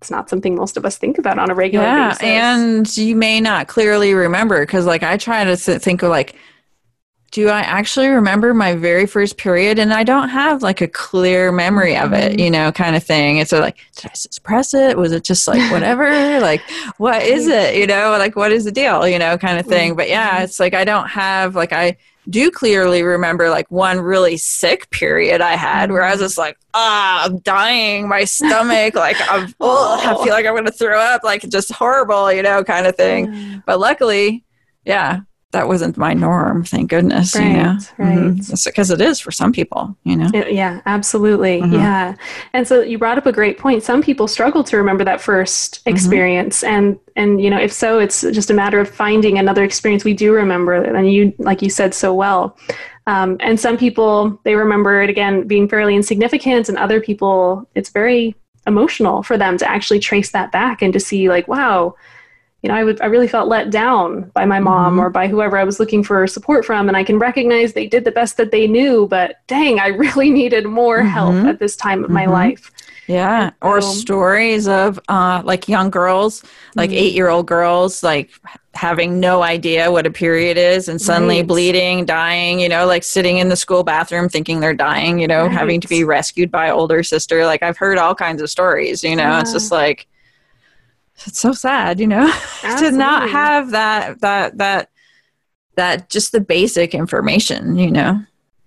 it's 0.00 0.10
not 0.10 0.30
something 0.30 0.54
most 0.54 0.76
of 0.76 0.84
us 0.84 0.96
think 0.96 1.18
about 1.18 1.38
on 1.38 1.50
a 1.50 1.54
regular 1.54 1.84
yeah, 1.84 2.08
basis. 2.10 2.22
And 2.22 2.96
you 2.96 3.16
may 3.16 3.40
not 3.40 3.66
clearly 3.66 4.14
remember 4.14 4.60
because, 4.60 4.86
like, 4.86 5.02
I 5.02 5.16
try 5.16 5.44
to 5.44 5.56
think 5.56 6.02
of, 6.02 6.10
like, 6.10 6.36
do 7.30 7.48
I 7.48 7.60
actually 7.60 8.08
remember 8.08 8.54
my 8.54 8.74
very 8.74 9.06
first 9.06 9.36
period? 9.36 9.78
And 9.78 9.92
I 9.92 10.02
don't 10.02 10.30
have 10.30 10.62
like 10.62 10.80
a 10.80 10.88
clear 10.88 11.52
memory 11.52 11.94
of 11.94 12.14
it, 12.14 12.32
mm-hmm. 12.32 12.40
you 12.40 12.50
know, 12.50 12.72
kind 12.72 12.96
of 12.96 13.04
thing. 13.04 13.38
And 13.38 13.46
so, 13.46 13.60
like, 13.60 13.76
did 13.96 14.10
I 14.10 14.14
suppress 14.14 14.72
it? 14.72 14.96
Was 14.96 15.12
it 15.12 15.24
just 15.24 15.46
like 15.46 15.70
whatever? 15.72 16.40
like, 16.40 16.62
what 16.96 17.22
is 17.22 17.46
it? 17.46 17.76
You 17.76 17.86
know, 17.86 18.12
like, 18.18 18.34
what 18.34 18.50
is 18.50 18.64
the 18.64 18.72
deal? 18.72 19.06
You 19.06 19.18
know, 19.18 19.36
kind 19.36 19.58
of 19.58 19.66
thing. 19.66 19.94
But 19.94 20.08
yeah, 20.08 20.36
mm-hmm. 20.36 20.44
it's 20.44 20.58
like 20.58 20.74
I 20.74 20.84
don't 20.84 21.08
have, 21.08 21.54
like, 21.54 21.72
I 21.72 21.96
do 22.28 22.50
clearly 22.50 23.02
remember 23.02 23.48
like 23.48 23.70
one 23.70 24.00
really 24.00 24.36
sick 24.36 24.90
period 24.90 25.40
I 25.40 25.56
had 25.56 25.90
where 25.90 26.02
I 26.02 26.10
was 26.10 26.20
just 26.20 26.38
like, 26.38 26.58
ah, 26.74 27.24
I'm 27.24 27.38
dying, 27.38 28.08
my 28.08 28.24
stomach, 28.24 28.94
like 28.94 29.16
I'm, 29.30 29.54
oh, 29.60 29.98
I 29.98 30.24
feel 30.24 30.32
like 30.32 30.46
I'm 30.46 30.54
going 30.54 30.66
to 30.66 30.70
throw 30.70 30.98
up, 30.98 31.24
like 31.24 31.42
just 31.48 31.72
horrible, 31.72 32.32
you 32.32 32.42
know, 32.42 32.62
kind 32.64 32.86
of 32.86 32.96
thing. 32.96 33.62
But 33.66 33.80
luckily, 33.80 34.44
yeah, 34.84 35.20
that 35.52 35.66
wasn't 35.66 35.96
my 35.96 36.12
norm 36.12 36.62
thank 36.62 36.90
goodness 36.90 37.34
right, 37.34 37.46
you 37.46 37.52
know 37.52 37.78
right 37.96 38.18
mm-hmm. 38.18 38.68
because 38.68 38.90
it 38.90 39.00
is 39.00 39.18
for 39.18 39.30
some 39.30 39.50
people 39.50 39.96
you 40.04 40.14
know 40.14 40.28
it, 40.34 40.52
yeah 40.52 40.82
absolutely 40.84 41.60
mm-hmm. 41.60 41.74
yeah 41.74 42.14
and 42.52 42.68
so 42.68 42.82
you 42.82 42.98
brought 42.98 43.16
up 43.16 43.24
a 43.24 43.32
great 43.32 43.58
point 43.58 43.82
some 43.82 44.02
people 44.02 44.28
struggle 44.28 44.62
to 44.62 44.76
remember 44.76 45.04
that 45.04 45.20
1st 45.20 45.70
mm-hmm. 45.70 45.88
experience 45.88 46.62
mm-hmm. 46.62 46.74
and 46.74 47.00
and 47.16 47.40
you 47.40 47.48
know 47.48 47.58
if 47.58 47.72
so 47.72 47.98
it's 47.98 48.20
just 48.20 48.50
a 48.50 48.54
matter 48.54 48.78
of 48.78 48.88
finding 48.88 49.38
another 49.38 49.64
experience 49.64 50.04
we 50.04 50.14
do 50.14 50.32
remember 50.32 50.74
and 50.74 51.12
you 51.12 51.32
like 51.38 51.62
you 51.62 51.70
said 51.70 51.94
so 51.94 52.12
well 52.14 52.56
um, 53.06 53.38
and 53.40 53.58
some 53.58 53.78
people 53.78 54.38
they 54.44 54.54
remember 54.54 55.00
it 55.00 55.08
again 55.08 55.46
being 55.46 55.66
fairly 55.66 55.96
insignificant 55.96 56.68
and 56.68 56.76
other 56.76 57.00
people 57.00 57.66
it's 57.74 57.88
very 57.88 58.34
emotional 58.66 59.22
for 59.22 59.38
them 59.38 59.56
to 59.56 59.68
actually 59.68 59.98
trace 59.98 60.30
that 60.32 60.52
back 60.52 60.82
and 60.82 60.92
to 60.92 61.00
see 61.00 61.30
like 61.30 61.48
wow 61.48 61.94
you 62.62 62.68
know, 62.68 62.74
I 62.74 62.84
would 62.84 63.00
I 63.00 63.06
really 63.06 63.28
felt 63.28 63.48
let 63.48 63.70
down 63.70 64.30
by 64.34 64.44
my 64.44 64.58
mom 64.58 64.94
mm-hmm. 64.94 65.00
or 65.00 65.10
by 65.10 65.28
whoever 65.28 65.56
I 65.56 65.64
was 65.64 65.78
looking 65.78 66.02
for 66.02 66.26
support 66.26 66.64
from, 66.64 66.88
and 66.88 66.96
I 66.96 67.04
can 67.04 67.18
recognize 67.18 67.72
they 67.72 67.86
did 67.86 68.04
the 68.04 68.10
best 68.10 68.36
that 68.36 68.50
they 68.50 68.66
knew, 68.66 69.06
but 69.06 69.36
dang, 69.46 69.78
I 69.78 69.86
really 70.04 70.30
needed 70.30 70.66
more 70.66 70.98
mm-hmm. 70.98 71.08
help 71.08 71.34
at 71.46 71.58
this 71.58 71.76
time 71.76 72.00
of 72.00 72.06
mm-hmm. 72.06 72.14
my 72.14 72.26
life. 72.26 72.72
Yeah, 73.06 73.50
so, 73.50 73.54
or 73.62 73.80
stories 73.80 74.68
of 74.68 75.00
uh, 75.08 75.40
like 75.42 75.66
young 75.66 75.88
girls, 75.88 76.44
like 76.74 76.90
mm-hmm. 76.90 76.98
eight 76.98 77.14
year 77.14 77.28
old 77.28 77.46
girls, 77.46 78.02
like 78.02 78.30
having 78.74 79.18
no 79.18 79.42
idea 79.42 79.90
what 79.90 80.06
a 80.06 80.10
period 80.10 80.56
is 80.56 80.88
and 80.88 81.00
suddenly 81.00 81.38
right. 81.38 81.46
bleeding, 81.46 82.04
dying, 82.04 82.60
you 82.60 82.68
know, 82.68 82.86
like 82.86 83.02
sitting 83.02 83.38
in 83.38 83.48
the 83.48 83.56
school 83.56 83.82
bathroom 83.82 84.28
thinking 84.28 84.60
they're 84.60 84.74
dying, 84.74 85.18
you 85.18 85.26
know, 85.26 85.44
right. 85.44 85.52
having 85.52 85.80
to 85.80 85.88
be 85.88 86.04
rescued 86.04 86.50
by 86.50 86.70
older 86.70 87.02
sister. 87.02 87.44
Like 87.46 87.62
I've 87.62 87.78
heard 87.78 87.98
all 87.98 88.14
kinds 88.14 88.42
of 88.42 88.50
stories, 88.50 89.02
you 89.02 89.16
know, 89.16 89.22
yeah. 89.22 89.40
it's 89.40 89.52
just 89.52 89.72
like 89.72 90.06
it's 91.26 91.40
so 91.40 91.52
sad, 91.52 92.00
you 92.00 92.06
know, 92.06 92.30
to 92.78 92.90
not 92.90 93.28
have 93.30 93.70
that 93.70 94.20
that 94.20 94.58
that 94.58 94.90
that 95.76 96.10
just 96.10 96.32
the 96.32 96.40
basic 96.40 96.94
information, 96.94 97.76
you 97.76 97.90
know. 97.90 98.20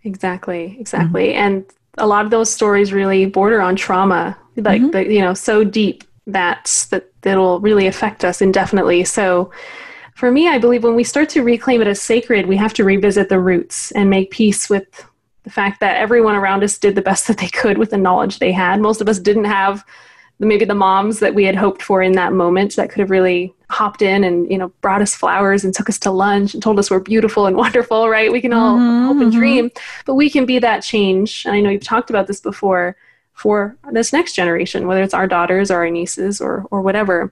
Exactly, 0.03 0.77
exactly. 0.79 1.27
Mm-hmm. 1.29 1.39
And 1.39 1.65
a 1.97 2.07
lot 2.07 2.25
of 2.25 2.31
those 2.31 2.51
stories 2.51 2.93
really 2.93 3.25
border 3.25 3.61
on 3.61 3.75
trauma, 3.75 4.37
like 4.55 4.81
mm-hmm. 4.81 4.91
the, 4.91 5.13
you 5.13 5.21
know, 5.21 5.33
so 5.33 5.63
deep 5.63 6.03
that 6.27 6.87
that 6.89 7.11
that'll 7.21 7.59
really 7.59 7.87
affect 7.87 8.23
us 8.25 8.41
indefinitely. 8.41 9.03
So 9.03 9.51
for 10.15 10.31
me, 10.31 10.47
I 10.47 10.57
believe 10.57 10.83
when 10.83 10.95
we 10.95 11.03
start 11.03 11.29
to 11.29 11.43
reclaim 11.43 11.81
it 11.81 11.87
as 11.87 12.01
sacred, 12.01 12.47
we 12.47 12.57
have 12.57 12.73
to 12.75 12.83
revisit 12.83 13.29
the 13.29 13.39
roots 13.39 13.91
and 13.91 14.09
make 14.09 14.31
peace 14.31 14.69
with 14.69 15.05
the 15.43 15.49
fact 15.49 15.79
that 15.79 15.97
everyone 15.97 16.35
around 16.35 16.63
us 16.63 16.77
did 16.77 16.95
the 16.95 17.01
best 17.01 17.27
that 17.27 17.37
they 17.37 17.47
could 17.47 17.77
with 17.77 17.89
the 17.89 17.97
knowledge 17.97 18.39
they 18.39 18.51
had. 18.51 18.79
Most 18.79 19.01
of 19.01 19.09
us 19.09 19.19
didn't 19.19 19.45
have 19.45 19.83
maybe 20.47 20.65
the 20.65 20.75
moms 20.75 21.19
that 21.19 21.35
we 21.35 21.43
had 21.43 21.55
hoped 21.55 21.81
for 21.81 22.01
in 22.01 22.13
that 22.13 22.33
moment 22.33 22.75
that 22.75 22.89
could 22.89 22.99
have 22.99 23.11
really 23.11 23.53
hopped 23.69 24.01
in 24.01 24.23
and 24.23 24.49
you 24.51 24.57
know 24.57 24.69
brought 24.81 25.01
us 25.01 25.15
flowers 25.15 25.63
and 25.63 25.73
took 25.73 25.87
us 25.87 25.99
to 25.99 26.11
lunch 26.11 26.53
and 26.53 26.61
told 26.61 26.77
us 26.79 26.89
we're 26.89 26.99
beautiful 26.99 27.45
and 27.45 27.55
wonderful 27.65 28.09
right? 28.09 28.31
We 28.31 28.41
can 28.41 28.53
all 28.53 28.77
mm-hmm, 28.77 29.05
hope 29.07 29.17
and 29.17 29.31
mm-hmm. 29.31 29.39
dream. 29.39 29.71
But 30.05 30.15
we 30.15 30.29
can 30.29 30.45
be 30.45 30.59
that 30.59 30.81
change. 30.81 31.45
And 31.45 31.55
i 31.55 31.61
know 31.61 31.69
you've 31.69 31.83
talked 31.83 32.09
about 32.09 32.27
this 32.27 32.41
before 32.41 32.95
for 33.33 33.75
this 33.91 34.13
next 34.13 34.33
generation 34.33 34.87
whether 34.87 35.01
it's 35.01 35.13
our 35.13 35.27
daughters 35.27 35.71
or 35.71 35.77
our 35.77 35.89
nieces 35.89 36.41
or 36.41 36.65
or 36.71 36.81
whatever. 36.81 37.31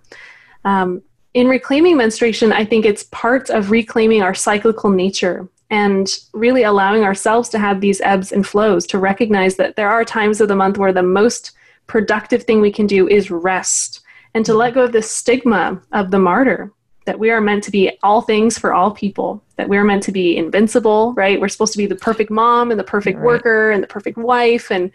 Um, 0.66 1.02
in 1.36 1.48
reclaiming 1.48 1.96
menstruation 1.96 2.52
i 2.52 2.66
think 2.66 2.86
it's 2.86 3.04
part 3.04 3.52
of 3.52 3.70
reclaiming 3.70 4.24
our 4.24 4.34
cyclical 4.34 4.90
nature 4.90 5.48
and 5.70 6.10
really 6.34 6.64
allowing 6.64 7.04
ourselves 7.04 7.50
to 7.50 7.60
have 7.60 7.82
these 7.82 8.02
ebbs 8.02 8.32
and 8.32 8.46
flows 8.48 8.88
to 8.88 8.98
recognize 8.98 9.56
that 9.58 9.76
there 9.76 9.90
are 9.90 10.04
times 10.04 10.42
of 10.42 10.48
the 10.48 10.56
month 10.56 10.78
where 10.78 10.92
the 10.92 11.04
most 11.04 11.52
productive 11.90 12.44
thing 12.44 12.62
we 12.62 12.72
can 12.72 12.88
do 12.88 13.10
is 13.10 13.30
rest 13.30 14.02
and 14.34 14.46
to 14.46 14.54
let 14.54 14.76
go 14.76 14.84
of 14.84 14.94
the 14.94 15.02
stigma 15.02 15.82
of 15.92 16.12
the 16.12 16.20
martyr 16.20 16.72
that 17.06 17.18
we 17.18 17.32
are 17.32 17.42
meant 17.42 17.64
to 17.64 17.72
be 17.72 17.92
all 18.04 18.22
things 18.22 18.58
for 18.58 18.74
all 18.74 18.92
people, 18.92 19.44
that 19.56 19.68
we're 19.68 19.84
meant 19.84 20.04
to 20.04 20.12
be 20.12 20.38
invincible, 20.38 21.14
right? 21.14 21.42
We're 21.42 21.50
supposed 21.50 21.74
to 21.74 21.80
be 21.80 21.88
the 21.88 21.96
perfect 21.96 22.30
mom 22.30 22.70
and 22.70 22.80
the 22.80 22.84
perfect 22.84 23.18
right. 23.18 23.26
worker 23.26 23.72
and 23.72 23.82
the 23.82 23.88
perfect 23.88 24.18
wife 24.18 24.70
and, 24.70 24.92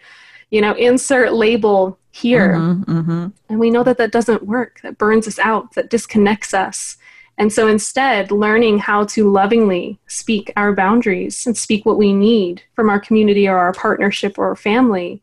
you 0.49 0.61
know, 0.61 0.73
insert 0.75 1.33
label 1.33 1.99
here. 2.11 2.55
Mm-hmm, 2.55 2.99
mm-hmm. 2.99 3.27
And 3.49 3.59
we 3.59 3.69
know 3.69 3.83
that 3.83 3.97
that 3.97 4.13
doesn't 4.13 4.43
work, 4.43 4.79
that 4.83 4.97
burns 4.97 5.27
us 5.27 5.37
out, 5.39 5.73
that 5.73 5.89
disconnects 5.89 6.53
us. 6.53 6.95
And 7.37 7.51
so 7.51 7.67
instead, 7.67 8.31
learning 8.31 8.79
how 8.79 9.03
to 9.07 9.29
lovingly 9.29 9.99
speak 10.07 10.53
our 10.55 10.73
boundaries 10.73 11.45
and 11.45 11.57
speak 11.57 11.85
what 11.85 11.97
we 11.97 12.13
need 12.13 12.63
from 12.73 12.89
our 12.89 13.01
community 13.01 13.49
or 13.49 13.57
our 13.57 13.73
partnership 13.73 14.39
or 14.39 14.45
our 14.45 14.55
family 14.55 15.21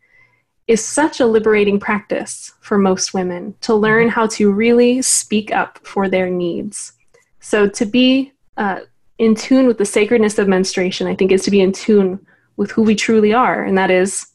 is 0.68 0.84
such 0.84 1.20
a 1.20 1.26
liberating 1.26 1.78
practice 1.78 2.52
for 2.60 2.78
most 2.78 3.12
women 3.12 3.54
to 3.60 3.74
learn 3.74 4.08
how 4.08 4.26
to 4.26 4.52
really 4.52 5.02
speak 5.02 5.52
up 5.52 5.78
for 5.82 6.08
their 6.08 6.30
needs. 6.30 6.92
So, 7.40 7.68
to 7.68 7.84
be 7.86 8.32
uh, 8.56 8.80
in 9.18 9.34
tune 9.34 9.66
with 9.66 9.78
the 9.78 9.84
sacredness 9.84 10.38
of 10.38 10.48
menstruation, 10.48 11.06
I 11.06 11.14
think, 11.14 11.32
is 11.32 11.42
to 11.44 11.50
be 11.50 11.60
in 11.60 11.72
tune 11.72 12.24
with 12.56 12.70
who 12.70 12.82
we 12.82 12.94
truly 12.94 13.32
are, 13.32 13.64
and 13.64 13.76
that 13.76 13.90
is 13.90 14.26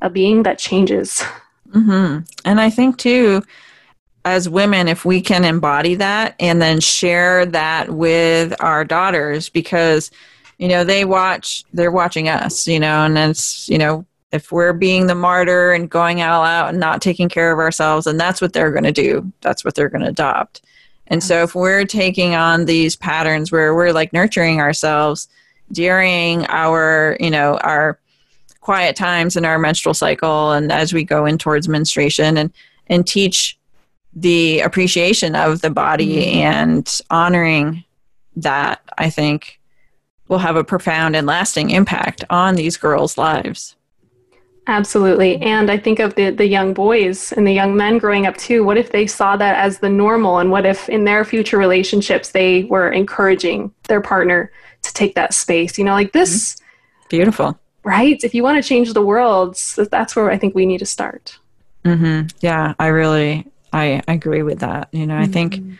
a 0.00 0.08
being 0.08 0.42
that 0.44 0.58
changes. 0.58 1.22
Mm-hmm. 1.70 2.20
And 2.44 2.60
I 2.60 2.70
think, 2.70 2.98
too, 2.98 3.42
as 4.24 4.48
women, 4.48 4.88
if 4.88 5.04
we 5.04 5.20
can 5.20 5.44
embody 5.44 5.96
that 5.96 6.34
and 6.40 6.62
then 6.62 6.80
share 6.80 7.44
that 7.46 7.90
with 7.90 8.54
our 8.60 8.84
daughters, 8.84 9.48
because 9.48 10.10
you 10.58 10.68
know 10.68 10.84
they 10.84 11.04
watch 11.04 11.64
they're 11.72 11.90
watching 11.90 12.28
us 12.28 12.66
you 12.66 12.78
know 12.78 13.04
and 13.04 13.18
it's 13.18 13.68
you 13.68 13.78
know 13.78 14.06
if 14.32 14.50
we're 14.50 14.72
being 14.72 15.06
the 15.06 15.14
martyr 15.14 15.72
and 15.72 15.88
going 15.88 16.22
all 16.22 16.44
out 16.44 16.70
and 16.70 16.80
not 16.80 17.00
taking 17.00 17.28
care 17.28 17.52
of 17.52 17.58
ourselves 17.58 18.06
and 18.06 18.18
that's 18.18 18.40
what 18.40 18.52
they're 18.52 18.72
going 18.72 18.84
to 18.84 18.92
do. 18.92 19.32
That's 19.42 19.64
what 19.64 19.74
they're 19.74 19.88
going 19.88 20.02
to 20.02 20.10
adopt. 20.10 20.62
And 21.06 21.22
so 21.22 21.42
if 21.42 21.54
we're 21.54 21.84
taking 21.84 22.34
on 22.34 22.64
these 22.64 22.96
patterns 22.96 23.52
where 23.52 23.74
we're 23.74 23.92
like 23.92 24.12
nurturing 24.12 24.60
ourselves 24.60 25.28
during 25.72 26.46
our 26.46 27.16
you 27.20 27.30
know 27.30 27.56
our 27.58 27.98
quiet 28.60 28.96
times 28.96 29.36
in 29.36 29.44
our 29.44 29.58
menstrual 29.58 29.94
cycle 29.94 30.52
and 30.52 30.72
as 30.72 30.92
we 30.92 31.04
go 31.04 31.26
in 31.26 31.38
towards 31.38 31.68
menstruation 31.68 32.36
and 32.36 32.52
and 32.88 33.06
teach 33.06 33.58
the 34.14 34.60
appreciation 34.60 35.34
of 35.34 35.60
the 35.60 35.70
body 35.70 36.16
mm-hmm. 36.16 36.38
and 36.38 37.00
honoring 37.10 37.84
that 38.36 38.82
i 38.98 39.08
think 39.08 39.60
will 40.28 40.38
have 40.38 40.56
a 40.56 40.64
profound 40.64 41.16
and 41.16 41.26
lasting 41.26 41.70
impact 41.70 42.24
on 42.30 42.54
these 42.54 42.76
girls 42.76 43.18
lives 43.18 43.76
Absolutely. 44.66 45.36
And 45.42 45.70
I 45.70 45.76
think 45.76 45.98
of 45.98 46.14
the, 46.14 46.30
the 46.30 46.46
young 46.46 46.72
boys 46.72 47.32
and 47.32 47.46
the 47.46 47.52
young 47.52 47.76
men 47.76 47.98
growing 47.98 48.26
up 48.26 48.36
too. 48.36 48.64
What 48.64 48.78
if 48.78 48.92
they 48.92 49.06
saw 49.06 49.36
that 49.36 49.56
as 49.56 49.78
the 49.78 49.90
normal? 49.90 50.38
And 50.38 50.50
what 50.50 50.64
if 50.64 50.88
in 50.88 51.04
their 51.04 51.24
future 51.24 51.58
relationships 51.58 52.30
they 52.30 52.64
were 52.64 52.90
encouraging 52.90 53.72
their 53.88 54.00
partner 54.00 54.50
to 54.82 54.94
take 54.94 55.14
that 55.16 55.34
space? 55.34 55.76
You 55.76 55.84
know, 55.84 55.92
like 55.92 56.12
this. 56.12 56.54
Mm-hmm. 56.54 57.08
Beautiful. 57.10 57.58
Right? 57.84 58.18
If 58.24 58.34
you 58.34 58.42
want 58.42 58.62
to 58.62 58.66
change 58.66 58.92
the 58.94 59.02
world, 59.02 59.56
that's 59.90 60.16
where 60.16 60.30
I 60.30 60.38
think 60.38 60.54
we 60.54 60.64
need 60.64 60.78
to 60.78 60.86
start. 60.86 61.38
Mm-hmm. 61.84 62.28
Yeah, 62.40 62.72
I 62.78 62.86
really, 62.86 63.46
I 63.74 64.02
agree 64.08 64.42
with 64.42 64.60
that. 64.60 64.88
You 64.92 65.06
know, 65.06 65.14
mm-hmm. 65.14 65.24
I 65.24 65.26
think 65.26 65.54
mm-hmm. 65.56 65.74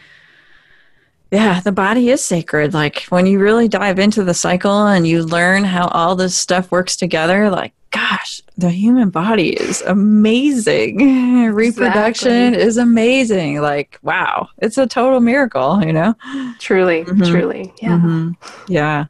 yeah, 1.30 1.60
the 1.60 1.72
body 1.72 2.10
is 2.10 2.22
sacred. 2.22 2.74
Like 2.74 3.04
when 3.04 3.24
you 3.24 3.38
really 3.38 3.68
dive 3.68 3.98
into 3.98 4.22
the 4.22 4.34
cycle 4.34 4.86
and 4.86 5.06
you 5.06 5.22
learn 5.22 5.64
how 5.64 5.88
all 5.88 6.14
this 6.14 6.36
stuff 6.36 6.70
works 6.70 6.96
together, 6.96 7.48
like 7.48 7.72
gosh, 7.90 8.33
the 8.56 8.70
human 8.70 9.10
body 9.10 9.50
is 9.50 9.82
amazing. 9.82 10.98
Reproduction 11.54 12.54
is 12.54 12.76
amazing. 12.76 13.60
Like, 13.60 13.98
wow, 14.02 14.48
it's 14.58 14.78
a 14.78 14.86
total 14.86 15.20
miracle, 15.20 15.84
you 15.84 15.92
know? 15.92 16.14
Truly, 16.58 17.04
mm-hmm. 17.04 17.22
truly. 17.24 17.72
Yeah. 17.82 17.98
Mm-hmm. 17.98 18.72
Yeah. 18.72 19.06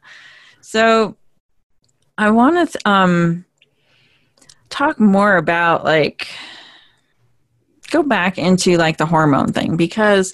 So 0.61 1.15
I 2.17 2.31
want 2.31 2.71
to 2.71 2.89
um, 2.89 3.45
talk 4.69 4.99
more 4.99 5.37
about 5.37 5.83
like, 5.83 6.27
go 7.91 8.01
back 8.01 8.39
into 8.39 8.77
like 8.77 8.97
the 8.97 9.05
hormone 9.05 9.53
thing 9.53 9.77
because, 9.77 10.33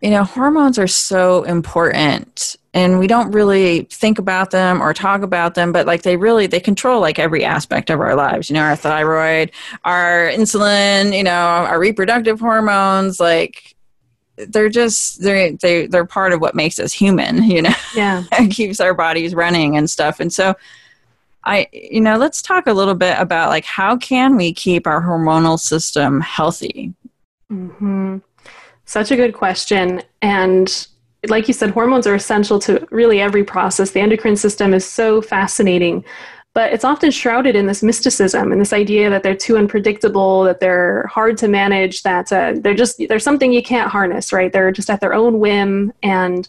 you 0.00 0.10
know, 0.10 0.22
hormones 0.22 0.78
are 0.78 0.86
so 0.86 1.42
important 1.42 2.56
and 2.74 2.98
we 2.98 3.06
don't 3.06 3.32
really 3.32 3.82
think 3.84 4.18
about 4.18 4.50
them 4.50 4.80
or 4.80 4.94
talk 4.94 5.22
about 5.22 5.54
them 5.54 5.72
but 5.72 5.86
like 5.86 6.02
they 6.02 6.16
really 6.16 6.46
they 6.46 6.60
control 6.60 7.00
like 7.00 7.18
every 7.18 7.44
aspect 7.44 7.90
of 7.90 8.00
our 8.00 8.14
lives. 8.14 8.48
You 8.48 8.54
know 8.54 8.62
our 8.62 8.76
thyroid 8.76 9.50
our 9.84 10.30
insulin 10.32 11.16
you 11.16 11.24
know 11.24 11.30
our 11.32 11.78
reproductive 11.78 12.40
hormones 12.40 13.18
like 13.18 13.74
they're 14.36 14.68
just 14.68 15.20
they're 15.22 15.52
they, 15.54 15.86
they're 15.86 16.04
part 16.04 16.32
of 16.32 16.40
what 16.40 16.54
makes 16.54 16.78
us 16.78 16.92
human 16.92 17.42
you 17.50 17.62
know? 17.62 17.74
Yeah. 17.94 18.24
And 18.38 18.50
keeps 18.50 18.80
our 18.80 18.94
bodies 18.94 19.34
running 19.34 19.76
and 19.76 19.90
stuff. 19.90 20.20
And 20.20 20.32
so 20.32 20.54
i 21.44 21.68
you 21.72 22.00
know 22.00 22.16
let's 22.16 22.42
talk 22.42 22.66
a 22.66 22.72
little 22.72 22.96
bit 22.96 23.16
about 23.18 23.48
like 23.48 23.64
how 23.64 23.96
can 23.96 24.36
we 24.36 24.52
keep 24.52 24.86
our 24.86 25.00
hormonal 25.00 25.58
system 25.58 26.20
healthy? 26.20 26.94
Mm-hmm. 27.50 28.18
Such 28.88 29.10
a 29.10 29.16
good 29.16 29.34
question 29.34 30.02
and 30.22 30.88
like 31.26 31.48
you 31.48 31.54
said, 31.54 31.70
hormones 31.70 32.06
are 32.06 32.14
essential 32.14 32.58
to 32.60 32.86
really 32.90 33.20
every 33.20 33.42
process. 33.42 33.90
The 33.90 34.00
endocrine 34.00 34.36
system 34.36 34.72
is 34.72 34.86
so 34.86 35.20
fascinating, 35.20 36.04
but 36.54 36.72
it's 36.72 36.84
often 36.84 37.10
shrouded 37.10 37.56
in 37.56 37.66
this 37.66 37.82
mysticism 37.82 38.52
and 38.52 38.60
this 38.60 38.72
idea 38.72 39.10
that 39.10 39.22
they're 39.22 39.34
too 39.34 39.58
unpredictable, 39.58 40.44
that 40.44 40.60
they're 40.60 41.06
hard 41.08 41.36
to 41.38 41.48
manage, 41.48 42.02
that 42.04 42.32
uh, 42.32 42.54
they're 42.60 42.74
just, 42.74 43.02
they're 43.08 43.18
something 43.18 43.52
you 43.52 43.62
can't 43.62 43.90
harness, 43.90 44.32
right? 44.32 44.52
They're 44.52 44.72
just 44.72 44.90
at 44.90 45.00
their 45.00 45.14
own 45.14 45.40
whim. 45.40 45.92
And 46.02 46.48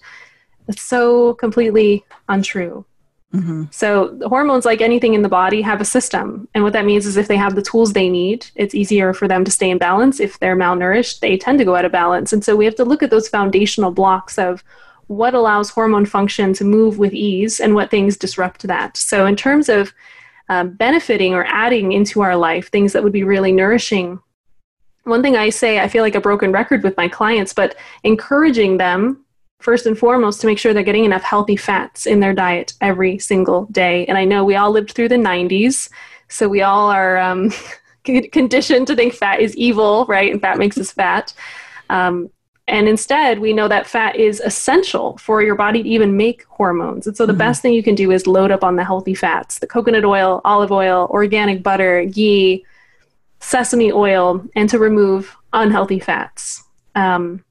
it's 0.67 0.83
so 0.83 1.33
completely 1.33 2.05
untrue. 2.27 2.85
Mm-hmm. 3.33 3.65
So, 3.69 4.17
hormones, 4.25 4.65
like 4.65 4.81
anything 4.81 5.13
in 5.13 5.21
the 5.21 5.29
body, 5.29 5.61
have 5.61 5.81
a 5.81 5.85
system. 5.85 6.47
And 6.55 6.63
what 6.63 6.73
that 6.73 6.85
means 6.85 7.05
is 7.05 7.15
if 7.15 7.27
they 7.27 7.37
have 7.37 7.53
the 7.53 7.61
tools 7.61 7.93
they 7.93 8.09
need, 8.09 8.47
it's 8.55 8.73
easier 8.73 9.13
for 9.13 9.27
them 9.27 9.45
to 9.45 9.51
stay 9.51 9.69
in 9.69 9.77
balance. 9.77 10.19
If 10.19 10.39
they're 10.39 10.55
malnourished, 10.55 11.19
they 11.19 11.37
tend 11.37 11.59
to 11.59 11.65
go 11.65 11.75
out 11.75 11.85
of 11.85 11.91
balance. 11.91 12.33
And 12.33 12.43
so, 12.43 12.55
we 12.55 12.65
have 12.65 12.75
to 12.75 12.85
look 12.85 13.03
at 13.03 13.11
those 13.11 13.29
foundational 13.29 13.91
blocks 13.91 14.39
of 14.39 14.63
what 15.07 15.35
allows 15.35 15.69
hormone 15.69 16.05
function 16.05 16.53
to 16.53 16.63
move 16.63 16.97
with 16.97 17.13
ease 17.13 17.59
and 17.59 17.75
what 17.75 17.91
things 17.91 18.17
disrupt 18.17 18.63
that. 18.63 18.97
So, 18.97 19.27
in 19.27 19.35
terms 19.35 19.69
of 19.69 19.93
um, 20.49 20.71
benefiting 20.71 21.35
or 21.35 21.45
adding 21.45 21.91
into 21.91 22.21
our 22.21 22.35
life 22.35 22.71
things 22.71 22.93
that 22.93 23.03
would 23.03 23.13
be 23.13 23.23
really 23.23 23.51
nourishing, 23.51 24.19
one 25.03 25.21
thing 25.21 25.35
I 25.35 25.49
say, 25.49 25.79
I 25.79 25.87
feel 25.87 26.03
like 26.03 26.15
a 26.15 26.21
broken 26.21 26.51
record 26.51 26.83
with 26.83 26.97
my 26.97 27.07
clients, 27.07 27.53
but 27.53 27.75
encouraging 28.03 28.77
them 28.77 29.23
first 29.59 29.85
and 29.85 29.97
foremost 29.97 30.41
to 30.41 30.47
make 30.47 30.57
sure 30.57 30.73
they're 30.73 30.83
getting 30.83 31.05
enough 31.05 31.23
healthy 31.23 31.55
fats 31.55 32.05
in 32.05 32.19
their 32.19 32.33
diet 32.33 32.73
every 32.81 33.19
single 33.19 33.65
day. 33.65 34.05
And 34.07 34.17
I 34.17 34.25
know 34.25 34.43
we 34.43 34.55
all 34.55 34.71
lived 34.71 34.91
through 34.91 35.09
the 35.09 35.15
90s, 35.15 35.89
so 36.29 36.47
we 36.47 36.61
all 36.61 36.89
are 36.89 37.17
um, 37.17 37.51
conditioned 38.03 38.87
to 38.87 38.95
think 38.95 39.13
fat 39.13 39.41
is 39.41 39.55
evil, 39.57 40.05
right? 40.07 40.31
And 40.31 40.41
fat 40.41 40.57
makes 40.57 40.77
us 40.77 40.91
fat. 40.91 41.33
Um, 41.89 42.29
and 42.67 42.87
instead, 42.87 43.39
we 43.39 43.51
know 43.51 43.67
that 43.67 43.87
fat 43.87 44.15
is 44.15 44.39
essential 44.41 45.17
for 45.17 45.41
your 45.41 45.55
body 45.55 45.81
to 45.81 45.89
even 45.89 46.15
make 46.15 46.45
hormones. 46.45 47.07
And 47.07 47.17
so, 47.17 47.25
the 47.25 47.33
mm-hmm. 47.33 47.39
best 47.39 47.61
thing 47.63 47.73
you 47.73 47.81
can 47.81 47.95
do 47.95 48.11
is 48.11 48.27
load 48.27 48.51
up 48.51 48.63
on 48.63 48.75
the 48.75 48.83
healthy 48.83 49.15
fats 49.15 49.57
the 49.57 49.65
coconut 49.65 50.05
oil, 50.05 50.39
olive 50.45 50.71
oil, 50.71 51.07
organic 51.09 51.63
butter, 51.63 52.05
ghee, 52.05 52.63
sesame 53.39 53.91
oil, 53.91 54.45
and 54.55 54.69
to 54.69 54.77
remove 54.77 55.35
unhealthy 55.51 55.99
fats. 55.99 56.63
Um, 56.93 57.43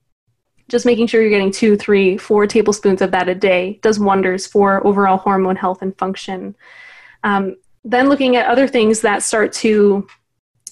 just 0.68 0.86
making 0.86 1.06
sure 1.06 1.20
you're 1.20 1.30
getting 1.30 1.50
two, 1.50 1.76
three, 1.76 2.16
four 2.16 2.46
tablespoons 2.46 3.02
of 3.02 3.10
that 3.10 3.28
a 3.28 3.34
day 3.34 3.78
does 3.82 3.98
wonders 3.98 4.46
for 4.46 4.86
overall 4.86 5.16
hormone 5.16 5.56
health 5.56 5.82
and 5.82 5.96
function. 5.98 6.54
Um, 7.24 7.56
then 7.84 8.08
looking 8.08 8.36
at 8.36 8.46
other 8.46 8.68
things 8.68 9.00
that 9.00 9.22
start 9.22 9.52
to 9.54 10.06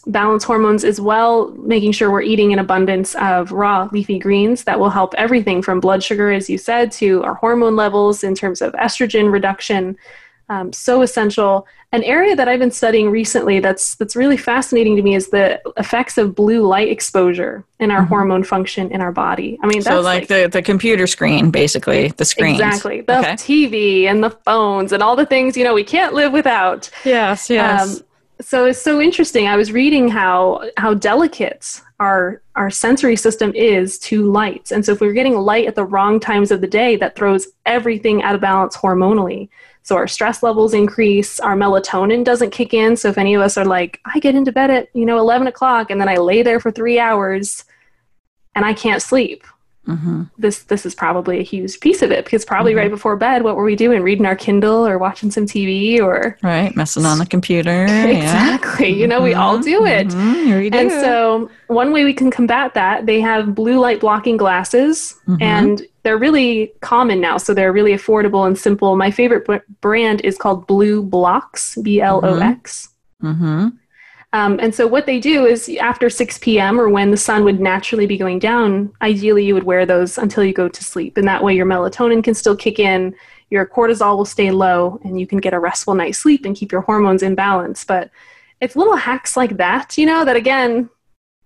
balance 0.07 0.45
hormones 0.45 0.85
as 0.85 1.01
well, 1.01 1.51
making 1.53 1.93
sure 1.93 2.11
we're 2.11 2.23
eating 2.23 2.53
an 2.53 2.59
abundance 2.59 3.15
of 3.17 3.51
raw 3.51 3.89
leafy 3.91 4.19
greens 4.19 4.65
that 4.65 4.79
will 4.79 4.91
help 4.91 5.15
everything 5.15 5.63
from 5.63 5.81
blood 5.81 6.03
sugar, 6.03 6.31
as 6.31 6.49
you 6.49 6.59
said, 6.59 6.93
to 6.93 7.23
our 7.25 7.35
hormone 7.35 7.75
levels 7.75 8.23
in 8.23 8.35
terms 8.35 8.63
of 8.63 8.73
estrogen 8.75 9.33
reduction 9.33 9.97
um, 10.49 10.73
so 10.73 11.03
essential. 11.03 11.67
An 11.93 12.03
area 12.05 12.37
that 12.37 12.49
I've 12.49 12.59
been 12.59 12.71
studying 12.71 13.11
recently 13.11 13.61
that's 13.61 13.95
that's 13.97 14.15
really 14.15 14.37
fascinating 14.37 14.97
to 14.97 15.03
me 15.03 15.15
is 15.15 15.29
the 15.29 15.61
effects 15.77 16.19
of 16.19 16.35
blue 16.35 16.67
light 16.67 16.89
exposure 16.89 17.65
in 17.81 17.91
our 17.91 18.01
mm-hmm. 18.01 18.09
hormone 18.09 18.45
function 18.45 18.91
in 18.91 19.01
our 19.01 19.13
body. 19.13 19.59
I 19.63 19.67
mean, 19.67 19.83
so 19.83 20.01
like, 20.01 20.23
like, 20.23 20.29
the 20.29 20.49
the 20.49 20.63
computer 20.63 21.07
screen, 21.07 21.51
basically 21.51 22.09
the 22.09 22.25
screen. 22.25 22.55
Exactly, 22.55 23.01
the 23.01 23.19
okay. 23.19 23.33
TV 23.33 24.05
and 24.05 24.23
the 24.23 24.31
phones 24.31 24.93
and 24.93 25.03
all 25.03 25.17
the 25.17 25.27
things 25.27 25.57
you 25.57 25.65
know 25.65 25.75
we 25.75 25.85
can't 25.85 26.15
live 26.15 26.33
without. 26.33 26.91
Yes, 27.05 27.51
yes. 27.51 28.01
Um, 28.01 28.07
so 28.41 28.67
it's 28.67 28.81
so 28.81 29.01
interesting. 29.01 29.49
I 29.49 29.57
was 29.57 29.73
reading 29.73 30.09
how 30.09 30.69
how 30.77 30.95
delicate 30.95 31.81
our 31.99 32.43
our 32.55 32.71
sensory 32.71 33.17
system 33.17 33.53
is 33.55 33.99
to 34.01 34.31
light, 34.31 34.71
and 34.71 34.85
so 34.85 34.93
if 34.93 35.01
we're 35.01 35.13
getting 35.13 35.35
light 35.35 35.67
at 35.67 35.75
the 35.75 35.85
wrong 35.85 36.21
times 36.21 36.51
of 36.51 36.61
the 36.61 36.67
day, 36.67 36.97
that 36.97 37.17
throws 37.17 37.49
everything 37.65 38.23
out 38.23 38.35
of 38.35 38.41
balance 38.41 38.77
hormonally. 38.77 39.49
So 39.87 39.95
our 39.95 40.09
stress 40.09 40.43
levels 40.43 40.75
increase, 40.75 41.39
our 41.39 41.55
melatonin 41.55 42.25
doesn't 42.25 42.51
kick 42.51 42.75
in. 42.75 42.97
So 42.97 43.09
if 43.09 43.19
any 43.19 43.35
of 43.35 43.41
us 43.41 43.57
are 43.57 43.65
like, 43.65 44.01
I 44.05 44.19
get 44.19 44.35
into 44.35 44.51
bed 44.51 44.69
at, 44.69 44.89
you 44.95 45.07
know, 45.07 45.17
11 45.17 45.47
o'clock 45.47 45.93
and 45.93 46.01
then 46.01 46.09
I 46.09 46.17
lay 46.17 46.43
there 46.43 46.59
for 46.59 46.73
three 46.73 46.99
hours 46.99 47.63
and 48.57 48.65
I 48.65 48.75
can't 48.75 49.01
sleep. 49.01 49.45
Mm-hmm. 49.87 50.25
This 50.39 50.65
this 50.65 50.85
is 50.85 50.95
probably 50.95 51.39
a 51.39 51.43
huge 51.43 51.79
piece 51.81 52.03
of 52.03 52.11
it 52.11 52.25
because 52.25 52.45
probably 52.45 52.73
mm-hmm. 52.73 52.81
right 52.81 52.91
before 52.91 53.17
bed, 53.17 53.43
what 53.43 53.57
were 53.57 53.65
we 53.65 53.77
doing? 53.77 54.03
Reading 54.03 54.27
our 54.27 54.35
Kindle 54.35 54.87
or 54.87 54.99
watching 54.99 55.31
some 55.31 55.47
TV 55.47 56.01
or 56.01 56.37
right, 56.43 56.75
messing 56.75 57.07
on 57.07 57.19
the 57.19 57.27
computer. 57.27 57.85
exactly. 57.89 58.89
Yeah. 58.89 58.97
You 58.97 59.07
know, 59.07 59.23
we 59.23 59.35
all 59.35 59.55
mm-hmm. 59.55 59.63
do 59.63 59.87
it. 59.87 60.09
Mm-hmm. 60.09 60.71
Do. 60.71 60.79
And 60.79 60.91
so 60.91 61.51
one 61.69 61.93
way 61.93 62.05
we 62.05 62.13
can 62.13 62.31
combat 62.31 62.75
that, 62.75 63.07
they 63.07 63.21
have 63.21 63.55
blue 63.55 63.79
light 63.79 64.01
blocking 64.01 64.37
glasses, 64.37 65.15
mm-hmm. 65.27 65.43
and 65.43 65.83
they're 66.03 66.19
really 66.19 66.73
common 66.81 67.21
now. 67.21 67.37
So 67.37 67.55
they're 67.55 67.73
really 67.73 67.93
affordable 67.93 68.47
and 68.47 68.59
simple. 68.59 68.97
My 68.97 69.11
favorite 69.11 69.47
b- 69.47 69.75
brand 69.81 70.21
is 70.23 70.37
called 70.37 70.67
BLUblox. 70.67 71.83
B 71.83 72.01
L 72.01 72.25
O 72.25 72.39
X. 72.39 72.89
Um, 74.37 74.59
and 74.61 74.75
so 74.75 74.87
what 74.87 75.07
they 75.07 75.19
do 75.19 75.47
is 75.47 75.67
after 75.81 76.11
6 76.11 76.39
p.m. 76.41 76.79
or 76.79 76.91
when 76.91 77.11
the 77.11 77.17
sun 77.17 77.43
would 77.45 77.59
naturally 77.59 78.05
be 78.05 78.19
going 78.19 78.39
down, 78.39 78.93
ideally 79.01 79.47
you 79.47 79.55
would 79.55 79.65
wear 79.65 79.87
those 79.87 80.19
until 80.19 80.45
you 80.45 80.53
go 80.53 80.69
to 80.69 80.85
sleep. 80.85 81.17
And 81.17 81.27
that 81.27 81.43
way 81.43 81.57
your 81.57 81.65
melatonin 81.65 82.23
can 82.23 82.35
still 82.35 82.55
kick 82.55 82.79
in, 82.79 83.15
your 83.49 83.65
cortisol 83.65 84.15
will 84.15 84.27
stay 84.27 84.51
low, 84.51 85.01
and 85.05 85.19
you 85.19 85.27
can 85.27 85.39
get 85.39 85.55
a 85.55 85.59
restful 85.59 85.95
night's 85.95 86.19
sleep 86.19 86.45
and 86.45 86.55
keep 86.55 86.71
your 86.71 86.83
hormones 86.83 87.23
in 87.23 87.35
balance. 87.35 87.83
But 87.83 88.11
it's 88.61 88.77
little 88.77 88.97
hacks 88.97 89.39
like 89.39 89.57
that, 89.57 89.97
you 89.97 90.05
know, 90.05 90.23
that 90.27 90.37
again, 90.37 90.91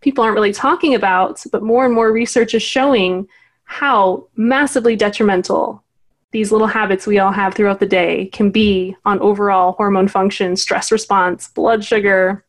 people 0.00 0.24
aren't 0.24 0.34
really 0.34 0.52
talking 0.52 0.96
about, 0.96 1.44
but 1.52 1.62
more 1.62 1.84
and 1.84 1.94
more 1.94 2.10
research 2.10 2.54
is 2.54 2.62
showing 2.62 3.28
how 3.62 4.26
massively 4.34 4.96
detrimental 4.96 5.84
these 6.32 6.50
little 6.50 6.66
habits 6.66 7.06
we 7.06 7.20
all 7.20 7.30
have 7.30 7.54
throughout 7.54 7.78
the 7.78 7.86
day 7.86 8.26
can 8.32 8.50
be 8.50 8.96
on 9.04 9.20
overall 9.20 9.72
hormone 9.74 10.08
function, 10.08 10.56
stress 10.56 10.90
response, 10.90 11.46
blood 11.46 11.84
sugar, 11.84 12.44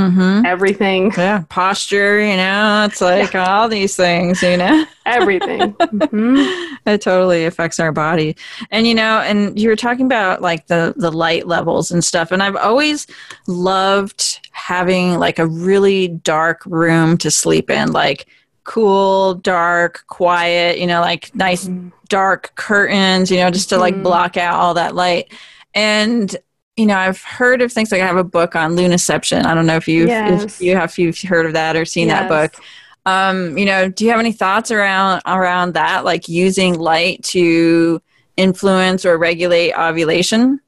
mm-hmm. 0.00 0.46
everything. 0.46 1.12
Yeah, 1.16 1.44
posture, 1.48 2.20
you 2.20 2.36
know, 2.36 2.86
it's 2.88 3.00
like 3.00 3.32
yeah. 3.32 3.46
all 3.46 3.68
these 3.68 3.96
things, 3.96 4.42
you 4.42 4.56
know, 4.56 4.84
everything. 5.06 5.76
Mm-hmm. 5.90 6.88
it 6.88 7.00
totally 7.00 7.44
affects 7.44 7.78
our 7.78 7.92
body. 7.92 8.36
And, 8.70 8.86
you 8.86 8.94
know, 8.94 9.20
and 9.20 9.58
you 9.58 9.68
were 9.68 9.76
talking 9.76 10.06
about 10.06 10.40
like 10.40 10.66
the, 10.68 10.94
the 10.96 11.10
light 11.10 11.46
levels 11.46 11.90
and 11.90 12.02
stuff. 12.02 12.32
And 12.32 12.42
I've 12.42 12.56
always 12.56 13.06
loved 13.46 14.40
having 14.52 15.18
like 15.18 15.38
a 15.38 15.46
really 15.46 16.08
dark 16.08 16.64
room 16.66 17.18
to 17.18 17.30
sleep 17.30 17.70
in. 17.70 17.92
Like, 17.92 18.26
cool, 18.64 19.34
dark, 19.34 20.04
quiet, 20.06 20.78
you 20.78 20.86
know, 20.86 21.00
like 21.00 21.34
nice 21.34 21.66
mm-hmm. 21.66 21.88
dark 22.08 22.52
curtains, 22.54 23.30
you 23.30 23.38
know, 23.38 23.50
just 23.50 23.68
to 23.70 23.78
like 23.78 23.94
mm-hmm. 23.94 24.04
block 24.04 24.36
out 24.36 24.54
all 24.54 24.74
that 24.74 24.94
light. 24.94 25.32
And 25.74 26.36
you 26.76 26.86
know, 26.86 26.96
I've 26.96 27.22
heard 27.22 27.62
of 27.62 27.72
things 27.72 27.92
like 27.92 28.00
I 28.00 28.06
have 28.06 28.16
a 28.16 28.24
book 28.24 28.56
on 28.56 28.72
Lunaception. 28.72 29.44
I 29.44 29.54
don't 29.54 29.66
know 29.66 29.76
if 29.76 29.88
you 29.88 30.06
yes. 30.06 30.44
if 30.44 30.60
you 30.60 30.76
have 30.76 30.90
if 30.90 30.98
you've 30.98 31.20
heard 31.22 31.46
of 31.46 31.52
that 31.52 31.76
or 31.76 31.84
seen 31.84 32.08
yes. 32.08 32.20
that 32.20 32.28
book. 32.28 32.64
Um, 33.06 33.56
you 33.56 33.64
know, 33.64 33.88
do 33.88 34.04
you 34.04 34.10
have 34.10 34.20
any 34.20 34.32
thoughts 34.32 34.70
around 34.70 35.22
around 35.26 35.74
that, 35.74 36.04
like 36.04 36.28
using 36.28 36.78
light 36.78 37.22
to 37.24 38.00
influence 38.36 39.04
or 39.04 39.18
regulate 39.18 39.74
ovulation? 39.74 40.60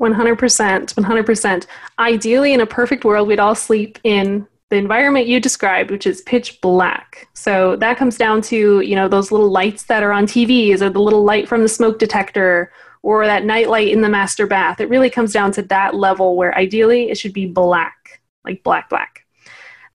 100%. 0.00 0.94
100%. 0.94 1.66
Ideally, 1.98 2.52
in 2.52 2.60
a 2.60 2.66
perfect 2.66 3.04
world, 3.04 3.26
we'd 3.26 3.40
all 3.40 3.54
sleep 3.54 3.98
in 4.04 4.46
the 4.70 4.76
environment 4.76 5.26
you 5.26 5.40
described, 5.40 5.90
which 5.90 6.06
is 6.06 6.20
pitch 6.22 6.60
black. 6.60 7.26
So 7.32 7.74
that 7.76 7.96
comes 7.96 8.16
down 8.16 8.42
to, 8.42 8.80
you 8.80 8.94
know, 8.94 9.08
those 9.08 9.32
little 9.32 9.50
lights 9.50 9.84
that 9.84 10.02
are 10.02 10.12
on 10.12 10.26
TVs 10.26 10.82
or 10.82 10.90
the 10.90 11.00
little 11.00 11.24
light 11.24 11.48
from 11.48 11.62
the 11.62 11.68
smoke 11.68 11.98
detector 11.98 12.70
or 13.08 13.24
that 13.24 13.44
night 13.44 13.70
light 13.70 13.88
in 13.88 14.02
the 14.02 14.08
master 14.08 14.46
bath. 14.46 14.80
It 14.80 14.90
really 14.90 15.08
comes 15.08 15.32
down 15.32 15.52
to 15.52 15.62
that 15.62 15.94
level 15.94 16.36
where 16.36 16.54
ideally 16.58 17.10
it 17.10 17.16
should 17.16 17.32
be 17.32 17.46
black, 17.46 18.20
like 18.44 18.62
black, 18.62 18.90
black. 18.90 19.24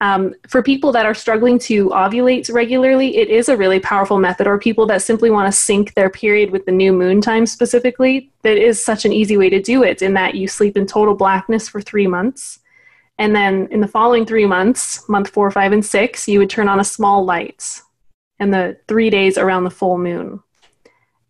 Um, 0.00 0.34
for 0.48 0.64
people 0.64 0.90
that 0.90 1.06
are 1.06 1.14
struggling 1.14 1.56
to 1.60 1.90
ovulate 1.90 2.52
regularly, 2.52 3.16
it 3.16 3.28
is 3.28 3.48
a 3.48 3.56
really 3.56 3.78
powerful 3.78 4.18
method, 4.18 4.48
or 4.48 4.58
people 4.58 4.84
that 4.86 5.00
simply 5.00 5.30
want 5.30 5.46
to 5.46 5.56
sync 5.56 5.94
their 5.94 6.10
period 6.10 6.50
with 6.50 6.66
the 6.66 6.72
new 6.72 6.92
moon 6.92 7.20
time 7.20 7.46
specifically, 7.46 8.32
that 8.42 8.56
is 8.56 8.84
such 8.84 9.04
an 9.04 9.12
easy 9.12 9.36
way 9.36 9.48
to 9.48 9.62
do 9.62 9.84
it 9.84 10.02
in 10.02 10.14
that 10.14 10.34
you 10.34 10.48
sleep 10.48 10.76
in 10.76 10.84
total 10.84 11.14
blackness 11.14 11.68
for 11.68 11.80
three 11.80 12.08
months 12.08 12.58
and 13.18 13.34
then 13.34 13.68
in 13.70 13.80
the 13.80 13.88
following 13.88 14.26
three 14.26 14.46
months, 14.46 15.08
month 15.08 15.28
four, 15.28 15.50
five, 15.50 15.72
and 15.72 15.84
six, 15.84 16.26
you 16.26 16.40
would 16.40 16.50
turn 16.50 16.68
on 16.68 16.80
a 16.80 16.84
small 16.84 17.24
light 17.24 17.80
and 18.40 18.52
the 18.52 18.76
three 18.88 19.08
days 19.08 19.38
around 19.38 19.64
the 19.64 19.70
full 19.70 19.98
moon. 19.98 20.42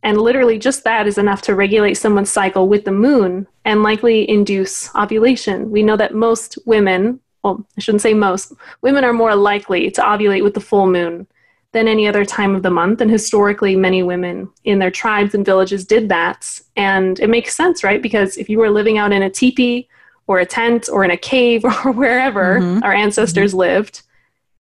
And 0.05 0.21
literally, 0.21 0.59
just 0.59 0.85
that 0.85 1.07
is 1.07 1.17
enough 1.17 1.41
to 1.43 1.55
regulate 1.55 1.95
someone's 1.95 2.31
cycle 2.31 2.69
with 2.69 2.85
the 2.85 2.93
moon 2.93 3.47
and 3.65 3.83
likely 3.83 4.29
induce 4.29 4.95
ovulation. 4.95 5.71
We 5.71 5.83
know 5.83 5.97
that 5.97 6.15
most 6.15 6.59
women, 6.67 7.21
well, 7.43 7.67
I 7.79 7.81
shouldn't 7.81 8.03
say 8.03 8.13
most, 8.13 8.53
women 8.83 9.03
are 9.03 9.15
more 9.15 9.35
likely 9.35 9.91
to 9.93 10.03
ovulate 10.03 10.45
with 10.45 10.53
the 10.53 10.61
full 10.61 10.87
moon 10.87 11.27
than 11.73 11.89
any 11.89 12.07
other 12.07 12.27
time 12.27 12.55
of 12.55 12.63
the 12.63 12.71
month. 12.71 13.01
And 13.01 13.11
historically, 13.11 13.77
many 13.77 14.03
women 14.03 14.51
in 14.65 14.79
their 14.79 14.91
tribes 14.91 15.35
and 15.35 15.45
villages 15.45 15.87
did 15.87 16.11
that. 16.11 16.61
And 16.77 17.19
it 17.19 17.31
makes 17.31 17.57
sense, 17.57 17.83
right? 17.83 18.03
Because 18.03 18.37
if 18.37 18.51
you 18.51 18.59
were 18.59 18.71
living 18.71 18.99
out 18.99 19.11
in 19.11 19.23
a 19.23 19.31
teepee 19.31 19.89
or 20.27 20.39
a 20.39 20.47
tent 20.47 20.91
or 20.93 21.03
in 21.03 21.13
a 21.13 21.17
cave 21.17 21.65
or 21.85 21.93
wherever 21.93 22.61
mm-hmm. 22.61 22.85
our 22.85 22.93
ancestors 22.93 23.53
mm-hmm. 23.53 23.61
lived, 23.61 24.03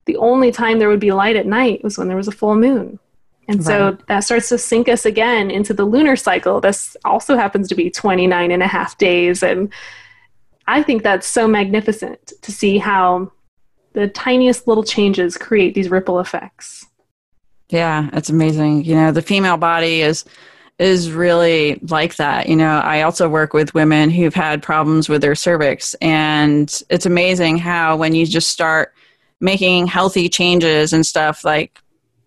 the 0.04 0.16
only 0.18 0.52
time 0.52 0.78
there 0.78 0.88
would 0.88 1.00
be 1.00 1.10
light 1.10 1.34
at 1.34 1.46
night 1.46 1.82
was 1.82 1.98
when 1.98 2.06
there 2.06 2.16
was 2.16 2.28
a 2.28 2.32
full 2.32 2.54
moon. 2.54 3.00
And 3.48 3.58
right. 3.58 3.66
so 3.66 3.98
that 4.08 4.20
starts 4.20 4.48
to 4.50 4.58
sync 4.58 4.88
us 4.88 5.04
again 5.04 5.50
into 5.50 5.74
the 5.74 5.84
lunar 5.84 6.16
cycle. 6.16 6.60
This 6.60 6.96
also 7.04 7.36
happens 7.36 7.68
to 7.68 7.74
be 7.74 7.90
29 7.90 8.50
and 8.50 8.62
a 8.62 8.66
half 8.66 8.96
days. 8.98 9.42
And 9.42 9.72
I 10.66 10.82
think 10.82 11.02
that's 11.02 11.26
so 11.26 11.48
magnificent 11.48 12.32
to 12.40 12.52
see 12.52 12.78
how 12.78 13.32
the 13.94 14.08
tiniest 14.08 14.66
little 14.66 14.84
changes 14.84 15.36
create 15.36 15.74
these 15.74 15.90
ripple 15.90 16.20
effects. 16.20 16.86
Yeah, 17.68 18.10
it's 18.12 18.30
amazing. 18.30 18.84
You 18.84 18.94
know, 18.94 19.12
the 19.12 19.22
female 19.22 19.56
body 19.56 20.02
is 20.02 20.24
is 20.78 21.12
really 21.12 21.78
like 21.88 22.16
that. 22.16 22.48
You 22.48 22.56
know, 22.56 22.78
I 22.78 23.02
also 23.02 23.28
work 23.28 23.52
with 23.52 23.74
women 23.74 24.10
who've 24.10 24.34
had 24.34 24.62
problems 24.62 25.08
with 25.08 25.20
their 25.20 25.34
cervix 25.34 25.94
and 25.94 26.82
it's 26.90 27.06
amazing 27.06 27.58
how 27.58 27.96
when 27.96 28.14
you 28.14 28.26
just 28.26 28.50
start 28.50 28.92
making 29.40 29.86
healthy 29.86 30.28
changes 30.28 30.92
and 30.92 31.04
stuff 31.04 31.44
like 31.44 31.78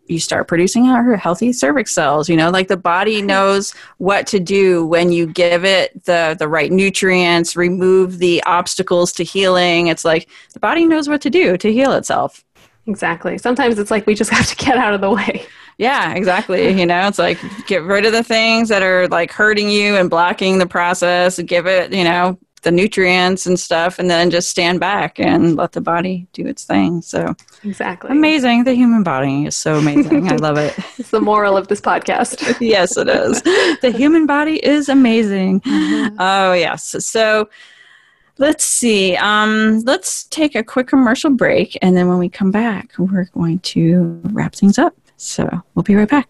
you 0.08 0.20
start 0.20 0.48
producing 0.48 0.88
our 0.88 1.16
healthy 1.16 1.52
cervix 1.52 1.92
cells 1.92 2.30
you 2.30 2.36
know 2.36 2.50
like 2.50 2.68
the 2.68 2.78
body 2.78 3.22
knows 3.36 3.74
what 3.98 4.28
to 4.28 4.40
do 4.40 4.86
when 4.86 5.12
you 5.12 5.26
give 5.26 5.66
it 5.66 6.04
the 6.06 6.36
the 6.38 6.48
right 6.48 6.72
nutrients 6.72 7.56
remove 7.56 8.20
the 8.20 8.42
obstacles 8.44 9.12
to 9.14 9.24
healing. 9.24 9.88
It's 9.88 10.06
like 10.06 10.30
the 10.54 10.60
body 10.60 10.86
knows 10.86 11.10
what 11.10 11.22
to 11.22 11.30
do 11.30 11.58
to 11.58 11.72
heal 11.72 11.92
itself. 11.94 12.44
Exactly. 12.88 13.38
Sometimes 13.38 13.80
it's 13.80 13.92
like 13.92 14.06
we 14.06 14.14
just 14.14 14.32
have 14.32 14.48
to 14.48 14.56
get 14.56 14.78
out 14.78 14.94
of 14.94 15.02
the 15.02 15.10
way. 15.10 15.46
Yeah 15.78 16.14
exactly. 16.14 16.70
You 16.80 16.86
know 16.86 17.08
it's 17.08 17.20
like 17.20 17.40
get 17.68 17.84
rid 17.84 18.06
of 18.06 18.14
the 18.14 18.24
things 18.24 18.70
that 18.70 18.84
are 18.84 19.08
like 19.08 19.32
hurting 19.32 19.70
you 19.70 19.96
and 19.96 20.10
blocking 20.10 20.58
the 20.58 20.68
process. 20.68 21.40
Give 21.42 21.68
it 21.68 21.92
you 21.92 22.04
know 22.04 22.40
the 22.66 22.72
nutrients 22.72 23.46
and 23.46 23.60
stuff 23.60 24.00
and 24.00 24.10
then 24.10 24.32
just 24.32 24.50
stand 24.50 24.80
back 24.80 25.20
and 25.20 25.56
let 25.56 25.72
the 25.74 25.82
body 25.82 26.28
do 26.34 26.46
its 26.46 26.66
thing. 26.66 27.02
So 27.04 27.36
exactly. 27.64 28.10
amazing. 28.10 28.64
The 28.64 28.74
human 28.74 29.04
body 29.04 29.46
is 29.46 29.56
so 29.56 29.78
amazing. 29.78 30.28
I 30.30 30.36
love 30.36 30.58
it. 30.58 30.76
It's 30.98 31.12
the 31.12 31.22
moral 31.22 31.56
of 31.56 31.68
this 31.68 31.80
podcast. 31.80 32.60
Yes 32.66 32.98
it 32.98 33.08
is. 33.08 33.42
The 33.82 33.94
human 33.96 34.26
body 34.26 34.56
is 34.66 34.90
amazing. 34.90 35.62
Mm-hmm. 35.62 36.16
oh 36.20 36.54
yes. 36.54 36.96
So 37.06 37.50
let's 38.40 38.66
see. 38.66 39.16
Um, 39.16 39.82
let's 39.86 40.24
take 40.24 40.56
a 40.56 40.64
quick 40.64 40.88
commercial 40.88 41.30
break. 41.30 41.78
And 41.84 41.96
then 41.96 42.08
when 42.08 42.18
we 42.18 42.30
come 42.30 42.50
back 42.50 42.94
we're 42.98 43.26
going 43.26 43.60
to 43.60 44.20
wrap 44.32 44.56
things 44.56 44.80
up. 44.80 44.96
So 45.18 45.48
we'll 45.76 45.84
be 45.84 45.96
right 45.96 46.10
back 46.10 46.28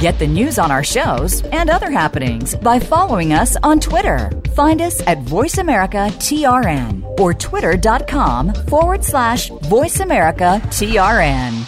Get 0.00 0.18
the 0.18 0.26
news 0.26 0.58
on 0.58 0.70
our 0.70 0.82
shows 0.82 1.42
and 1.52 1.68
other 1.68 1.90
happenings 1.90 2.54
by 2.54 2.78
following 2.78 3.34
us 3.34 3.58
on 3.62 3.80
Twitter. 3.80 4.30
Find 4.54 4.80
us 4.80 5.06
at 5.06 5.18
VoiceAmericaTRN 5.24 7.20
or 7.20 7.34
twitter.com 7.34 8.54
forward 8.54 9.04
slash 9.04 9.50
VoiceAmericaTRN. 9.50 11.66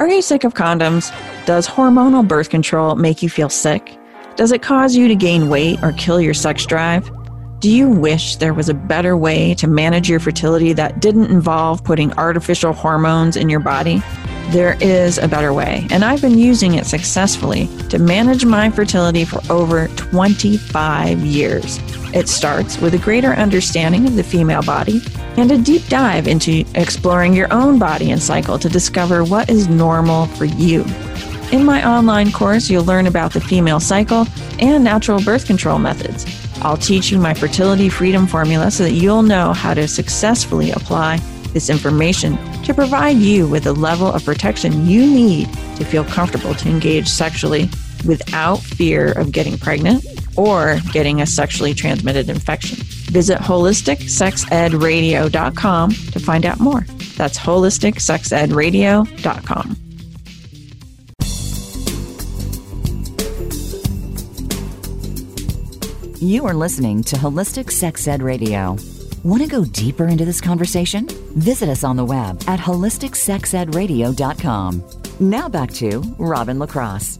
Are 0.00 0.08
you 0.08 0.20
sick 0.20 0.42
of 0.42 0.54
condoms? 0.54 1.14
Does 1.46 1.68
hormonal 1.68 2.26
birth 2.26 2.50
control 2.50 2.96
make 2.96 3.22
you 3.22 3.28
feel 3.28 3.48
sick? 3.48 3.96
Does 4.34 4.50
it 4.50 4.62
cause 4.62 4.96
you 4.96 5.06
to 5.06 5.14
gain 5.14 5.48
weight 5.48 5.80
or 5.84 5.92
kill 5.92 6.20
your 6.20 6.34
sex 6.34 6.66
drive? 6.66 7.08
Do 7.60 7.70
you 7.70 7.88
wish 7.88 8.34
there 8.36 8.52
was 8.52 8.68
a 8.68 8.74
better 8.74 9.16
way 9.16 9.54
to 9.54 9.68
manage 9.68 10.10
your 10.10 10.18
fertility 10.18 10.72
that 10.72 11.00
didn't 11.00 11.30
involve 11.30 11.84
putting 11.84 12.12
artificial 12.14 12.72
hormones 12.72 13.36
in 13.36 13.48
your 13.48 13.60
body? 13.60 14.02
There 14.50 14.76
is 14.80 15.18
a 15.18 15.26
better 15.26 15.52
way, 15.52 15.86
and 15.90 16.04
I've 16.04 16.20
been 16.20 16.38
using 16.38 16.74
it 16.74 16.86
successfully 16.86 17.68
to 17.88 17.98
manage 17.98 18.44
my 18.44 18.70
fertility 18.70 19.24
for 19.24 19.40
over 19.50 19.88
25 19.88 21.18
years. 21.20 21.80
It 22.14 22.28
starts 22.28 22.78
with 22.78 22.94
a 22.94 22.98
greater 22.98 23.32
understanding 23.32 24.06
of 24.06 24.14
the 24.14 24.22
female 24.22 24.62
body 24.62 25.02
and 25.36 25.50
a 25.50 25.58
deep 25.58 25.88
dive 25.88 26.28
into 26.28 26.64
exploring 26.76 27.34
your 27.34 27.52
own 27.52 27.78
body 27.78 28.12
and 28.12 28.22
cycle 28.22 28.58
to 28.60 28.68
discover 28.68 29.24
what 29.24 29.50
is 29.50 29.68
normal 29.68 30.26
for 30.26 30.44
you. 30.44 30.84
In 31.50 31.64
my 31.64 31.84
online 31.88 32.30
course, 32.30 32.70
you'll 32.70 32.84
learn 32.84 33.08
about 33.08 33.32
the 33.32 33.40
female 33.40 33.80
cycle 33.80 34.26
and 34.60 34.84
natural 34.84 35.20
birth 35.20 35.46
control 35.46 35.78
methods. 35.80 36.24
I'll 36.62 36.76
teach 36.76 37.10
you 37.10 37.18
my 37.18 37.34
fertility 37.34 37.88
freedom 37.88 38.26
formula 38.26 38.70
so 38.70 38.84
that 38.84 38.92
you'll 38.92 39.22
know 39.22 39.52
how 39.52 39.74
to 39.74 39.88
successfully 39.88 40.70
apply 40.70 41.18
this 41.54 41.70
information 41.70 42.36
to 42.64 42.74
provide 42.74 43.16
you 43.16 43.48
with 43.48 43.64
the 43.64 43.72
level 43.72 44.08
of 44.08 44.22
protection 44.24 44.86
you 44.86 45.06
need 45.06 45.50
to 45.76 45.84
feel 45.84 46.04
comfortable 46.04 46.54
to 46.54 46.68
engage 46.68 47.08
sexually 47.08 47.70
without 48.04 48.56
fear 48.56 49.12
of 49.12 49.32
getting 49.32 49.56
pregnant 49.56 50.04
or 50.36 50.80
getting 50.92 51.22
a 51.22 51.26
sexually 51.26 51.72
transmitted 51.72 52.28
infection. 52.28 52.76
Visit 53.10 53.38
holisticsexedradio.com 53.38 55.90
to 55.90 56.20
find 56.20 56.44
out 56.44 56.60
more. 56.60 56.84
That's 57.16 57.38
holisticsexedradio.com. 57.38 59.76
You 66.20 66.46
are 66.46 66.54
listening 66.54 67.02
to 67.04 67.16
Holistic 67.16 67.70
Sex 67.70 68.08
Ed 68.08 68.22
Radio. 68.22 68.76
Want 69.24 69.42
to 69.42 69.48
go 69.48 69.64
deeper 69.64 70.06
into 70.06 70.24
this 70.26 70.42
conversation? 70.42 71.08
Visit 71.36 71.70
us 71.70 71.82
on 71.82 71.96
the 71.96 72.04
web 72.04 72.42
at 72.46 72.60
holisticsexedradio.com. 72.60 74.84
Now 75.18 75.48
back 75.48 75.72
to 75.72 76.00
Robin 76.18 76.58
LaCrosse. 76.58 77.18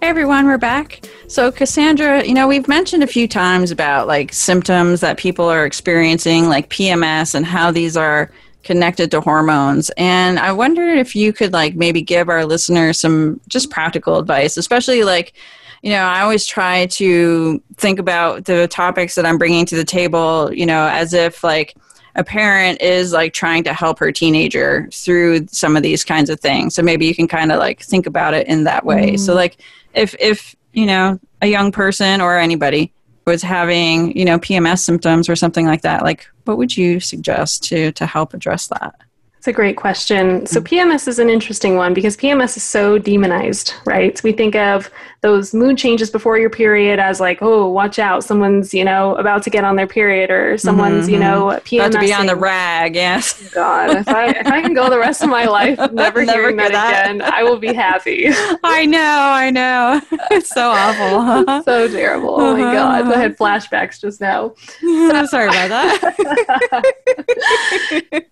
Hey 0.00 0.08
everyone, 0.08 0.46
we're 0.46 0.56
back. 0.56 1.06
So, 1.26 1.52
Cassandra, 1.52 2.24
you 2.24 2.32
know, 2.32 2.48
we've 2.48 2.66
mentioned 2.66 3.02
a 3.02 3.06
few 3.06 3.28
times 3.28 3.70
about 3.70 4.06
like 4.06 4.32
symptoms 4.32 5.00
that 5.00 5.18
people 5.18 5.44
are 5.44 5.66
experiencing, 5.66 6.48
like 6.48 6.70
PMS, 6.70 7.34
and 7.34 7.44
how 7.44 7.72
these 7.72 7.94
are 7.94 8.30
connected 8.62 9.10
to 9.10 9.20
hormones. 9.20 9.90
And 9.98 10.38
I 10.38 10.52
wondered 10.52 10.96
if 10.96 11.14
you 11.14 11.34
could 11.34 11.52
like 11.52 11.74
maybe 11.74 12.00
give 12.00 12.30
our 12.30 12.46
listeners 12.46 12.98
some 12.98 13.38
just 13.48 13.70
practical 13.70 14.16
advice, 14.16 14.56
especially 14.56 15.04
like 15.04 15.34
you 15.82 15.90
know, 15.90 16.02
I 16.02 16.20
always 16.20 16.46
try 16.46 16.86
to 16.86 17.62
think 17.76 17.98
about 17.98 18.44
the 18.44 18.68
topics 18.68 19.14
that 19.14 19.26
I'm 19.26 19.38
bringing 19.38 19.66
to 19.66 19.76
the 19.76 19.84
table, 19.84 20.52
you 20.52 20.66
know, 20.66 20.88
as 20.88 21.14
if 21.14 21.44
like 21.44 21.76
a 22.16 22.24
parent 22.24 22.82
is 22.82 23.12
like 23.12 23.32
trying 23.32 23.62
to 23.64 23.72
help 23.72 23.98
her 24.00 24.10
teenager 24.10 24.88
through 24.92 25.46
some 25.48 25.76
of 25.76 25.82
these 25.82 26.04
kinds 26.04 26.30
of 26.30 26.40
things. 26.40 26.74
So 26.74 26.82
maybe 26.82 27.06
you 27.06 27.14
can 27.14 27.28
kind 27.28 27.52
of 27.52 27.58
like 27.58 27.80
think 27.80 28.06
about 28.06 28.34
it 28.34 28.48
in 28.48 28.64
that 28.64 28.84
way. 28.84 29.12
Mm. 29.12 29.20
So 29.20 29.34
like 29.34 29.58
if 29.94 30.16
if, 30.18 30.56
you 30.72 30.86
know, 30.86 31.20
a 31.42 31.46
young 31.46 31.70
person 31.70 32.20
or 32.20 32.36
anybody 32.36 32.92
was 33.24 33.42
having, 33.42 34.16
you 34.16 34.24
know, 34.24 34.38
PMS 34.38 34.80
symptoms 34.80 35.28
or 35.28 35.36
something 35.36 35.66
like 35.66 35.82
that, 35.82 36.02
like 36.02 36.28
what 36.44 36.58
would 36.58 36.76
you 36.76 36.98
suggest 36.98 37.62
to 37.64 37.92
to 37.92 38.04
help 38.04 38.34
address 38.34 38.66
that? 38.68 38.94
It's 39.38 39.46
a 39.46 39.52
great 39.52 39.76
question. 39.76 40.46
So, 40.46 40.60
PMS 40.60 41.06
is 41.06 41.20
an 41.20 41.30
interesting 41.30 41.76
one 41.76 41.94
because 41.94 42.16
PMS 42.16 42.56
is 42.56 42.64
so 42.64 42.98
demonized, 42.98 43.72
right? 43.84 44.18
So 44.18 44.22
we 44.24 44.32
think 44.32 44.56
of 44.56 44.90
those 45.20 45.52
mood 45.52 45.76
changes 45.76 46.10
before 46.10 46.38
your 46.38 46.50
period 46.50 47.00
as 47.00 47.18
like, 47.18 47.38
oh, 47.42 47.68
watch 47.68 47.98
out, 47.98 48.22
someone's, 48.22 48.72
you 48.72 48.84
know, 48.84 49.16
about 49.16 49.42
to 49.42 49.50
get 49.50 49.64
on 49.64 49.74
their 49.74 49.86
period 49.86 50.30
or 50.30 50.56
someone's, 50.56 51.06
mm-hmm. 51.06 51.14
you 51.14 51.20
know, 51.20 51.46
PMS. 51.64 51.86
About 51.86 51.92
to 51.92 51.98
be 51.98 52.12
on 52.12 52.26
the 52.26 52.36
rag, 52.36 52.94
yes. 52.94 53.52
God, 53.52 53.96
if 53.96 54.08
I, 54.08 54.28
if 54.28 54.46
I 54.46 54.62
can 54.62 54.74
go 54.74 54.88
the 54.88 54.98
rest 54.98 55.22
of 55.22 55.28
my 55.28 55.46
life 55.46 55.76
never, 55.92 56.24
never 56.24 56.40
hearing 56.40 56.56
that, 56.58 56.70
that, 56.70 57.06
again, 57.06 57.22
I 57.22 57.42
will 57.42 57.58
be 57.58 57.72
happy. 57.72 58.26
I 58.62 58.86
know, 58.86 59.00
I 59.00 59.50
know. 59.50 60.00
It's 60.30 60.50
so 60.50 60.70
awful. 60.70 61.22
Huh? 61.22 61.62
so 61.62 61.88
terrible. 61.88 62.36
Oh 62.38 62.52
my 62.52 62.60
God. 62.60 63.10
I 63.10 63.18
had 63.18 63.36
flashbacks 63.36 64.00
just 64.00 64.20
now. 64.20 64.54
So, 64.80 65.26
Sorry 65.26 65.48
about 65.48 65.68
that. 65.70 66.14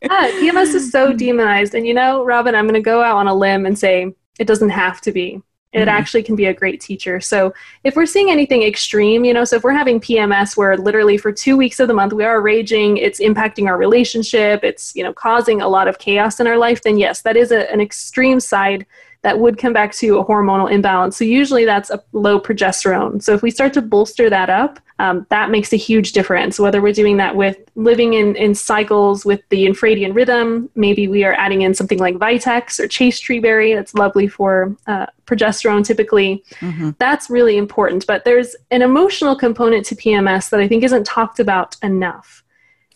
yeah, 0.03 0.31
PMS 0.33 0.75
is 0.75 0.93
so 0.93 1.13
demonized. 1.13 1.75
And 1.75 1.87
you 1.87 1.95
know, 1.95 2.25
Robin, 2.25 2.55
I'm 2.55 2.67
going 2.67 2.75
to 2.75 2.81
go 2.81 3.03
out 3.03 3.17
on 3.17 3.29
a 3.29 3.35
limb 3.35 3.67
and 3.67 3.79
say 3.79 4.15
it 4.39 4.47
doesn't 4.47 4.71
have 4.71 5.01
to 5.03 5.13
be. 5.13 5.43
It 5.77 5.81
mm-hmm. 5.81 5.89
actually 5.91 6.23
can 6.23 6.37
be 6.37 6.47
a 6.47 6.55
great 6.55 6.81
teacher. 6.81 7.21
So, 7.21 7.53
if 7.85 7.97
we're 7.97 8.07
seeing 8.07 8.31
anything 8.31 8.63
extreme, 8.63 9.25
you 9.25 9.35
know, 9.35 9.45
so 9.45 9.57
if 9.57 9.63
we're 9.63 9.73
having 9.73 10.01
PMS 10.01 10.57
where 10.57 10.77
literally 10.77 11.19
for 11.19 11.31
two 11.31 11.57
weeks 11.57 11.79
of 11.81 11.89
the 11.89 11.95
month 11.95 12.15
we 12.15 12.25
are 12.25 12.41
raging, 12.41 12.97
it's 12.97 13.21
impacting 13.21 13.67
our 13.67 13.77
relationship, 13.77 14.65
it's, 14.65 14.97
you 14.97 15.05
know, 15.05 15.13
causing 15.13 15.61
a 15.61 15.69
lot 15.69 15.87
of 15.87 15.99
chaos 15.99 16.41
in 16.41 16.47
our 16.47 16.57
life, 16.57 16.83
then 16.83 16.97
yes, 16.97 17.21
that 17.23 17.37
is 17.37 17.53
a, 17.53 17.71
an 17.71 17.81
extreme 17.81 18.41
side 18.41 18.87
that 19.27 19.41
would 19.41 19.59
come 19.59 19.73
back 19.73 19.93
to 19.93 20.19
a 20.19 20.25
hormonal 20.25 20.71
imbalance. 20.71 21.17
So 21.17 21.25
usually 21.25 21.65
that's 21.65 21.91
a 21.91 22.01
low 22.13 22.39
progesterone. 22.39 23.21
So 23.21 23.35
if 23.35 23.43
we 23.43 23.51
start 23.51 23.73
to 23.73 23.83
bolster 23.83 24.31
that 24.31 24.49
up, 24.49 24.79
um, 25.01 25.27
that 25.31 25.51
makes 25.51 25.73
a 25.73 25.77
huge 25.77 26.13
difference. 26.13 26.61
Whether 26.61 26.81
we're 26.81 26.93
doing 26.93 27.17
that 27.17 27.35
with 27.35 27.59
living 27.75 28.15
in, 28.15 28.37
in 28.37 28.55
cycles 28.55 29.25
with 29.25 29.41
the 29.49 29.67
infradian 29.67 30.15
rhythm, 30.15 30.71
maybe 30.77 31.09
we 31.09 31.25
are 31.25 31.33
adding 31.33 31.63
in 31.63 31.75
something 31.75 31.99
like 31.99 32.15
Vitex 32.15 32.79
or 32.79 32.87
chaste 32.87 33.25
tree 33.25 33.41
berry. 33.41 33.75
That's 33.75 33.95
lovely 33.95 34.29
for 34.29 34.77
uh, 34.87 35.07
progesterone 35.27 35.85
typically. 35.85 36.45
Mm-hmm. 36.61 36.91
That's 37.01 37.29
really 37.29 37.57
important. 37.57 38.07
But 38.07 38.25
there's 38.25 38.55
an 38.71 38.81
emotional 38.81 39.35
component 39.35 39.85
to 39.87 39.97
PMS 39.97 40.51
that 40.51 40.61
I 40.61 40.69
think 40.69 40.85
isn't 40.85 41.05
talked 41.05 41.41
about 41.41 41.75
enough. 41.83 42.45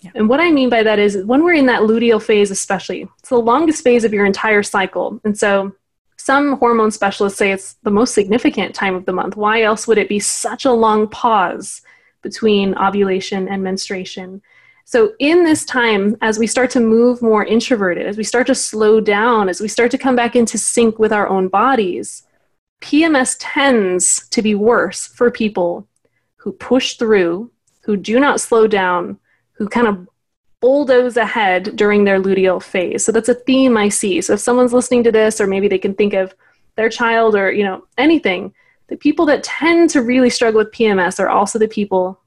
Yeah. 0.02 0.12
And 0.14 0.28
what 0.28 0.38
I 0.38 0.52
mean 0.52 0.70
by 0.70 0.84
that 0.84 1.00
is 1.00 1.16
when 1.24 1.42
we're 1.42 1.54
in 1.54 1.66
that 1.66 1.82
luteal 1.82 2.22
phase, 2.22 2.52
especially, 2.52 3.08
it's 3.18 3.30
the 3.30 3.36
longest 3.36 3.82
phase 3.82 4.04
of 4.04 4.14
your 4.14 4.24
entire 4.24 4.62
cycle. 4.62 5.20
And 5.24 5.36
so 5.36 5.74
some 6.30 6.56
hormone 6.58 6.92
specialists 6.92 7.40
say 7.40 7.50
it's 7.50 7.72
the 7.82 7.90
most 7.90 8.14
significant 8.14 8.72
time 8.72 8.94
of 8.94 9.04
the 9.04 9.12
month. 9.12 9.36
Why 9.36 9.62
else 9.62 9.88
would 9.88 9.98
it 9.98 10.08
be 10.08 10.20
such 10.20 10.64
a 10.64 10.70
long 10.70 11.08
pause 11.08 11.82
between 12.22 12.78
ovulation 12.78 13.48
and 13.48 13.64
menstruation? 13.64 14.40
So, 14.84 15.14
in 15.18 15.42
this 15.42 15.64
time, 15.64 16.16
as 16.22 16.38
we 16.38 16.46
start 16.46 16.70
to 16.70 16.78
move 16.78 17.20
more 17.20 17.44
introverted, 17.44 18.06
as 18.06 18.16
we 18.16 18.22
start 18.22 18.46
to 18.46 18.54
slow 18.54 19.00
down, 19.00 19.48
as 19.48 19.60
we 19.60 19.66
start 19.66 19.90
to 19.90 19.98
come 19.98 20.14
back 20.14 20.36
into 20.36 20.56
sync 20.56 21.00
with 21.00 21.12
our 21.12 21.26
own 21.26 21.48
bodies, 21.48 22.22
PMS 22.80 23.34
tends 23.40 24.28
to 24.28 24.40
be 24.40 24.54
worse 24.54 25.08
for 25.08 25.32
people 25.32 25.88
who 26.36 26.52
push 26.52 26.94
through, 26.94 27.50
who 27.80 27.96
do 27.96 28.20
not 28.20 28.40
slow 28.40 28.68
down, 28.68 29.18
who 29.54 29.68
kind 29.68 29.88
of 29.88 30.06
bulldoze 30.60 31.16
ahead 31.16 31.74
during 31.76 32.04
their 32.04 32.20
luteal 32.20 32.62
phase. 32.62 33.04
So 33.04 33.12
that's 33.12 33.28
a 33.28 33.34
theme 33.34 33.76
I 33.76 33.88
see. 33.88 34.20
So 34.20 34.34
if 34.34 34.40
someone's 34.40 34.72
listening 34.72 35.04
to 35.04 35.12
this, 35.12 35.40
or 35.40 35.46
maybe 35.46 35.68
they 35.68 35.78
can 35.78 35.94
think 35.94 36.12
of 36.12 36.34
their 36.76 36.88
child 36.88 37.34
or 37.34 37.50
you 37.50 37.64
know 37.64 37.86
anything, 37.98 38.54
the 38.88 38.96
people 38.96 39.26
that 39.26 39.42
tend 39.44 39.90
to 39.90 40.02
really 40.02 40.30
struggle 40.30 40.58
with 40.58 40.72
PMS 40.72 41.18
are 41.18 41.28
also 41.28 41.58
the 41.58 41.68
people 41.68 42.20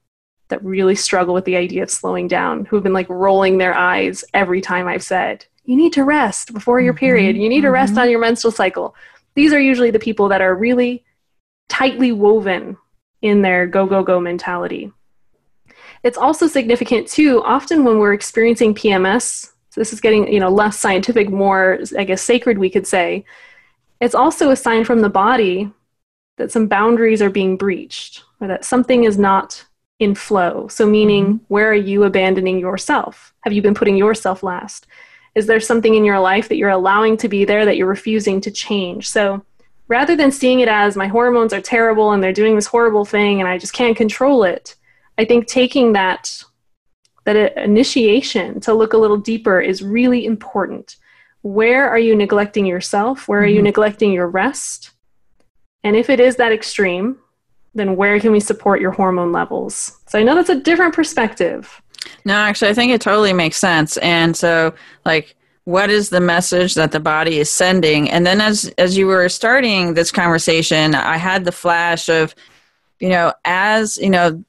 that 0.49 0.63
really 0.63 0.95
struggle 0.95 1.33
with 1.33 1.45
the 1.45 1.55
idea 1.55 1.83
of 1.83 1.89
slowing 1.89 2.27
down, 2.27 2.65
who 2.65 2.75
have 2.75 2.83
been 2.83 2.93
like 2.93 3.09
rolling 3.09 3.57
their 3.57 3.73
eyes 3.73 4.23
every 4.33 4.61
time 4.61 4.87
I've 4.87 5.03
said, 5.03 5.45
you 5.65 5.75
need 5.75 5.93
to 5.93 6.03
rest 6.03 6.53
before 6.53 6.81
your 6.81 6.93
mm-hmm. 6.93 6.99
period, 6.99 7.37
you 7.37 7.49
need 7.49 7.61
to 7.61 7.71
rest 7.71 7.93
mm-hmm. 7.93 8.03
on 8.03 8.09
your 8.09 8.19
menstrual 8.19 8.51
cycle. 8.51 8.95
These 9.35 9.53
are 9.53 9.59
usually 9.59 9.91
the 9.91 9.99
people 9.99 10.29
that 10.29 10.41
are 10.41 10.55
really 10.55 11.03
tightly 11.69 12.11
woven 12.11 12.77
in 13.21 13.41
their 13.41 13.65
go, 13.65 13.85
go, 13.85 14.03
go 14.03 14.19
mentality. 14.19 14.91
It's 16.03 16.17
also 16.17 16.47
significant 16.47 17.07
too, 17.07 17.41
often 17.43 17.83
when 17.83 17.99
we're 17.99 18.13
experiencing 18.13 18.75
PMS, 18.75 19.51
so 19.69 19.81
this 19.81 19.93
is 19.93 20.01
getting 20.01 20.31
you 20.31 20.39
know 20.39 20.49
less 20.49 20.77
scientific, 20.77 21.29
more 21.29 21.79
I 21.97 22.03
guess 22.03 22.21
sacred 22.21 22.57
we 22.57 22.69
could 22.69 22.85
say. 22.85 23.25
It's 24.01 24.15
also 24.15 24.49
a 24.49 24.55
sign 24.55 24.83
from 24.83 25.01
the 25.01 25.09
body 25.09 25.71
that 26.37 26.51
some 26.51 26.67
boundaries 26.67 27.21
are 27.21 27.29
being 27.29 27.57
breached 27.57 28.23
or 28.41 28.47
that 28.47 28.65
something 28.65 29.05
is 29.05 29.17
not 29.17 29.65
in 29.99 30.13
flow. 30.15 30.67
So, 30.67 30.85
meaning, 30.85 31.25
mm-hmm. 31.25 31.45
where 31.47 31.69
are 31.69 31.75
you 31.75 32.03
abandoning 32.03 32.59
yourself? 32.59 33.33
Have 33.41 33.53
you 33.53 33.61
been 33.61 33.73
putting 33.73 33.97
yourself 33.97 34.43
last? 34.43 34.87
Is 35.35 35.47
there 35.47 35.59
something 35.59 35.95
in 35.95 36.05
your 36.05 36.19
life 36.19 36.49
that 36.49 36.57
you're 36.57 36.69
allowing 36.69 37.17
to 37.17 37.29
be 37.29 37.45
there 37.45 37.65
that 37.65 37.77
you're 37.77 37.87
refusing 37.87 38.41
to 38.41 38.51
change? 38.51 39.09
So, 39.09 39.43
rather 39.87 40.15
than 40.15 40.31
seeing 40.31 40.59
it 40.59 40.67
as 40.67 40.95
my 40.95 41.07
hormones 41.07 41.53
are 41.53 41.61
terrible 41.61 42.11
and 42.11 42.21
they're 42.21 42.33
doing 42.33 42.55
this 42.55 42.67
horrible 42.67 43.05
thing 43.05 43.39
and 43.39 43.49
I 43.49 43.57
just 43.57 43.73
can't 43.73 43.97
control 43.97 44.43
it, 44.43 44.75
I 45.17 45.25
think 45.25 45.47
taking 45.47 45.93
that 45.93 46.43
that 47.25 47.57
initiation 47.57 48.59
to 48.61 48.73
look 48.73 48.93
a 48.93 48.97
little 48.97 49.17
deeper 49.17 49.61
is 49.61 49.81
really 49.81 50.25
important. 50.25 50.97
Where 51.41 51.89
are 51.89 51.99
you 51.99 52.15
neglecting 52.15 52.65
yourself? 52.65 53.27
Where 53.27 53.41
are 53.41 53.45
mm-hmm. 53.45 53.55
you 53.55 53.61
neglecting 53.61 54.11
your 54.11 54.27
rest? 54.27 54.91
And 55.83 55.95
if 55.95 56.09
it 56.09 56.19
is 56.19 56.37
that 56.37 56.51
extreme, 56.51 57.17
then 57.73 57.95
where 57.95 58.19
can 58.19 58.31
we 58.31 58.39
support 58.39 58.81
your 58.81 58.91
hormone 58.91 59.31
levels? 59.31 59.99
So 60.07 60.19
I 60.19 60.23
know 60.23 60.35
that's 60.35 60.49
a 60.49 60.59
different 60.59 60.93
perspective. 60.93 61.81
No, 62.25 62.33
actually, 62.33 62.69
I 62.69 62.73
think 62.73 62.91
it 62.91 63.01
totally 63.01 63.33
makes 63.33 63.57
sense. 63.57 63.97
And 63.97 64.35
so, 64.35 64.73
like, 65.05 65.35
what 65.65 65.89
is 65.89 66.09
the 66.09 66.19
message 66.19 66.75
that 66.75 66.91
the 66.91 66.99
body 66.99 67.39
is 67.39 67.49
sending? 67.49 68.09
And 68.09 68.25
then, 68.25 68.41
as 68.41 68.73
as 68.77 68.97
you 68.97 69.07
were 69.07 69.29
starting 69.29 69.93
this 69.93 70.11
conversation, 70.11 70.95
I 70.95 71.17
had 71.17 71.45
the 71.45 71.51
flash 71.51 72.09
of, 72.09 72.35
you 72.99 73.09
know, 73.09 73.33
as 73.45 73.97
you 73.97 74.09
know, 74.09 74.43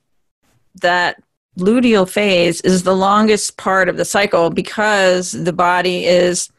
that 0.80 1.22
luteal 1.58 2.08
phase 2.08 2.60
is 2.62 2.82
the 2.82 2.96
longest 2.96 3.56
part 3.56 3.88
of 3.88 3.96
the 3.96 4.04
cycle 4.04 4.50
because 4.50 5.32
the 5.32 5.52
body 5.52 6.04
is 6.04 6.50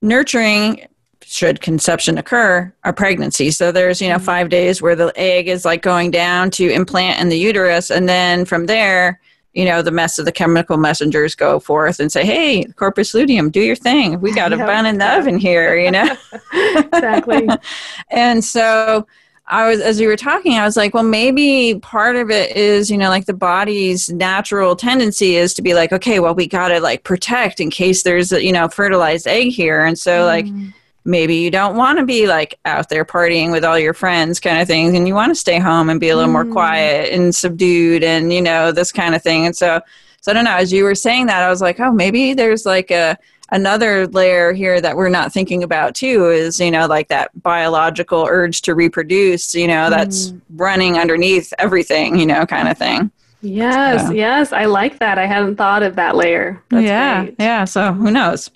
nurturing 0.00 0.86
should 1.24 1.60
conception 1.60 2.18
occur 2.18 2.72
a 2.84 2.92
pregnancy 2.92 3.50
so 3.50 3.70
there's 3.70 4.00
you 4.00 4.08
know 4.08 4.16
mm-hmm. 4.16 4.24
five 4.24 4.48
days 4.48 4.82
where 4.82 4.96
the 4.96 5.12
egg 5.16 5.46
is 5.46 5.64
like 5.64 5.80
going 5.80 6.10
down 6.10 6.50
to 6.50 6.68
implant 6.70 7.20
in 7.20 7.28
the 7.28 7.38
uterus 7.38 7.90
and 7.90 8.08
then 8.08 8.44
from 8.44 8.66
there 8.66 9.20
you 9.52 9.64
know 9.64 9.80
the 9.80 9.90
mess 9.90 10.18
of 10.18 10.24
the 10.24 10.32
chemical 10.32 10.76
messengers 10.76 11.34
go 11.34 11.60
forth 11.60 12.00
and 12.00 12.10
say 12.10 12.24
hey 12.24 12.64
corpus 12.76 13.14
luteum 13.14 13.50
do 13.50 13.60
your 13.60 13.76
thing 13.76 14.20
we 14.20 14.34
got 14.34 14.52
a 14.52 14.56
yeah. 14.58 14.66
bun 14.66 14.86
in 14.86 14.98
the 14.98 15.18
oven 15.18 15.38
here 15.38 15.76
you 15.76 15.90
know 15.90 16.16
exactly 16.52 17.48
and 18.10 18.44
so 18.44 19.06
I 19.46 19.68
was 19.68 19.80
as 19.80 20.00
you 20.00 20.08
were 20.08 20.16
talking, 20.16 20.54
I 20.54 20.64
was 20.64 20.76
like, 20.76 20.94
well, 20.94 21.02
maybe 21.02 21.78
part 21.80 22.16
of 22.16 22.30
it 22.30 22.56
is, 22.56 22.90
you 22.90 22.96
know, 22.96 23.08
like 23.08 23.26
the 23.26 23.34
body's 23.34 24.08
natural 24.08 24.76
tendency 24.76 25.36
is 25.36 25.52
to 25.54 25.62
be 25.62 25.74
like, 25.74 25.92
okay, 25.92 26.20
well, 26.20 26.34
we 26.34 26.46
got 26.46 26.68
to 26.68 26.80
like 26.80 27.04
protect 27.04 27.60
in 27.60 27.70
case 27.70 28.02
there's 28.02 28.32
a, 28.32 28.42
you 28.42 28.52
know, 28.52 28.68
fertilized 28.68 29.26
egg 29.26 29.48
here. 29.48 29.84
And 29.84 29.98
so, 29.98 30.22
mm. 30.22 30.26
like, 30.26 30.74
maybe 31.04 31.34
you 31.34 31.50
don't 31.50 31.76
want 31.76 31.98
to 31.98 32.04
be 32.04 32.26
like 32.26 32.58
out 32.64 32.88
there 32.88 33.04
partying 33.04 33.50
with 33.50 33.64
all 33.64 33.78
your 33.78 33.94
friends 33.94 34.38
kind 34.38 34.60
of 34.60 34.68
things 34.68 34.94
and 34.94 35.08
you 35.08 35.14
want 35.14 35.30
to 35.30 35.34
stay 35.34 35.58
home 35.58 35.90
and 35.90 35.98
be 35.98 36.10
a 36.10 36.16
little 36.16 36.30
mm. 36.30 36.34
more 36.34 36.44
quiet 36.44 37.12
and 37.12 37.34
subdued 37.34 38.04
and 38.04 38.32
you 38.32 38.40
know 38.40 38.70
this 38.70 38.92
kind 38.92 39.14
of 39.14 39.22
thing 39.22 39.44
and 39.44 39.56
so 39.56 39.80
so 40.20 40.30
i 40.30 40.34
don't 40.34 40.44
know 40.44 40.54
as 40.54 40.72
you 40.72 40.84
were 40.84 40.94
saying 40.94 41.26
that 41.26 41.42
i 41.42 41.50
was 41.50 41.60
like 41.60 41.80
oh 41.80 41.90
maybe 41.90 42.34
there's 42.34 42.64
like 42.64 42.92
a 42.92 43.18
another 43.52 44.06
layer 44.08 44.52
here 44.52 44.80
that 44.80 44.96
we're 44.96 45.08
not 45.08 45.32
thinking 45.32 45.62
about 45.62 45.94
too 45.94 46.28
is 46.30 46.58
you 46.58 46.70
know 46.70 46.86
like 46.86 47.08
that 47.08 47.30
biological 47.42 48.26
urge 48.28 48.62
to 48.62 48.74
reproduce 48.74 49.54
you 49.54 49.66
know 49.66 49.88
that's 49.88 50.30
mm. 50.30 50.40
running 50.56 50.98
underneath 50.98 51.52
everything 51.58 52.18
you 52.18 52.26
know 52.26 52.44
kind 52.44 52.68
of 52.68 52.76
thing 52.76 53.10
yes 53.42 54.06
so. 54.06 54.12
yes 54.12 54.52
i 54.52 54.64
like 54.64 54.98
that 54.98 55.18
i 55.18 55.26
hadn't 55.26 55.56
thought 55.56 55.82
of 55.82 55.96
that 55.96 56.16
layer 56.16 56.60
that's 56.70 56.84
yeah 56.84 57.24
great. 57.24 57.36
yeah 57.38 57.64
so 57.64 57.92
who 57.92 58.10
knows 58.10 58.50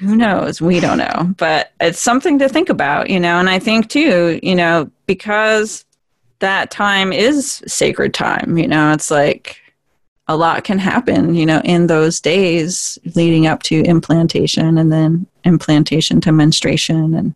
who 0.00 0.16
knows? 0.16 0.60
We 0.60 0.80
don't 0.80 0.98
know. 0.98 1.34
But 1.36 1.72
it's 1.80 2.00
something 2.00 2.38
to 2.40 2.48
think 2.48 2.68
about, 2.68 3.10
you 3.10 3.20
know. 3.20 3.38
And 3.38 3.48
I 3.48 3.58
think, 3.58 3.88
too, 3.88 4.40
you 4.42 4.54
know, 4.54 4.90
because 5.06 5.84
that 6.40 6.70
time 6.70 7.12
is 7.12 7.62
sacred 7.66 8.12
time, 8.12 8.58
you 8.58 8.66
know, 8.66 8.92
it's 8.92 9.10
like 9.10 9.60
a 10.26 10.36
lot 10.36 10.64
can 10.64 10.78
happen, 10.78 11.34
you 11.34 11.44
know, 11.44 11.60
in 11.64 11.86
those 11.86 12.20
days 12.20 12.98
leading 13.14 13.46
up 13.46 13.62
to 13.64 13.82
implantation 13.82 14.78
and 14.78 14.92
then 14.92 15.26
implantation 15.44 16.20
to 16.22 16.32
menstruation 16.32 17.14
and 17.14 17.34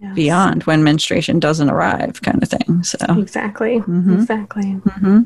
yes. 0.00 0.14
beyond 0.14 0.64
when 0.64 0.82
menstruation 0.82 1.38
doesn't 1.38 1.70
arrive, 1.70 2.20
kind 2.22 2.42
of 2.42 2.48
thing. 2.48 2.82
So, 2.82 2.98
exactly. 3.18 3.78
Mm-hmm. 3.78 4.14
Exactly. 4.14 4.64
Mm-hmm. 4.64 5.22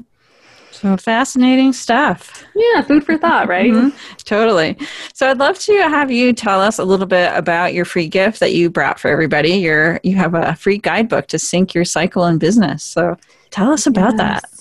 So 0.72 0.96
fascinating 0.96 1.72
stuff. 1.72 2.44
Yeah, 2.54 2.82
food 2.82 3.04
for 3.04 3.18
thought, 3.18 3.48
right? 3.48 3.70
mm-hmm. 3.70 4.16
Totally. 4.18 4.78
So 5.12 5.28
I'd 5.28 5.38
love 5.38 5.58
to 5.58 5.76
have 5.76 6.10
you 6.10 6.32
tell 6.32 6.60
us 6.60 6.78
a 6.78 6.84
little 6.84 7.06
bit 7.06 7.32
about 7.34 7.74
your 7.74 7.84
free 7.84 8.08
gift 8.08 8.40
that 8.40 8.52
you 8.54 8.70
brought 8.70 9.00
for 9.00 9.08
everybody. 9.08 9.54
You're, 9.54 10.00
you 10.02 10.16
have 10.16 10.34
a 10.34 10.54
free 10.54 10.78
guidebook 10.78 11.26
to 11.28 11.38
sync 11.38 11.74
your 11.74 11.84
cycle 11.84 12.24
and 12.24 12.38
business. 12.38 12.84
So 12.84 13.16
tell 13.50 13.72
us 13.72 13.86
about 13.86 14.14
yes. 14.16 14.18
that. 14.18 14.59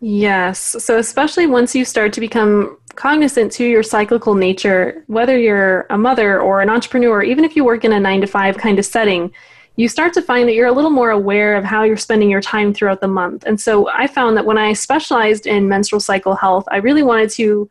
Yes. 0.00 0.76
So 0.78 0.98
especially 0.98 1.46
once 1.46 1.74
you 1.74 1.84
start 1.84 2.12
to 2.12 2.20
become 2.20 2.78
cognizant 2.94 3.52
to 3.52 3.64
your 3.64 3.82
cyclical 3.82 4.34
nature, 4.34 5.04
whether 5.06 5.38
you're 5.38 5.86
a 5.90 5.98
mother 5.98 6.40
or 6.40 6.60
an 6.60 6.70
entrepreneur, 6.70 7.22
even 7.22 7.44
if 7.44 7.56
you 7.56 7.64
work 7.64 7.84
in 7.84 7.92
a 7.92 8.00
nine 8.00 8.20
to 8.20 8.26
five 8.26 8.56
kind 8.56 8.78
of 8.78 8.86
setting, 8.86 9.32
you 9.76 9.88
start 9.88 10.12
to 10.14 10.22
find 10.22 10.48
that 10.48 10.54
you're 10.54 10.66
a 10.66 10.72
little 10.72 10.90
more 10.90 11.10
aware 11.10 11.56
of 11.56 11.64
how 11.64 11.84
you're 11.84 11.96
spending 11.96 12.30
your 12.30 12.40
time 12.40 12.74
throughout 12.74 13.00
the 13.00 13.08
month. 13.08 13.44
And 13.46 13.60
so 13.60 13.88
I 13.88 14.08
found 14.08 14.36
that 14.36 14.46
when 14.46 14.58
I 14.58 14.72
specialized 14.72 15.46
in 15.46 15.68
menstrual 15.68 16.00
cycle 16.00 16.34
health, 16.34 16.64
I 16.70 16.78
really 16.78 17.04
wanted 17.04 17.30
to 17.30 17.70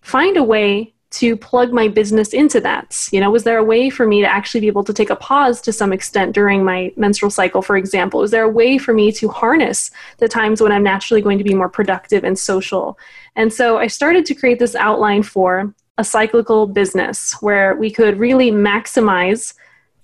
find 0.00 0.36
a 0.36 0.42
way 0.42 0.93
to 1.14 1.36
plug 1.36 1.72
my 1.72 1.86
business 1.86 2.32
into 2.32 2.60
that. 2.60 3.08
You 3.12 3.20
know, 3.20 3.30
was 3.30 3.44
there 3.44 3.58
a 3.58 3.64
way 3.64 3.88
for 3.88 4.06
me 4.06 4.20
to 4.20 4.26
actually 4.26 4.60
be 4.60 4.66
able 4.66 4.82
to 4.84 4.92
take 4.92 5.10
a 5.10 5.16
pause 5.16 5.60
to 5.60 5.72
some 5.72 5.92
extent 5.92 6.34
during 6.34 6.64
my 6.64 6.92
menstrual 6.96 7.30
cycle, 7.30 7.62
for 7.62 7.76
example? 7.76 8.22
Is 8.22 8.32
there 8.32 8.42
a 8.42 8.48
way 8.48 8.78
for 8.78 8.92
me 8.92 9.12
to 9.12 9.28
harness 9.28 9.92
the 10.18 10.26
times 10.26 10.60
when 10.60 10.72
I'm 10.72 10.82
naturally 10.82 11.22
going 11.22 11.38
to 11.38 11.44
be 11.44 11.54
more 11.54 11.68
productive 11.68 12.24
and 12.24 12.36
social? 12.36 12.98
And 13.36 13.52
so 13.52 13.78
I 13.78 13.86
started 13.86 14.26
to 14.26 14.34
create 14.34 14.58
this 14.58 14.74
outline 14.74 15.22
for 15.22 15.72
a 15.98 16.04
cyclical 16.04 16.66
business 16.66 17.36
where 17.40 17.76
we 17.76 17.92
could 17.92 18.18
really 18.18 18.50
maximize 18.50 19.54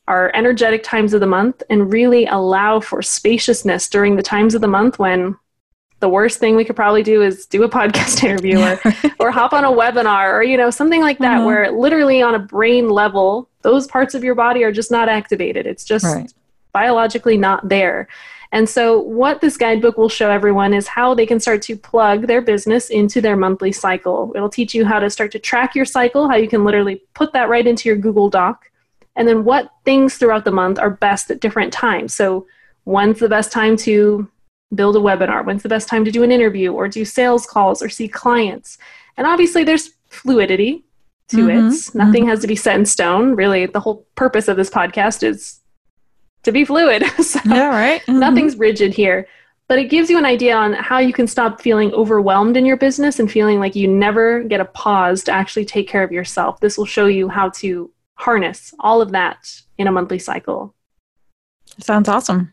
our 0.06 0.30
energetic 0.34 0.84
times 0.84 1.12
of 1.12 1.20
the 1.20 1.26
month 1.26 1.62
and 1.70 1.92
really 1.92 2.26
allow 2.26 2.78
for 2.78 3.02
spaciousness 3.02 3.88
during 3.88 4.14
the 4.14 4.22
times 4.22 4.54
of 4.54 4.61
the 4.61 4.68
month 4.68 4.98
when 4.98 5.36
the 6.01 6.09
worst 6.09 6.38
thing 6.38 6.57
we 6.57 6.64
could 6.64 6.76
probably 6.76 7.03
do 7.03 7.22
is 7.22 7.46
do 7.46 7.62
a 7.62 7.68
podcast 7.78 8.22
interview 8.24 8.59
or, 8.59 8.80
or 9.20 9.30
hop 9.30 9.53
on 9.53 9.64
a 9.64 9.70
webinar 9.70 10.32
or 10.32 10.42
you 10.42 10.57
know 10.57 10.70
something 10.70 11.01
like 11.01 11.18
that 11.18 11.38
mm-hmm. 11.38 11.46
where 11.46 11.70
literally 11.70 12.22
on 12.22 12.34
a 12.34 12.38
brain 12.38 12.88
level 12.88 13.48
those 13.62 13.86
parts 13.86 14.14
of 14.14 14.24
your 14.24 14.34
body 14.34 14.62
are 14.62 14.72
just 14.72 14.90
not 14.90 15.09
activated 15.09 15.66
it's 15.66 15.84
just 15.84 16.05
right. 16.05 16.32
biologically 16.72 17.36
not 17.36 17.68
there 17.68 18.09
and 18.53 18.68
so 18.68 18.98
what 18.98 19.40
this 19.40 19.57
guidebook 19.57 19.96
will 19.96 20.09
show 20.09 20.28
everyone 20.28 20.74
is 20.74 20.88
how 20.88 21.14
they 21.14 21.24
can 21.24 21.38
start 21.38 21.62
to 21.62 21.76
plug 21.76 22.26
their 22.26 22.40
business 22.40 22.90
into 22.90 23.20
their 23.20 23.36
monthly 23.36 23.70
cycle 23.70 24.32
it'll 24.34 24.48
teach 24.48 24.74
you 24.74 24.84
how 24.84 24.98
to 24.98 25.09
start 25.09 25.30
to 25.30 25.38
track 25.38 25.74
your 25.74 25.84
cycle 25.84 26.28
how 26.28 26.36
you 26.36 26.48
can 26.48 26.64
literally 26.64 27.03
put 27.14 27.32
that 27.32 27.48
right 27.48 27.66
into 27.66 27.88
your 27.88 27.96
google 27.96 28.28
doc 28.28 28.70
and 29.16 29.28
then 29.28 29.44
what 29.44 29.70
things 29.84 30.16
throughout 30.16 30.44
the 30.44 30.51
month 30.51 30.78
are 30.78 30.90
best 30.90 31.30
at 31.30 31.40
different 31.40 31.72
times. 31.72 32.14
So, 32.14 32.46
when's 32.84 33.18
the 33.18 33.28
best 33.28 33.53
time 33.53 33.76
to 33.78 34.28
build 34.74 34.96
a 34.96 35.00
webinar? 35.00 35.44
When's 35.44 35.62
the 35.62 35.68
best 35.68 35.88
time 35.88 36.04
to 36.04 36.10
do 36.10 36.22
an 36.22 36.32
interview 36.32 36.72
or 36.72 36.88
do 36.88 37.04
sales 37.04 37.46
calls 37.46 37.82
or 37.82 37.88
see 37.88 38.08
clients? 38.08 38.78
And 39.16 39.26
obviously, 39.26 39.64
there's 39.64 39.90
fluidity 40.08 40.84
to 41.28 41.36
mm-hmm, 41.36 41.68
it. 41.68 41.94
Nothing 41.94 42.22
mm-hmm. 42.22 42.30
has 42.30 42.40
to 42.40 42.46
be 42.46 42.56
set 42.56 42.76
in 42.76 42.86
stone. 42.86 43.34
Really, 43.34 43.66
the 43.66 43.80
whole 43.80 44.06
purpose 44.14 44.48
of 44.48 44.56
this 44.56 44.70
podcast 44.70 45.22
is 45.22 45.60
to 46.42 46.52
be 46.52 46.64
fluid. 46.64 47.04
so 47.22 47.40
yeah, 47.46 47.68
right. 47.68 48.00
Mm-hmm. 48.02 48.18
Nothing's 48.18 48.56
rigid 48.56 48.94
here. 48.94 49.26
But 49.68 49.78
it 49.78 49.84
gives 49.84 50.10
you 50.10 50.18
an 50.18 50.24
idea 50.24 50.56
on 50.56 50.72
how 50.72 50.98
you 50.98 51.12
can 51.12 51.28
stop 51.28 51.60
feeling 51.60 51.92
overwhelmed 51.92 52.56
in 52.56 52.66
your 52.66 52.76
business 52.76 53.20
and 53.20 53.30
feeling 53.30 53.60
like 53.60 53.76
you 53.76 53.86
never 53.86 54.42
get 54.42 54.60
a 54.60 54.64
pause 54.64 55.22
to 55.24 55.32
actually 55.32 55.64
take 55.64 55.88
care 55.88 56.02
of 56.02 56.10
yourself. 56.10 56.58
This 56.58 56.76
will 56.76 56.86
show 56.86 57.06
you 57.06 57.28
how 57.28 57.50
to 57.50 57.88
harness 58.16 58.74
all 58.80 59.00
of 59.00 59.12
that 59.12 59.62
in 59.78 59.86
a 59.86 59.92
monthly 59.92 60.18
cycle. 60.18 60.74
Sounds 61.78 62.08
awesome. 62.08 62.52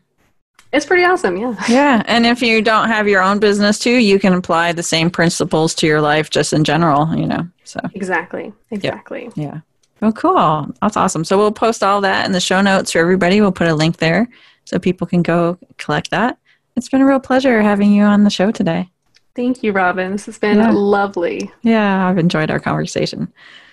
It's 0.72 0.84
pretty 0.84 1.04
awesome, 1.04 1.36
yeah. 1.36 1.54
Yeah. 1.68 2.02
And 2.06 2.26
if 2.26 2.42
you 2.42 2.60
don't 2.60 2.88
have 2.88 3.08
your 3.08 3.22
own 3.22 3.38
business 3.38 3.78
too, 3.78 3.96
you 3.96 4.18
can 4.18 4.34
apply 4.34 4.72
the 4.72 4.82
same 4.82 5.10
principles 5.10 5.74
to 5.76 5.86
your 5.86 6.00
life 6.02 6.28
just 6.30 6.52
in 6.52 6.62
general, 6.64 7.14
you 7.16 7.26
know. 7.26 7.48
So 7.64 7.80
Exactly. 7.94 8.52
Exactly. 8.70 9.30
yeah. 9.34 9.60
Oh, 10.02 10.12
cool. 10.12 10.68
That's 10.82 10.96
awesome. 10.96 11.24
So 11.24 11.38
we'll 11.38 11.52
post 11.52 11.82
all 11.82 12.00
that 12.02 12.26
in 12.26 12.32
the 12.32 12.40
show 12.40 12.60
notes 12.60 12.92
for 12.92 12.98
everybody. 12.98 13.40
We'll 13.40 13.50
put 13.50 13.66
a 13.68 13.74
link 13.74 13.96
there 13.96 14.28
so 14.64 14.78
people 14.78 15.06
can 15.06 15.22
go 15.22 15.58
collect 15.78 16.10
that. 16.10 16.38
It's 16.76 16.88
been 16.88 17.00
a 17.00 17.06
real 17.06 17.18
pleasure 17.18 17.62
having 17.62 17.92
you 17.92 18.02
on 18.04 18.24
the 18.24 18.30
show 18.30 18.50
today. 18.52 18.88
Thank 19.34 19.62
you, 19.62 19.72
Robin. 19.72 20.12
This 20.12 20.26
has 20.26 20.38
been 20.38 20.58
Yeah. 20.58 20.70
lovely. 20.70 21.50
Yeah, 21.62 22.08
I've 22.08 22.18
enjoyed 22.18 22.50
our 22.50 22.60
conversation. 22.60 23.32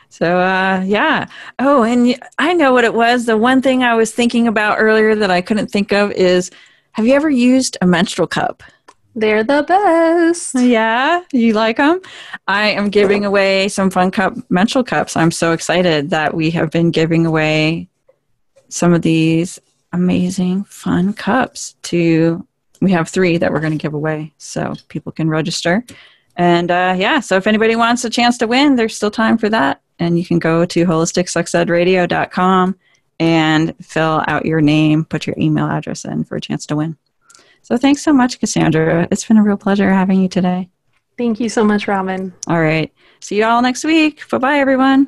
So, 0.10 0.40
uh, 0.40 0.82
yeah. 0.86 1.28
Oh, 1.60 1.84
and 1.84 2.18
I 2.40 2.54
know 2.54 2.72
what 2.72 2.86
it 2.86 2.94
was. 2.94 3.26
The 3.26 3.38
one 3.38 3.62
thing 3.62 3.84
I 3.84 3.96
was 3.96 4.12
thinking 4.14 4.48
about 4.48 4.78
earlier 4.80 5.14
that 5.16 5.30
I 5.30 5.42
couldn't 5.42 5.68
think 5.72 5.92
of 5.92 6.12
is 6.14 6.52
have 6.96 7.06
you 7.06 7.14
ever 7.14 7.30
used 7.30 7.78
a 7.82 7.86
menstrual 7.86 8.26
cup? 8.26 8.64
They're 9.16 9.44
the 9.44 9.66
best. 9.68 10.56
Yeah, 10.56 11.24
you 11.34 11.52
like 11.52 11.76
them? 11.76 12.00
I 12.48 12.70
am 12.70 12.90
giving 12.90 13.26
away 13.26 13.68
some 13.68 13.90
fun 13.90 14.12
cup 14.12 14.34
menstrual 14.50 14.86
cups. 14.86 15.18
I'm 15.18 15.32
so 15.32 15.52
excited 15.52 16.10
that 16.12 16.34
we 16.34 16.52
have 16.52 16.72
been 16.72 16.92
giving 16.92 17.26
away 17.26 17.90
some 18.70 18.94
of 18.94 19.02
these 19.02 19.60
amazing 19.92 20.64
fun 20.64 21.12
cups 21.12 21.76
to 21.84 22.48
we 22.80 22.92
have 22.92 23.10
three 23.10 23.38
that 23.38 23.52
we're 23.52 23.60
going 23.60 23.78
to 23.78 23.82
give 23.82 23.94
away 23.94 24.34
so 24.38 24.74
people 24.88 25.12
can 25.12 25.30
register 25.30 25.84
and 26.36 26.70
uh, 26.70 26.94
yeah 26.98 27.22
so 27.22 27.38
if 27.38 27.48
anybody 27.48 27.78
wants 27.78 28.04
a 28.04 28.10
chance 28.10 28.38
to 28.38 28.48
win 28.48 28.76
there's 28.76 28.96
still 28.96 29.12
time 29.12 29.38
for 29.38 29.48
that 29.48 29.82
and 30.00 30.20
you 30.20 30.26
can 30.26 30.40
go 30.40 30.66
to 30.66 30.86
holisticsexedradio.com 30.86 32.76
and 33.20 33.74
fill 33.82 34.24
out 34.28 34.46
your 34.46 34.62
name 34.62 35.06
put 35.06 35.26
your 35.26 35.36
email 35.40 35.66
address 35.66 36.06
in 36.06 36.24
for 36.24 36.36
a 36.36 36.42
chance 36.42 36.66
to 36.68 36.76
win. 36.76 36.98
So 37.62 37.78
thanks 37.78 38.04
so 38.04 38.14
much 38.14 38.40
cassandra. 38.40 39.08
It's 39.12 39.26
been 39.26 39.38
a 39.38 39.44
real 39.44 39.58
pleasure 39.58 39.92
having 39.92 40.22
you 40.22 40.30
today. 40.30 40.70
Thank 41.18 41.40
you 41.40 41.50
so 41.50 41.64
much, 41.64 41.88
Robin. 41.88 42.34
all 42.48 42.62
right. 42.62 42.94
See 43.22 43.38
you 43.38 43.46
all 43.46 43.62
next 43.62 43.84
week. 43.84 44.28
Bye 44.30 44.38
bye 44.38 44.60
everyone 44.60 45.08